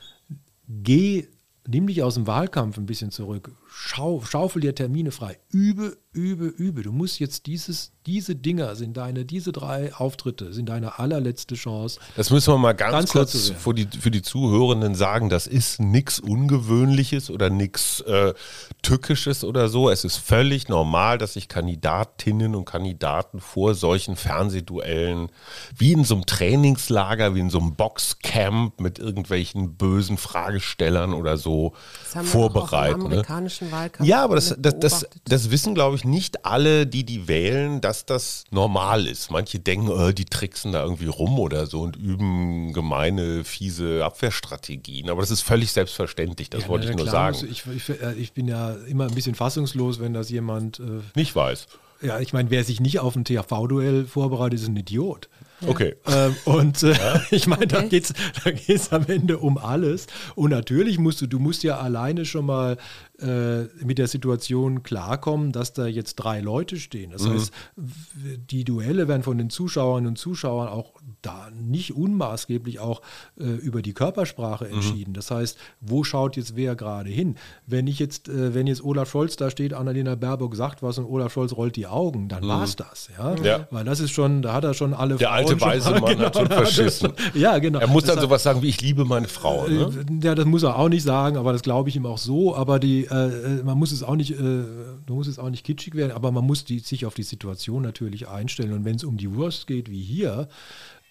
geh, 0.69 1.29
nimm 1.67 1.87
dich 1.87 2.03
aus 2.03 2.15
dem 2.15 2.27
Wahlkampf 2.27 2.77
ein 2.79 2.87
bisschen 2.87 3.11
zurück, 3.11 3.53
schau, 3.75 4.23
schaufel 4.25 4.61
dir 4.61 4.75
Termine 4.75 5.11
frei, 5.11 5.39
übe, 5.51 5.97
übe, 6.13 6.47
übe. 6.47 6.83
Du 6.83 6.93
musst 6.93 7.19
jetzt 7.21 7.47
dieses, 7.47 7.93
diese 8.07 8.37
Dinger 8.37 8.77
sind 8.77 8.97
deine, 8.97 9.25
diese 9.25 9.51
drei 9.51 9.95
Auftritte 9.95 10.53
sind 10.53 10.69
deine 10.69 10.99
allerletzte 10.99 11.55
Chance. 11.55 11.99
Das 12.17 12.31
müssen 12.31 12.53
wir 12.53 12.59
mal 12.59 12.75
ganz, 12.75 12.93
Ganz 12.93 13.13
kurz 13.13 13.51
für 13.51 13.73
die, 13.73 13.87
für 13.87 14.11
die 14.11 14.23
Zuhörenden 14.23 14.95
sagen. 14.95 15.31
Das 15.31 15.47
ist 15.47 15.81
nichts 15.81 16.21
Ungewöhnliches 16.21 17.31
oder 17.31 17.49
nichts 17.49 18.01
äh, 18.03 18.35
Tückisches 18.83 19.43
oder 19.43 19.69
so. 19.69 19.89
Es 19.89 20.05
ist 20.05 20.19
völlig 20.19 20.69
normal, 20.69 21.17
dass 21.17 21.35
sich 21.35 21.49
Kandidatinnen 21.49 22.55
und 22.55 22.67
Kandidaten 22.67 23.41
vor 23.41 23.75
solchen 23.75 24.17
Fernsehduellen 24.17 25.31
wie 25.75 25.93
in 25.93 26.05
so 26.05 26.15
einem 26.15 26.27
Trainingslager, 26.27 27.35
wie 27.35 27.41
in 27.41 27.51
so 27.51 27.59
einem 27.59 27.75
Boxcamp 27.75 28.81
mit 28.81 28.99
irgendwelchen 28.99 29.77
bösen 29.77 30.19
Fragestellern 30.19 31.15
oder 31.15 31.39
so 31.39 31.73
Das 32.05 32.17
haben 32.17 32.25
wir 32.25 32.29
auch 32.29 32.33
vorbereiten. 32.33 33.01
im 33.03 33.09
ne? 33.09 33.23
Amerikanischen 33.63 33.73
Wahlkampf 33.73 34.09
Ja, 34.09 34.25
aber 34.25 34.35
das, 34.37 34.55
das, 34.59 34.79
das, 34.79 35.07
das 35.25 35.51
wissen, 35.51 35.75
glaube 35.75 35.97
ich, 35.97 36.05
nicht 36.05 36.45
alle, 36.45 36.87
die 36.87 37.05
die 37.05 37.29
wählen, 37.29 37.81
dass 37.81 38.07
das 38.07 38.45
normal 38.51 39.07
ist. 39.07 39.31
Manche 39.31 39.59
denken, 39.59 39.91
äh, 39.91 40.13
die 40.15 40.25
tricksen 40.25 40.73
da 40.73 40.83
irgendwie 40.83 41.07
rum 41.07 41.39
oder 41.39 41.67
so 41.67 41.83
und 41.83 41.97
üben 41.97 42.73
gemeine, 42.73 43.45
fiese 43.45 44.05
Abwehrstrategien. 44.05 45.11
Aber 45.11 45.21
das 45.21 45.31
ist 45.31 45.43
völlig 45.43 45.73
selbstverständlich, 45.73 46.51
das 46.51 46.63
Ja, 46.63 46.69
wollte 46.69 46.87
na 46.87 46.91
ich 46.93 46.97
nur 46.97 47.07
klar, 47.07 47.33
sagen. 47.35 47.49
Ich, 47.51 47.65
ich, 47.67 47.89
äh, 48.01 48.15
ich 48.15 48.33
bin 48.33 48.49
ja 48.49 48.75
immer 48.89 49.07
ein 49.07 49.15
bisschen 49.15 49.35
fassungslos, 49.35 50.01
wenn 50.01 50.13
das 50.15 50.31
jemand, 50.31 50.81
äh, 50.81 51.01
Nicht 51.15 51.35
weiß. 51.37 51.67
ja, 52.03 52.19
ich 52.21 52.33
meine, 52.33 52.51
wer 52.51 52.65
sich 52.65 52.81
nicht 52.81 52.99
auf 53.01 53.15
ein 53.17 53.25
TV-Duell 53.25 54.07
vorbereitet, 54.07 54.61
ist 54.61 54.69
ein 54.69 54.77
Idiot. 54.77 55.29
Okay. 55.65 55.95
Ähm, 56.09 56.35
und 56.45 56.83
äh, 56.83 56.95
ich 57.31 57.47
meine, 57.47 57.69
da 57.69 57.83
geht 57.83 58.05
es 58.05 58.13
da 58.43 58.51
geht's 58.51 58.91
am 58.93 59.07
Ende 59.07 59.39
um 59.39 59.59
alles. 59.59 60.09
Und 60.35 60.51
natürlich 60.51 60.99
musst 60.99 61.21
du, 61.21 61.29
du 61.29 61.39
musst 61.39 61.63
ja 61.63 61.79
alleine 61.79 62.25
schon 62.25 62.47
mal 62.47 62.79
äh, 63.23 63.69
mit 63.85 63.99
der 63.99 64.09
Situation 64.09 64.83
klarkommen, 64.83 65.53
dass 65.53 65.73
da 65.73 65.87
jetzt 65.87 66.17
drei 66.17 66.41
Leute 66.41 66.77
stehen. 66.77 67.11
Das 67.13 67.27
heißt, 67.27 67.53
w- 67.77 68.37
die 68.51 68.65
Duelle 68.65 69.09
werden 69.09 69.23
von 69.23 69.39
den 69.39 69.51
Zuschauerinnen 69.51 70.09
und 70.09 70.17
Zuschauern 70.19 70.69
auch 70.69 70.93
da 71.23 71.49
nicht 71.55 71.95
unmaßgeblich 71.95 72.81
auch 72.81 73.01
äh, 73.39 73.45
über 73.45 73.83
die 73.83 73.93
Körpersprache 73.93 74.69
entschieden. 74.69 75.15
Das 75.15 75.31
heißt, 75.31 75.57
wo 75.81 76.03
schaut 76.05 76.37
jetzt 76.37 76.57
wer 76.57 76.75
gerade 76.75 77.11
hin? 77.11 77.37
Wenn 77.67 77.87
ich 77.87 77.99
jetzt, 77.99 78.29
äh, 78.29 78.55
wenn 78.55 78.67
jetzt 78.67 78.83
Olaf 78.85 79.11
Scholz 79.11 79.37
da 79.37 79.51
steht, 79.51 79.73
Annalena 79.75 80.15
Baerbock 80.17 80.57
sagt 80.57 80.83
was 80.83 80.99
und 80.99 81.05
Olaf 81.07 81.33
Scholz 81.33 81.53
rollt 81.57 81.77
die 81.77 81.87
Augen, 81.87 82.29
dann 82.29 82.47
war's 82.49 82.77
das. 82.77 83.09
Ja? 83.17 83.35
Ja. 83.43 83.69
Weil 83.71 83.85
das 83.85 84.01
ist 84.01 84.11
schon, 84.11 84.43
da 84.43 84.53
hat 84.53 84.65
er 84.65 84.75
schon 84.75 84.95
alle 84.95 85.17
Der 85.17 85.29
Frauen 85.29 85.39
alte 85.39 85.61
weise 85.61 85.91
Mann 86.01 86.19
hat 86.19 86.37
schon 86.37 86.47
er 86.51 86.57
verschissen. 86.57 87.13
Ja, 87.35 87.59
genau. 87.59 87.79
Er 87.79 87.87
muss 87.89 88.05
dann 88.05 88.17
Das 88.17 88.25
sowas 88.25 88.43
sagen 88.43 88.63
wie, 88.63 88.69
ich 88.69 88.81
liebe 88.81 89.05
meine 89.05 89.29
Frau. 89.29 89.67
Ne? 89.69 89.91
äh, 90.21 90.25
Ja, 90.27 90.35
das 90.35 90.45
muss 90.47 90.63
er 90.65 90.77
auch 90.79 90.89
nicht 90.89 91.03
sagen, 91.05 91.37
aber 91.37 91.53
das 91.53 91.63
glaube 91.63 91.89
ich 91.89 91.97
ihm 91.97 92.07
auch 92.07 92.19
so. 92.19 92.57
Aber 92.57 92.79
die, 92.81 93.07
äh, 93.13 93.59
äh, 93.61 93.63
man 93.63 93.79
muss 93.79 93.93
es 93.93 94.03
auch 94.03 94.17
nicht, 94.17 94.33
äh, 94.33 94.43
man 94.43 95.05
muss 95.09 95.27
es 95.27 95.39
auch 95.39 95.51
nicht 95.51 95.65
kitschig 95.65 95.95
werden, 95.95 96.13
aber 96.13 96.33
man 96.33 96.45
muss 96.45 96.65
die, 96.65 96.79
sich 96.79 97.05
auf 97.07 97.15
die 97.15 97.23
Situation 97.23 97.83
natürlich 97.83 98.27
einstellen. 98.29 98.73
Und 98.73 98.85
wenn 98.85 98.97
es 98.97 99.05
um 99.05 99.17
die 99.19 99.35
Wurst 99.35 99.67
geht, 99.67 99.91
wie 99.91 100.03
hier, 100.03 100.49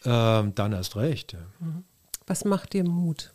ähm, 0.04 0.54
dann 0.56 0.74
erst 0.74 0.96
recht. 0.96 1.34
ja. 1.34 1.40
Was 2.28 2.44
macht 2.46 2.74
dir 2.74 2.84
Mut? 2.84 3.32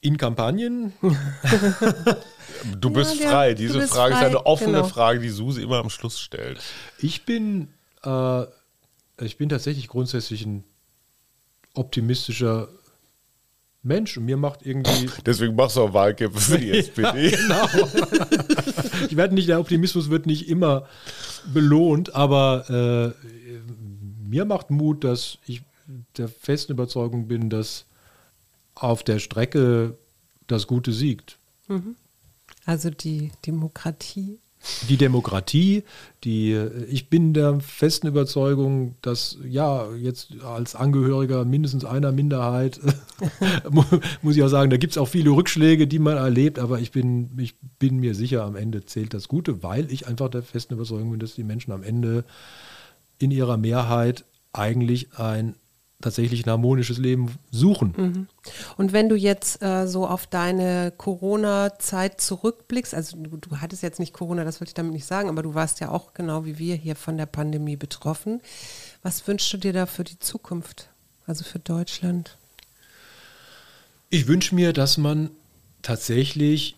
In 0.00 0.16
Kampagnen, 0.16 0.92
Du 2.80 2.90
bist 2.90 3.20
der- 3.20 3.30
frei. 3.30 3.54
Diese 3.54 3.78
bist 3.78 3.92
Frage 3.92 4.14
ist 4.14 4.18
frei, 4.20 4.26
eine 4.26 4.46
offene 4.46 4.72
genau. 4.72 4.84
Frage, 4.88 5.20
die 5.20 5.28
Susi 5.28 5.62
immer 5.62 5.78
am 5.78 5.90
Schluss 5.90 6.18
stellt. 6.18 6.58
ich 6.98 7.24
bin, 7.26 7.68
äh, 8.02 8.42
ich 9.20 9.36
bin 9.36 9.48
tatsächlich 9.48 9.88
grundsätzlich 9.88 10.44
ein 10.46 10.64
optimistischer 11.74 12.68
Mensch 13.82 14.16
und 14.16 14.26
mir 14.26 14.36
macht 14.36 14.64
irgendwie 14.64 15.08
Deswegen 15.26 15.54
machst 15.54 15.76
du 15.76 15.82
auch 15.82 15.94
Wahlkämpfe 15.94 16.40
für 16.40 16.58
die 16.58 16.70
SPD. 16.78 17.30
Genau. 17.30 17.66
ich 19.08 19.16
werde 19.16 19.34
nicht, 19.34 19.48
der 19.48 19.60
Optimismus 19.60 20.10
wird 20.10 20.26
nicht 20.26 20.48
immer 20.48 20.86
belohnt, 21.52 22.14
aber 22.14 23.14
äh, 23.16 23.28
mir 24.28 24.44
macht 24.44 24.70
Mut, 24.70 25.04
dass 25.04 25.38
ich 25.46 25.62
der 26.16 26.28
festen 26.28 26.72
Überzeugung 26.72 27.26
bin, 27.26 27.50
dass 27.50 27.86
auf 28.74 29.02
der 29.02 29.18
Strecke 29.18 29.96
das 30.46 30.66
Gute 30.66 30.92
siegt. 30.92 31.38
Also 32.64 32.90
die 32.90 33.32
Demokratie. 33.46 34.38
Die 34.88 34.98
Demokratie, 34.98 35.84
die, 36.22 36.52
ich 36.90 37.08
bin 37.08 37.32
der 37.32 37.60
festen 37.60 38.06
Überzeugung, 38.06 38.94
dass 39.00 39.38
ja, 39.48 39.90
jetzt 39.94 40.34
als 40.44 40.74
Angehöriger 40.74 41.46
mindestens 41.46 41.86
einer 41.86 42.12
Minderheit, 42.12 42.78
mu- 43.70 43.84
muss 44.20 44.36
ich 44.36 44.42
auch 44.42 44.48
sagen, 44.48 44.68
da 44.70 44.76
gibt 44.76 44.92
es 44.92 44.98
auch 44.98 45.08
viele 45.08 45.30
Rückschläge, 45.30 45.86
die 45.86 45.98
man 45.98 46.18
erlebt, 46.18 46.58
aber 46.58 46.78
ich 46.78 46.90
bin, 46.90 47.30
ich 47.38 47.54
bin 47.78 48.00
mir 48.00 48.14
sicher, 48.14 48.44
am 48.44 48.54
Ende 48.54 48.84
zählt 48.84 49.14
das 49.14 49.28
Gute, 49.28 49.62
weil 49.62 49.90
ich 49.90 50.06
einfach 50.06 50.28
der 50.28 50.42
festen 50.42 50.74
Überzeugung 50.74 51.10
bin, 51.10 51.20
dass 51.20 51.34
die 51.34 51.44
Menschen 51.44 51.72
am 51.72 51.82
Ende 51.82 52.24
in 53.18 53.30
ihrer 53.30 53.56
Mehrheit 53.56 54.24
eigentlich 54.52 55.14
ein 55.18 55.54
tatsächlich 56.00 56.46
ein 56.46 56.50
harmonisches 56.50 56.98
Leben 56.98 57.38
suchen. 57.50 58.28
Und 58.76 58.92
wenn 58.92 59.08
du 59.08 59.16
jetzt 59.16 59.62
äh, 59.62 59.86
so 59.86 60.06
auf 60.06 60.26
deine 60.26 60.92
Corona-Zeit 60.96 62.20
zurückblickst, 62.20 62.94
also 62.94 63.16
du, 63.16 63.36
du 63.36 63.56
hattest 63.58 63.82
jetzt 63.82 64.00
nicht 64.00 64.12
Corona, 64.12 64.44
das 64.44 64.60
wollte 64.60 64.70
ich 64.70 64.74
damit 64.74 64.92
nicht 64.92 65.04
sagen, 65.04 65.28
aber 65.28 65.42
du 65.42 65.54
warst 65.54 65.80
ja 65.80 65.90
auch 65.90 66.14
genau 66.14 66.44
wie 66.44 66.58
wir 66.58 66.74
hier 66.74 66.96
von 66.96 67.16
der 67.16 67.26
Pandemie 67.26 67.76
betroffen. 67.76 68.40
Was 69.02 69.26
wünschst 69.26 69.52
du 69.52 69.58
dir 69.58 69.72
da 69.72 69.86
für 69.86 70.04
die 70.04 70.18
Zukunft, 70.18 70.88
also 71.26 71.44
für 71.44 71.58
Deutschland? 71.58 72.36
Ich 74.08 74.26
wünsche 74.26 74.54
mir, 74.54 74.72
dass 74.72 74.98
man 74.98 75.30
tatsächlich 75.82 76.76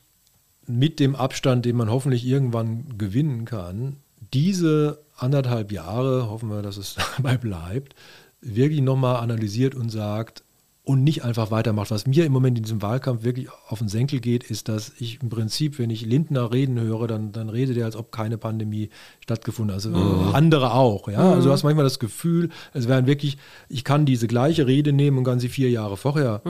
mit 0.66 1.00
dem 1.00 1.16
Abstand, 1.16 1.64
den 1.64 1.76
man 1.76 1.90
hoffentlich 1.90 2.24
irgendwann 2.24 2.98
gewinnen 2.98 3.44
kann, 3.44 3.96
diese 4.32 5.00
anderthalb 5.16 5.72
Jahre, 5.72 6.28
hoffen 6.28 6.48
wir, 6.48 6.62
dass 6.62 6.76
es 6.76 6.96
dabei 7.16 7.36
bleibt, 7.36 7.94
wirklich 8.42 8.82
nochmal 8.82 9.16
analysiert 9.16 9.74
und 9.74 9.90
sagt 9.90 10.42
und 10.84 11.04
nicht 11.04 11.22
einfach 11.22 11.52
weitermacht. 11.52 11.92
Was 11.92 12.08
mir 12.08 12.26
im 12.26 12.32
Moment 12.32 12.58
in 12.58 12.64
diesem 12.64 12.82
Wahlkampf 12.82 13.22
wirklich 13.22 13.48
auf 13.68 13.78
den 13.78 13.88
Senkel 13.88 14.18
geht, 14.18 14.42
ist, 14.42 14.68
dass 14.68 14.92
ich 14.98 15.22
im 15.22 15.28
Prinzip, 15.28 15.78
wenn 15.78 15.90
ich 15.90 16.04
Lindner 16.04 16.50
reden 16.52 16.80
höre, 16.80 17.06
dann, 17.06 17.30
dann 17.30 17.48
redet 17.48 17.76
er, 17.76 17.84
als 17.84 17.94
ob 17.94 18.10
keine 18.10 18.36
Pandemie 18.36 18.90
stattgefunden 19.20 19.76
hat. 19.76 19.86
Also 19.86 19.96
andere 20.32 20.74
auch. 20.74 21.08
Ja? 21.08 21.34
Also 21.34 21.48
du 21.48 21.52
hast 21.52 21.62
manchmal 21.62 21.84
das 21.84 22.00
Gefühl, 22.00 22.48
es 22.72 22.88
wären 22.88 23.06
wirklich, 23.06 23.38
ich 23.68 23.84
kann 23.84 24.06
diese 24.06 24.26
gleiche 24.26 24.66
Rede 24.66 24.92
nehmen 24.92 25.18
und 25.18 25.24
kann 25.24 25.38
sie 25.38 25.48
vier 25.48 25.70
Jahre 25.70 25.96
vorher 25.96 26.42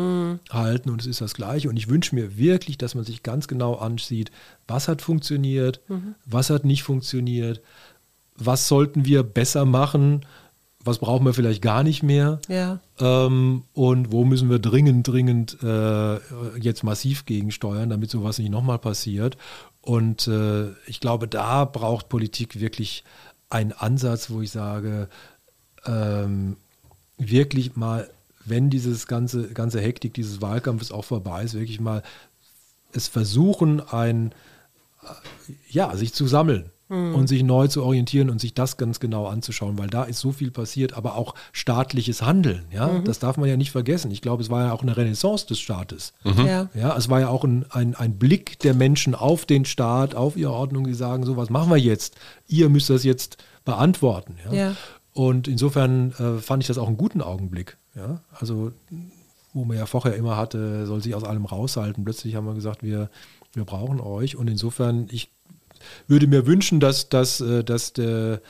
halten 0.51 0.89
und 0.89 1.03
es 1.03 1.07
ist 1.07 1.21
das 1.21 1.35
Gleiche. 1.35 1.69
Und 1.69 1.77
ich 1.77 1.91
wünsche 1.91 2.15
mir 2.15 2.39
wirklich, 2.39 2.79
dass 2.79 2.95
man 2.95 3.05
sich 3.05 3.23
ganz 3.23 3.49
genau 3.49 3.75
ansieht, 3.75 4.31
was 4.67 4.89
hat 4.89 5.03
funktioniert, 5.03 5.83
was 6.25 6.49
hat 6.49 6.65
nicht 6.65 6.85
funktioniert, 6.85 7.61
was 8.37 8.67
sollten 8.67 9.05
wir 9.05 9.25
besser 9.25 9.67
machen, 9.67 10.23
was 10.85 10.99
brauchen 10.99 11.25
wir 11.25 11.35
vielleicht 11.35 11.63
gar 11.63 11.83
nicht 11.83 12.03
mehr 12.03 12.41
Ja. 12.49 12.81
ähm, 12.99 13.65
und 13.73 14.13
wo 14.13 14.25
müssen 14.25 14.51
wir 14.51 14.59
dringend, 14.59 15.07
dringend 15.07 15.59
äh, 15.63 16.17
jetzt 16.59 16.83
massiv 16.83 17.25
gegensteuern, 17.25 17.91
damit 17.91 18.11
sowas 18.11 18.39
nicht 18.39 18.51
nochmal 18.51 18.79
passiert. 18.79 19.37
Und 19.81 20.29
äh, 20.29 20.71
ich 20.87 21.01
glaube, 21.01 21.29
da 21.29 21.65
braucht 21.65 22.09
Politik 22.09 22.61
wirklich 22.61 23.05
einen 23.51 23.73
Ansatz, 23.73 24.31
wo 24.31 24.41
ich 24.41 24.51
sage, 24.51 25.09
ähm, 25.87 26.57
wirklich 27.19 27.77
mal, 27.77 28.09
wenn 28.45 28.71
dieses 28.71 29.07
ganze, 29.07 29.49
ganze 29.49 29.81
Hektik 29.81 30.15
dieses 30.15 30.41
Wahlkampfes 30.41 30.93
auch 30.93 31.05
vorbei 31.05 31.45
ist, 31.45 31.55
wirklich 31.55 31.81
mal 31.81 32.03
es 32.93 33.09
versuchen, 33.09 33.81
ein, 33.81 34.33
äh, 35.03 35.53
ja, 35.71 35.95
sich 35.97 36.13
zu 36.13 36.27
sammeln 36.27 36.71
und 36.89 37.27
sich 37.27 37.43
neu 37.43 37.69
zu 37.69 37.83
orientieren 37.83 38.29
und 38.29 38.41
sich 38.41 38.53
das 38.53 38.77
ganz 38.77 39.01
genau 39.01 39.27
anzuschauen, 39.27 39.79
weil 39.79 39.89
da 39.89 40.05
ist 40.05 40.21
so 40.21 40.31
viel 40.31 40.51
passiert, 40.51 40.93
aber 40.93 41.17
auch 41.17 41.35
staatliches 41.53 42.21
Handeln, 42.21 42.65
ja, 42.71 42.99
das 42.99 43.19
darf 43.19 43.39
man 43.39 43.49
ja 43.49 43.57
nicht 43.57 43.71
vergessen. 43.71 44.11
Ich 44.11 44.21
glaube, 44.21 44.43
es 44.43 44.51
war 44.51 44.67
ja 44.67 44.73
auch 44.73 44.83
eine 44.83 44.97
Renaissance 44.97 45.47
des 45.47 45.59
Staates. 45.59 46.13
Ja. 46.25 46.69
Ja, 46.75 46.97
es 46.97 47.09
war 47.09 47.21
ja 47.21 47.29
auch 47.29 47.45
ein, 47.45 47.65
ein, 47.71 47.95
ein 47.95 48.19
Blick 48.19 48.59
der 48.59 48.75
Menschen 48.75 49.15
auf 49.15 49.47
den 49.47 49.65
Staat, 49.65 50.15
auf 50.15 50.37
ihre 50.37 50.53
Ordnung, 50.53 50.85
die 50.85 50.95
sagen, 50.95 51.25
so 51.25 51.37
was 51.37 51.49
machen 51.49 51.71
wir 51.71 51.79
jetzt? 51.79 52.17
Ihr 52.47 52.69
müsst 52.69 52.91
das 52.91 53.05
jetzt 53.05 53.39
beantworten. 53.65 54.37
Ja? 54.45 54.53
Ja. 54.53 54.77
Und 55.15 55.49
insofern 55.49 56.13
äh, 56.13 56.41
fand 56.41 56.63
ich 56.63 56.67
das 56.67 56.79
auch 56.79 56.89
einen 56.89 56.97
guten 56.97 57.21
Augenblick. 57.21 57.77
Ja? 57.95 58.21
Also, 58.39 58.73
wo 59.53 59.65
man 59.65 59.77
ja 59.77 59.87
vorher 59.87 60.17
immer 60.17 60.37
hatte, 60.37 60.87
soll 60.87 61.03
sich 61.03 61.15
aus 61.15 61.25
allem 61.25 61.45
raushalten. 61.45 62.05
Plötzlich 62.05 62.35
haben 62.35 62.47
wir 62.47 62.55
gesagt, 62.55 62.83
wir, 62.83 63.11
wir 63.53 63.65
brauchen 63.65 64.01
euch. 64.01 64.37
Und 64.37 64.49
insofern, 64.49 65.09
ich 65.11 65.31
würde 66.09 66.27
mir 66.27 66.47
wünschen, 66.47 66.81
dass, 66.81 67.09
dass, 67.09 67.41
äh, 67.41 67.65
dass 67.65 67.93
der 67.93 68.41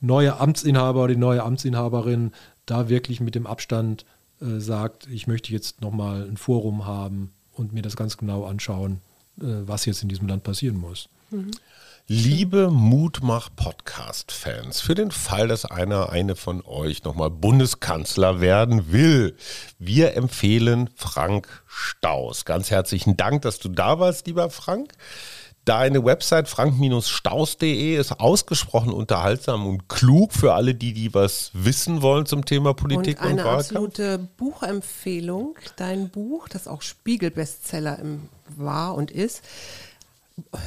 neue 0.00 0.38
Amtsinhaber 0.38 1.04
oder 1.04 1.14
die 1.14 1.20
neue 1.20 1.42
Amtsinhaberin 1.42 2.32
da 2.66 2.88
wirklich 2.88 3.20
mit 3.20 3.34
dem 3.34 3.46
Abstand 3.46 4.04
äh, 4.40 4.60
sagt, 4.60 5.08
ich 5.08 5.26
möchte 5.26 5.52
jetzt 5.52 5.80
nochmal 5.80 6.28
ein 6.28 6.36
Forum 6.36 6.86
haben 6.86 7.32
und 7.52 7.72
mir 7.72 7.82
das 7.82 7.96
ganz 7.96 8.16
genau 8.16 8.44
anschauen, 8.44 9.00
äh, 9.40 9.66
was 9.66 9.86
jetzt 9.86 10.02
in 10.02 10.08
diesem 10.08 10.28
Land 10.28 10.44
passieren 10.44 10.78
muss. 10.78 11.08
Liebe 12.10 12.70
Mutmach-Podcast-Fans, 12.70 14.80
für 14.80 14.94
den 14.94 15.10
Fall, 15.10 15.46
dass 15.46 15.66
einer, 15.66 16.08
eine 16.08 16.36
von 16.36 16.64
euch 16.64 17.04
nochmal 17.04 17.28
Bundeskanzler 17.28 18.40
werden 18.40 18.92
will, 18.92 19.36
wir 19.78 20.16
empfehlen 20.16 20.88
Frank 20.96 21.62
Staus. 21.66 22.46
Ganz 22.46 22.70
herzlichen 22.70 23.18
Dank, 23.18 23.42
dass 23.42 23.58
du 23.58 23.68
da 23.68 23.98
warst, 23.98 24.26
lieber 24.26 24.48
Frank. 24.48 24.94
Deine 25.68 26.02
Website 26.02 26.48
frank-staus.de 26.48 27.96
ist 27.98 28.20
ausgesprochen 28.20 28.90
unterhaltsam 28.90 29.66
und 29.66 29.86
klug 29.86 30.32
für 30.32 30.54
alle, 30.54 30.74
die, 30.74 30.94
die 30.94 31.12
was 31.12 31.50
wissen 31.52 32.00
wollen 32.00 32.24
zum 32.24 32.46
Thema 32.46 32.72
Politik 32.72 33.20
und 33.20 33.26
und, 33.26 33.32
eine 33.32 33.44
Wahlkampf. 33.44 33.66
absolute 33.66 34.18
Buchempfehlung, 34.38 35.58
dein 35.76 36.08
Buch, 36.08 36.48
das 36.48 36.68
auch 36.68 36.80
Spiegel-Bestseller 36.80 37.98
war 38.56 38.94
und 38.94 39.10
ist. 39.10 39.42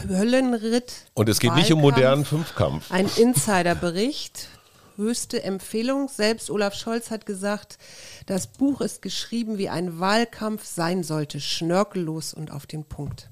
Höllenritt. 0.08 0.94
Und 1.16 1.30
es 1.30 1.40
geht 1.40 1.56
nicht 1.56 1.74
um 1.74 1.80
Wahlkampf, 1.80 1.98
modernen 1.98 2.26
Fünfkampf. 2.26 2.92
Ein 2.92 3.10
Insiderbericht. 3.16 4.50
Höchste 4.98 5.42
Empfehlung. 5.42 6.10
Selbst 6.10 6.52
Olaf 6.52 6.76
Scholz 6.76 7.10
hat 7.10 7.26
gesagt, 7.26 7.80
das 8.28 8.46
Buch 8.46 8.82
ist 8.82 9.02
geschrieben, 9.02 9.58
wie 9.58 9.70
ein 9.70 10.00
Wahlkampf 10.00 10.64
sein 10.64 11.02
sollte. 11.04 11.40
Schnörkellos 11.40 12.36
und 12.36 12.52
auf 12.52 12.68
den 12.68 12.84
Punkt. 12.84 13.31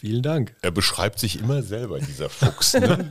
Vielen 0.00 0.22
Dank. 0.22 0.54
Er 0.62 0.70
beschreibt 0.70 1.18
sich 1.18 1.38
immer 1.40 1.62
selber, 1.62 1.98
dieser 1.98 2.30
Fuchs. 2.30 2.72
Ne? 2.72 3.10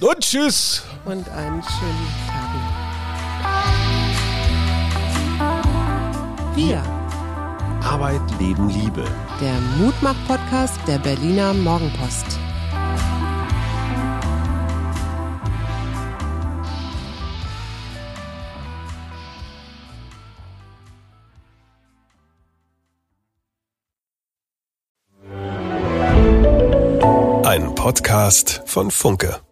Und 0.00 0.20
tschüss. 0.20 0.82
Und 1.06 1.26
einen 1.30 1.62
schönen 1.62 2.08
Tag. 2.26 2.48
Wir, 6.54 6.82
Arbeit, 7.82 8.20
Leben, 8.38 8.68
Liebe. 8.68 9.02
der 9.40 9.58
Mutmach-Podcast 9.78 10.78
der 10.86 10.98
Berliner 10.98 11.54
Morgenpost. 11.54 12.38
Podcast 27.78 28.60
von 28.66 28.90
Funke. 28.90 29.47